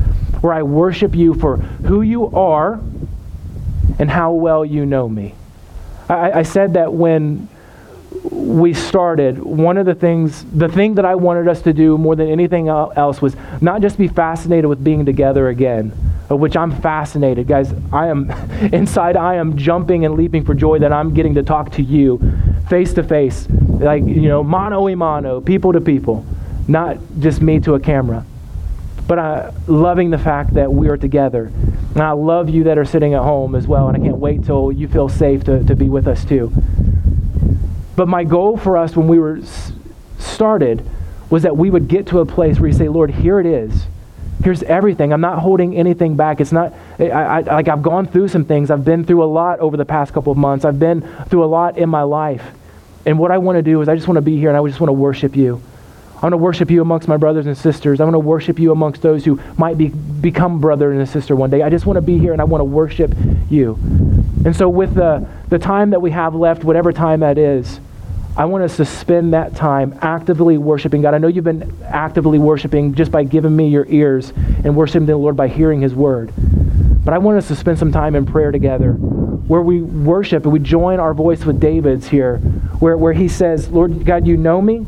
where 0.40 0.54
I 0.54 0.62
worship 0.62 1.14
you 1.14 1.34
for 1.34 1.58
who 1.58 2.00
you 2.00 2.26
are 2.34 2.80
and 3.98 4.10
how 4.10 4.32
well 4.32 4.64
you 4.64 4.86
know 4.86 5.08
me. 5.08 5.34
I, 6.08 6.32
I 6.32 6.42
said 6.42 6.74
that 6.74 6.92
when 6.92 7.48
we 8.30 8.72
started, 8.72 9.38
one 9.38 9.76
of 9.76 9.86
the 9.86 9.94
things, 9.94 10.44
the 10.52 10.68
thing 10.68 10.94
that 10.94 11.04
I 11.04 11.14
wanted 11.14 11.46
us 11.48 11.62
to 11.62 11.72
do 11.72 11.98
more 11.98 12.16
than 12.16 12.28
anything 12.28 12.68
else 12.68 13.20
was 13.20 13.36
not 13.60 13.82
just 13.82 13.98
be 13.98 14.08
fascinated 14.08 14.66
with 14.66 14.82
being 14.82 15.04
together 15.04 15.48
again, 15.48 15.92
of 16.30 16.40
which 16.40 16.56
I'm 16.56 16.72
fascinated. 16.80 17.46
Guys, 17.46 17.72
I 17.92 18.08
am, 18.08 18.30
inside, 18.72 19.16
I 19.16 19.34
am 19.34 19.56
jumping 19.56 20.04
and 20.04 20.14
leaping 20.14 20.44
for 20.44 20.54
joy 20.54 20.78
that 20.78 20.92
I'm 20.92 21.12
getting 21.12 21.34
to 21.34 21.42
talk 21.42 21.72
to 21.72 21.82
you 21.82 22.20
face 22.68 22.94
to 22.94 23.02
face, 23.02 23.46
like, 23.50 24.02
you 24.02 24.28
know, 24.28 24.42
mano 24.42 24.88
a 24.88 24.94
mano, 24.94 25.40
people 25.40 25.72
to 25.74 25.80
people, 25.80 26.24
not 26.66 26.96
just 27.18 27.42
me 27.42 27.60
to 27.60 27.74
a 27.74 27.80
camera. 27.80 28.24
But 29.06 29.18
I, 29.18 29.52
loving 29.66 30.08
the 30.08 30.18
fact 30.18 30.54
that 30.54 30.72
we 30.72 30.88
are 30.88 30.96
together 30.96 31.52
and 31.94 32.02
I 32.02 32.10
love 32.10 32.50
you 32.50 32.64
that 32.64 32.76
are 32.76 32.84
sitting 32.84 33.14
at 33.14 33.22
home 33.22 33.54
as 33.54 33.68
well, 33.68 33.86
and 33.86 33.96
I 33.96 34.00
can't 34.04 34.18
wait 34.18 34.44
till 34.44 34.72
you 34.72 34.88
feel 34.88 35.08
safe 35.08 35.44
to, 35.44 35.62
to 35.62 35.76
be 35.76 35.88
with 35.88 36.08
us 36.08 36.24
too. 36.24 36.52
But 37.96 38.08
my 38.08 38.24
goal 38.24 38.56
for 38.56 38.76
us 38.76 38.96
when 38.96 39.08
we 39.08 39.18
were 39.18 39.40
started 40.18 40.88
was 41.30 41.42
that 41.44 41.56
we 41.56 41.70
would 41.70 41.88
get 41.88 42.06
to 42.08 42.20
a 42.20 42.26
place 42.26 42.58
where 42.58 42.68
you 42.68 42.76
say, 42.76 42.88
Lord, 42.88 43.10
here 43.10 43.40
it 43.40 43.46
is. 43.46 43.86
Here's 44.42 44.62
everything. 44.64 45.12
I'm 45.12 45.20
not 45.20 45.38
holding 45.38 45.76
anything 45.76 46.16
back. 46.16 46.40
It's 46.40 46.52
not, 46.52 46.74
I, 46.98 47.10
I, 47.10 47.40
like 47.40 47.68
I've 47.68 47.82
gone 47.82 48.06
through 48.06 48.28
some 48.28 48.44
things. 48.44 48.70
I've 48.70 48.84
been 48.84 49.04
through 49.04 49.22
a 49.22 49.26
lot 49.26 49.60
over 49.60 49.76
the 49.76 49.84
past 49.84 50.12
couple 50.12 50.32
of 50.32 50.38
months. 50.38 50.64
I've 50.64 50.78
been 50.78 51.02
through 51.28 51.44
a 51.44 51.46
lot 51.46 51.78
in 51.78 51.88
my 51.88 52.02
life. 52.02 52.44
And 53.06 53.18
what 53.18 53.30
I 53.30 53.38
want 53.38 53.56
to 53.56 53.62
do 53.62 53.80
is 53.80 53.88
I 53.88 53.94
just 53.94 54.08
want 54.08 54.16
to 54.16 54.22
be 54.22 54.36
here 54.36 54.48
and 54.48 54.58
I 54.58 54.66
just 54.66 54.80
want 54.80 54.88
to 54.88 54.94
worship 54.94 55.36
you. 55.36 55.62
I 56.16 56.26
want 56.26 56.32
to 56.32 56.38
worship 56.38 56.70
you 56.70 56.80
amongst 56.80 57.06
my 57.06 57.16
brothers 57.16 57.46
and 57.46 57.56
sisters. 57.56 58.00
I 58.00 58.04
want 58.04 58.14
to 58.14 58.18
worship 58.18 58.58
you 58.58 58.72
amongst 58.72 59.02
those 59.02 59.24
who 59.24 59.40
might 59.58 59.76
be, 59.76 59.88
become 59.88 60.60
brother 60.60 60.90
and 60.90 61.00
a 61.02 61.06
sister 61.06 61.36
one 61.36 61.50
day. 61.50 61.62
I 61.62 61.68
just 61.68 61.86
want 61.86 61.96
to 61.96 62.02
be 62.02 62.18
here 62.18 62.32
and 62.32 62.40
I 62.40 62.44
want 62.44 62.60
to 62.60 62.64
worship 62.64 63.14
you. 63.50 63.74
And 64.44 64.54
so, 64.54 64.68
with 64.68 64.94
the, 64.94 65.26
the 65.54 65.58
time 65.60 65.90
that 65.90 66.02
we 66.02 66.10
have 66.10 66.34
left, 66.34 66.64
whatever 66.64 66.92
time 66.92 67.20
that 67.20 67.38
is, 67.38 67.78
I 68.36 68.46
want 68.46 68.64
us 68.64 68.76
to 68.78 68.84
spend 68.84 69.34
that 69.34 69.54
time 69.54 69.96
actively 70.02 70.58
worshiping 70.58 71.00
God. 71.00 71.14
I 71.14 71.18
know 71.18 71.28
you've 71.28 71.44
been 71.44 71.72
actively 71.84 72.40
worshiping 72.40 72.94
just 72.96 73.12
by 73.12 73.22
giving 73.22 73.54
me 73.54 73.68
your 73.68 73.86
ears 73.88 74.32
and 74.64 74.74
worshiping 74.74 75.06
the 75.06 75.16
Lord 75.16 75.36
by 75.36 75.46
hearing 75.46 75.80
His 75.80 75.94
word. 75.94 76.32
But 77.04 77.14
I 77.14 77.18
want 77.18 77.38
us 77.38 77.46
to 77.46 77.54
spend 77.54 77.78
some 77.78 77.92
time 77.92 78.16
in 78.16 78.26
prayer 78.26 78.50
together 78.50 78.94
where 78.94 79.62
we 79.62 79.80
worship 79.80 80.42
and 80.42 80.52
we 80.52 80.58
join 80.58 80.98
our 80.98 81.14
voice 81.14 81.44
with 81.44 81.60
David's 81.60 82.08
here, 82.08 82.38
where, 82.80 82.96
where 82.96 83.12
he 83.12 83.28
says, 83.28 83.68
Lord 83.68 84.04
God, 84.04 84.26
you 84.26 84.36
know 84.36 84.60
me. 84.60 84.84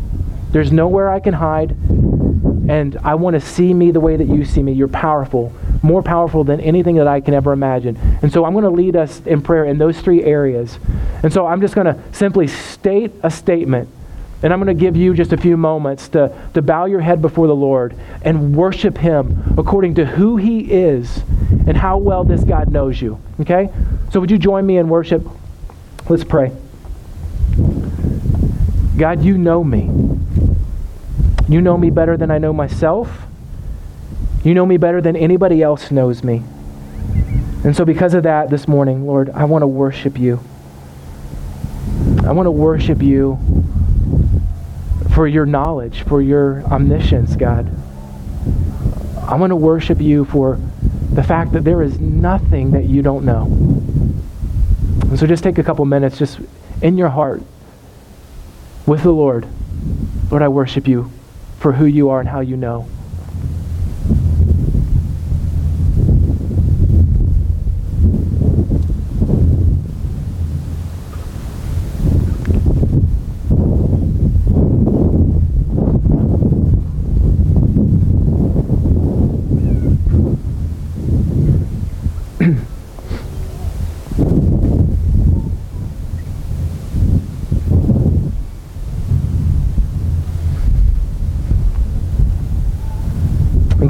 There's 0.50 0.72
nowhere 0.72 1.08
I 1.10 1.20
can 1.20 1.34
hide. 1.34 1.70
And 1.70 2.96
I 3.04 3.14
want 3.14 3.34
to 3.34 3.40
see 3.40 3.72
me 3.72 3.92
the 3.92 4.00
way 4.00 4.16
that 4.16 4.26
you 4.26 4.44
see 4.44 4.64
me. 4.64 4.72
You're 4.72 4.88
powerful, 4.88 5.52
more 5.82 6.02
powerful 6.02 6.44
than 6.44 6.60
anything 6.60 6.96
that 6.96 7.08
I 7.08 7.20
can 7.20 7.34
ever 7.34 7.52
imagine. 7.52 7.96
And 8.22 8.32
so 8.32 8.44
I'm 8.44 8.52
going 8.52 8.64
to 8.64 8.70
lead 8.70 8.96
us 8.96 9.20
in 9.26 9.42
prayer 9.42 9.64
in 9.64 9.78
those 9.78 10.00
three 10.00 10.22
areas. 10.24 10.78
And 11.22 11.32
so 11.32 11.46
I'm 11.46 11.60
just 11.60 11.74
going 11.74 11.86
to 11.86 12.00
simply 12.12 12.46
state 12.46 13.12
a 13.22 13.30
statement. 13.30 13.88
And 14.42 14.52
I'm 14.52 14.62
going 14.62 14.76
to 14.76 14.80
give 14.80 14.96
you 14.96 15.14
just 15.14 15.32
a 15.32 15.36
few 15.36 15.56
moments 15.56 16.08
to, 16.10 16.36
to 16.54 16.62
bow 16.62 16.84
your 16.84 17.00
head 17.00 17.22
before 17.22 17.46
the 17.46 17.54
Lord 17.54 17.96
and 18.22 18.54
worship 18.54 18.98
Him 18.98 19.54
according 19.56 19.94
to 19.94 20.04
who 20.04 20.36
He 20.36 20.60
is 20.60 21.22
and 21.66 21.76
how 21.76 21.96
well 21.98 22.22
this 22.22 22.44
God 22.44 22.70
knows 22.70 23.00
you. 23.00 23.20
Okay? 23.40 23.70
So 24.12 24.20
would 24.20 24.30
you 24.30 24.38
join 24.38 24.66
me 24.66 24.76
in 24.76 24.88
worship? 24.88 25.26
Let's 26.08 26.24
pray. 26.24 26.52
God, 28.96 29.22
you 29.22 29.36
know 29.38 29.64
me. 29.64 29.90
You 31.48 31.60
know 31.60 31.76
me 31.76 31.90
better 31.90 32.16
than 32.16 32.30
I 32.30 32.38
know 32.38 32.52
myself. 32.52 33.25
You 34.46 34.54
know 34.54 34.64
me 34.64 34.76
better 34.76 35.00
than 35.00 35.16
anybody 35.16 35.60
else 35.60 35.90
knows 35.90 36.22
me. 36.22 36.44
And 37.64 37.74
so, 37.74 37.84
because 37.84 38.14
of 38.14 38.22
that, 38.22 38.48
this 38.48 38.68
morning, 38.68 39.04
Lord, 39.04 39.28
I 39.30 39.42
want 39.42 39.62
to 39.62 39.66
worship 39.66 40.16
you. 40.16 40.38
I 42.24 42.30
want 42.30 42.46
to 42.46 42.52
worship 42.52 43.02
you 43.02 43.40
for 45.12 45.26
your 45.26 45.46
knowledge, 45.46 46.02
for 46.02 46.22
your 46.22 46.62
omniscience, 46.66 47.34
God. 47.34 47.68
I 49.20 49.34
want 49.34 49.50
to 49.50 49.56
worship 49.56 50.00
you 50.00 50.24
for 50.26 50.60
the 51.10 51.24
fact 51.24 51.50
that 51.54 51.64
there 51.64 51.82
is 51.82 51.98
nothing 51.98 52.70
that 52.70 52.84
you 52.84 53.02
don't 53.02 53.24
know. 53.24 53.46
And 53.46 55.18
so, 55.18 55.26
just 55.26 55.42
take 55.42 55.58
a 55.58 55.64
couple 55.64 55.84
minutes, 55.86 56.18
just 56.18 56.38
in 56.82 56.96
your 56.96 57.08
heart, 57.08 57.42
with 58.86 59.02
the 59.02 59.10
Lord. 59.10 59.44
Lord, 60.30 60.44
I 60.44 60.46
worship 60.46 60.86
you 60.86 61.10
for 61.58 61.72
who 61.72 61.84
you 61.84 62.10
are 62.10 62.20
and 62.20 62.28
how 62.28 62.38
you 62.38 62.56
know. 62.56 62.86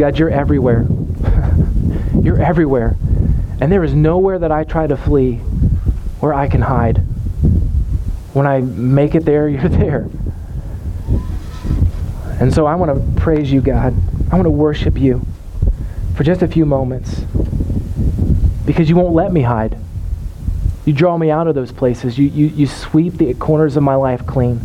God, 0.07 0.21
you're 0.21 0.31
everywhere. 0.31 0.87
you're 2.23 2.41
everywhere. 2.41 2.95
And 3.61 3.73
there 3.73 3.83
is 3.83 3.93
nowhere 3.93 4.39
that 4.39 4.53
I 4.53 4.63
try 4.63 4.87
to 4.87 4.97
flee 4.97 5.39
where 6.21 6.33
I 6.33 6.47
can 6.47 6.63
hide. 6.63 6.99
When 8.33 8.47
I 8.47 8.61
make 8.61 9.17
it 9.17 9.25
there, 9.25 9.49
you're 9.49 9.69
there. 9.69 10.09
And 12.39 12.55
so 12.55 12.67
I 12.67 12.77
want 12.77 12.95
to 12.95 13.21
praise 13.21 13.51
you, 13.51 13.61
God. 13.61 13.97
I 14.31 14.37
want 14.37 14.45
to 14.45 14.51
worship 14.51 14.97
you 14.97 15.27
for 16.15 16.23
just 16.23 16.41
a 16.41 16.47
few 16.47 16.65
moments 16.65 17.23
because 18.65 18.89
you 18.89 18.95
won't 18.95 19.13
let 19.13 19.33
me 19.33 19.43
hide. 19.43 19.77
You 20.85 20.93
draw 20.93 21.19
me 21.19 21.33
out 21.33 21.49
of 21.49 21.57
those 21.57 21.73
places. 21.73 22.17
You, 22.17 22.29
you, 22.29 22.47
you 22.47 22.67
sweep 22.69 23.15
the 23.15 23.35
corners 23.35 23.77
of 23.77 23.83
my 23.83 23.97
life 23.97 24.25
clean. 24.25 24.61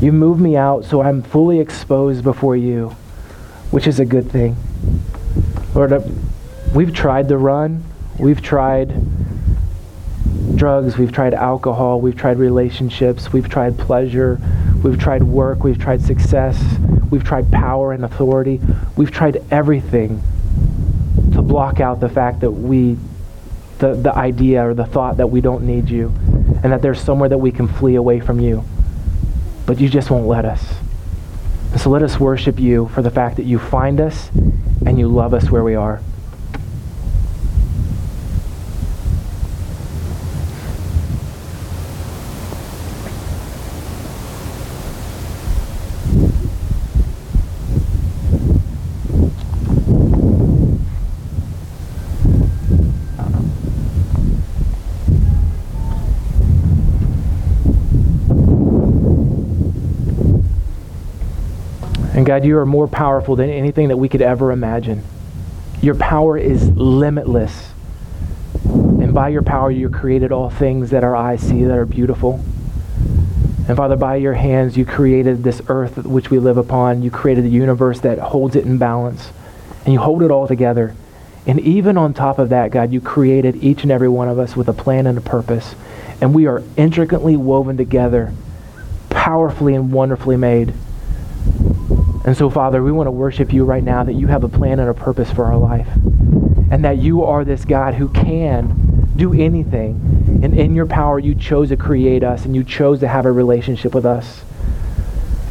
You 0.00 0.10
move 0.10 0.40
me 0.40 0.56
out 0.56 0.84
so 0.84 1.02
I'm 1.02 1.22
fully 1.22 1.60
exposed 1.60 2.24
before 2.24 2.56
you, 2.56 2.96
which 3.70 3.86
is 3.86 4.00
a 4.00 4.04
good 4.04 4.30
thing. 4.30 4.56
Lord, 5.74 5.92
uh, 5.92 6.00
we've 6.74 6.92
tried 6.92 7.28
the 7.28 7.38
run. 7.38 7.84
We've 8.18 8.42
tried 8.42 8.92
drugs. 10.56 10.98
We've 10.98 11.12
tried 11.12 11.34
alcohol. 11.34 12.00
We've 12.00 12.16
tried 12.16 12.38
relationships. 12.38 13.32
We've 13.32 13.48
tried 13.48 13.78
pleasure. 13.78 14.40
We've 14.82 14.98
tried 14.98 15.22
work. 15.22 15.62
We've 15.62 15.78
tried 15.78 16.02
success. 16.02 16.62
We've 17.10 17.24
tried 17.24 17.50
power 17.50 17.92
and 17.92 18.04
authority. 18.04 18.60
We've 18.96 19.10
tried 19.10 19.44
everything 19.50 20.22
to 21.32 21.42
block 21.42 21.80
out 21.80 22.00
the 22.00 22.08
fact 22.08 22.40
that 22.40 22.50
we, 22.50 22.96
the, 23.78 23.94
the 23.94 24.14
idea 24.14 24.68
or 24.68 24.74
the 24.74 24.86
thought 24.86 25.16
that 25.18 25.28
we 25.28 25.40
don't 25.40 25.64
need 25.64 25.88
you 25.88 26.12
and 26.62 26.72
that 26.72 26.82
there's 26.82 27.00
somewhere 27.00 27.28
that 27.28 27.38
we 27.38 27.52
can 27.52 27.68
flee 27.68 27.94
away 27.94 28.20
from 28.20 28.40
you 28.40 28.64
but 29.70 29.78
you 29.78 29.88
just 29.88 30.10
won't 30.10 30.26
let 30.26 30.44
us. 30.44 30.74
So 31.76 31.88
let 31.88 32.02
us 32.02 32.18
worship 32.18 32.58
you 32.58 32.88
for 32.88 33.02
the 33.02 33.10
fact 33.10 33.36
that 33.36 33.44
you 33.44 33.58
find 33.58 34.00
us 34.00 34.30
and 34.84 34.98
you 34.98 35.08
love 35.08 35.32
us 35.34 35.50
where 35.50 35.62
we 35.62 35.74
are. 35.74 36.00
God, 62.30 62.44
you 62.44 62.56
are 62.58 62.64
more 62.64 62.86
powerful 62.86 63.34
than 63.34 63.50
anything 63.50 63.88
that 63.88 63.96
we 63.96 64.08
could 64.08 64.22
ever 64.22 64.52
imagine. 64.52 65.02
Your 65.82 65.96
power 65.96 66.38
is 66.38 66.70
limitless. 66.70 67.72
And 68.64 69.12
by 69.12 69.30
your 69.30 69.42
power, 69.42 69.68
you 69.68 69.90
created 69.90 70.30
all 70.30 70.48
things 70.48 70.90
that 70.90 71.02
our 71.02 71.16
eyes 71.16 71.40
see 71.40 71.64
that 71.64 71.76
are 71.76 71.84
beautiful. 71.84 72.34
And 73.66 73.76
Father, 73.76 73.96
by 73.96 74.14
your 74.14 74.34
hands, 74.34 74.76
you 74.76 74.84
created 74.84 75.42
this 75.42 75.60
earth 75.66 75.96
which 76.04 76.30
we 76.30 76.38
live 76.38 76.56
upon. 76.56 77.02
You 77.02 77.10
created 77.10 77.42
the 77.42 77.50
universe 77.50 77.98
that 77.98 78.20
holds 78.20 78.54
it 78.54 78.64
in 78.64 78.78
balance. 78.78 79.32
And 79.84 79.92
you 79.92 79.98
hold 79.98 80.22
it 80.22 80.30
all 80.30 80.46
together. 80.46 80.94
And 81.48 81.58
even 81.58 81.98
on 81.98 82.14
top 82.14 82.38
of 82.38 82.50
that, 82.50 82.70
God, 82.70 82.92
you 82.92 83.00
created 83.00 83.56
each 83.56 83.82
and 83.82 83.90
every 83.90 84.08
one 84.08 84.28
of 84.28 84.38
us 84.38 84.54
with 84.54 84.68
a 84.68 84.72
plan 84.72 85.08
and 85.08 85.18
a 85.18 85.20
purpose. 85.20 85.74
And 86.20 86.32
we 86.32 86.46
are 86.46 86.62
intricately 86.76 87.36
woven 87.36 87.76
together, 87.76 88.32
powerfully 89.08 89.74
and 89.74 89.90
wonderfully 89.90 90.36
made. 90.36 90.74
And 92.24 92.36
so, 92.36 92.50
Father, 92.50 92.82
we 92.82 92.92
want 92.92 93.06
to 93.06 93.12
worship 93.12 93.52
you 93.52 93.64
right 93.64 93.82
now 93.82 94.04
that 94.04 94.12
you 94.12 94.26
have 94.26 94.44
a 94.44 94.48
plan 94.48 94.78
and 94.78 94.88
a 94.88 94.94
purpose 94.94 95.30
for 95.30 95.46
our 95.46 95.56
life. 95.56 95.88
And 96.70 96.84
that 96.84 96.98
you 96.98 97.24
are 97.24 97.44
this 97.44 97.64
God 97.64 97.94
who 97.94 98.08
can 98.10 99.12
do 99.16 99.32
anything. 99.32 100.40
And 100.42 100.58
in 100.58 100.74
your 100.74 100.86
power, 100.86 101.18
you 101.18 101.34
chose 101.34 101.70
to 101.70 101.76
create 101.76 102.22
us 102.22 102.44
and 102.44 102.54
you 102.54 102.62
chose 102.62 103.00
to 103.00 103.08
have 103.08 103.26
a 103.26 103.32
relationship 103.32 103.94
with 103.94 104.04
us. 104.04 104.44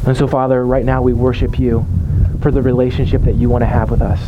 And 0.06 0.16
so, 0.16 0.26
Father, 0.26 0.64
right 0.64 0.84
now 0.84 1.02
we 1.02 1.12
worship 1.12 1.58
you 1.58 1.86
for 2.40 2.50
the 2.50 2.62
relationship 2.62 3.22
that 3.22 3.34
you 3.34 3.48
want 3.48 3.62
to 3.62 3.66
have 3.66 3.90
with 3.90 4.00
us. 4.00 4.20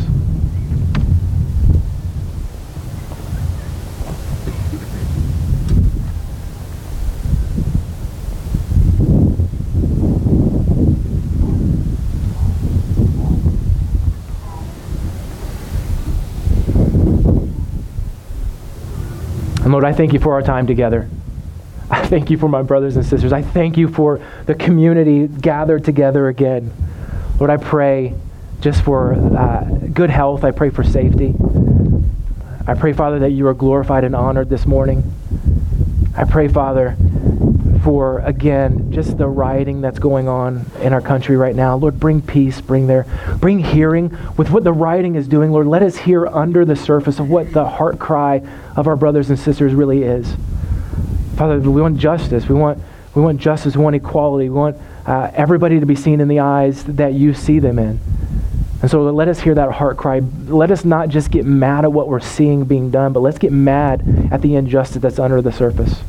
And 19.73 19.81
Lord, 19.81 19.91
I 19.91 19.97
thank 19.97 20.13
you 20.13 20.19
for 20.19 20.35
our 20.35 20.43
time 20.43 20.67
together. 20.67 21.09
I 21.91 22.07
thank 22.07 22.29
you 22.29 22.37
for 22.37 22.47
my 22.47 22.61
brothers 22.61 22.97
and 22.97 23.07
sisters. 23.07 23.33
I 23.33 23.41
thank 23.41 23.79
you 23.79 23.89
for 23.89 24.21
the 24.45 24.55
community 24.55 25.27
gathered 25.27 25.83
together 25.83 26.29
again. 26.29 26.71
Lord, 27.39 27.49
I 27.49 27.57
pray 27.57 28.15
just 28.61 28.83
for 28.83 29.15
uh, 29.15 29.65
good 29.95 30.11
health. 30.11 30.45
I 30.45 30.51
pray 30.51 30.69
for 30.69 30.85
safety. 30.85 31.35
I 32.67 32.75
pray, 32.75 32.93
Father, 32.93 33.21
that 33.21 33.31
you 33.31 33.47
are 33.47 33.55
glorified 33.55 34.05
and 34.05 34.15
honored 34.15 34.51
this 34.51 34.67
morning. 34.67 35.11
I 36.19 36.25
pray, 36.25 36.49
Father, 36.49 36.95
for, 37.83 38.21
again, 38.21 38.93
just 38.93 39.19
the 39.19 39.27
rioting 39.27 39.81
that's 39.81 39.99
going 39.99 40.29
on 40.29 40.65
in 40.81 40.93
our 40.93 41.01
country 41.01 41.37
right 41.37 41.55
now. 41.55 41.77
Lord, 41.77 41.99
bring 41.99 42.23
peace, 42.23 42.61
bring 42.61 42.87
there, 42.87 43.07
bring 43.41 43.59
hearing 43.59 44.17
with 44.37 44.51
what 44.51 44.63
the 44.63 44.73
rioting 44.73 45.17
is 45.17 45.27
doing. 45.27 45.51
Lord, 45.51 45.67
let 45.67 45.83
us 45.83 45.97
hear 45.97 46.27
under 46.27 46.65
the 46.65 46.77
surface 46.77 47.19
of 47.19 47.29
what 47.29 47.53
the 47.53 47.67
heart 47.67 47.99
cry 47.99 48.47
of 48.77 48.87
our 48.87 48.97
brothers 48.97 49.31
and 49.31 49.39
sisters 49.39 49.75
really 49.75 50.03
is. 50.05 50.37
Father, 51.37 51.59
we 51.59 51.81
want 51.81 51.99
justice. 51.99 52.49
We 52.49 52.55
want, 52.55 52.79
we 53.15 53.23
want 53.23 53.41
justice. 53.41 53.77
We 53.77 53.83
want 53.83 53.97
equality. 53.97 54.49
We 54.49 54.57
want 54.57 54.77
uh, 55.07 55.33
everybody 55.35 55.81
to 55.81 55.87
be 55.87 55.97
seen 55.97 56.21
in 56.21 56.29
the 56.29 56.41
eyes 56.41 56.85
that 56.85 57.15
you 57.15 57.35
see 57.35 57.59
them 57.59 57.79
in. 57.79 57.99
And 58.83 58.91
so 58.91 59.03
let 59.11 59.29
us 59.29 59.41
hear 59.41 59.55
that 59.55 59.71
heart 59.73 59.97
cry. 59.97 60.21
Let 60.47 60.71
us 60.71 60.85
not 60.85 61.09
just 61.09 61.31
get 61.31 61.45
mad 61.45 61.85
at 61.85 61.93
what 61.93 62.09
we're 62.09 62.21
seeing 62.21 62.65
being 62.65 62.91
done, 62.91 63.13
but 63.13 63.21
let's 63.21 63.39
get 63.39 63.53
mad 63.53 64.29
at 64.33 64.43
the 64.43 64.57
injustice 64.57 65.01
that's 65.03 65.19
under 65.19 65.41
the 65.41 65.53
surface. 65.53 66.03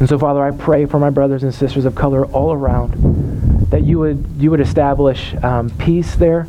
And 0.00 0.08
so, 0.08 0.18
Father, 0.18 0.42
I 0.42 0.50
pray 0.50 0.86
for 0.86 0.98
my 0.98 1.10
brothers 1.10 1.42
and 1.42 1.54
sisters 1.54 1.84
of 1.84 1.94
color 1.94 2.26
all 2.26 2.52
around 2.52 3.70
that 3.70 3.84
you 3.84 3.98
would, 4.00 4.26
you 4.38 4.50
would 4.50 4.60
establish 4.60 5.34
um, 5.42 5.70
peace 5.70 6.14
there. 6.16 6.46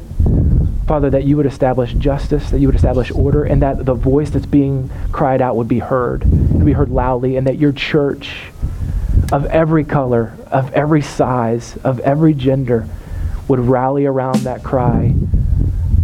Father, 0.87 1.09
that 1.09 1.23
you 1.23 1.37
would 1.37 1.45
establish 1.45 1.93
justice, 1.93 2.51
that 2.51 2.59
you 2.59 2.67
would 2.67 2.75
establish 2.75 3.11
order, 3.11 3.43
and 3.43 3.61
that 3.61 3.85
the 3.85 3.93
voice 3.93 4.29
that's 4.29 4.45
being 4.45 4.89
cried 5.11 5.41
out 5.41 5.55
would 5.55 5.67
be 5.67 5.79
heard, 5.79 6.23
and 6.23 6.63
be 6.65 6.73
heard 6.73 6.89
loudly, 6.89 7.37
and 7.37 7.47
that 7.47 7.57
your 7.57 7.71
church 7.71 8.51
of 9.31 9.45
every 9.47 9.83
color, 9.83 10.33
of 10.51 10.71
every 10.73 11.01
size, 11.01 11.77
of 11.83 11.99
every 12.01 12.33
gender 12.33 12.87
would 13.47 13.59
rally 13.59 14.05
around 14.05 14.41
that 14.41 14.63
cry 14.63 15.13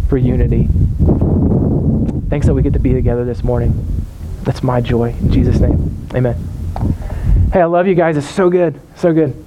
for 0.07 0.17
unity. 0.17 0.67
Thanks 2.29 2.47
that 2.47 2.53
we 2.53 2.61
get 2.61 2.73
to 2.73 2.79
be 2.79 2.93
together 2.93 3.25
this 3.25 3.43
morning. 3.43 4.03
That's 4.43 4.63
my 4.63 4.81
joy. 4.81 5.11
In 5.11 5.31
Jesus' 5.31 5.59
name, 5.59 6.07
amen. 6.15 6.35
Hey, 7.51 7.59
I 7.59 7.65
love 7.65 7.85
you 7.85 7.95
guys. 7.95 8.15
It's 8.15 8.29
so 8.29 8.49
good. 8.49 8.79
So 8.95 9.11
good. 9.13 9.45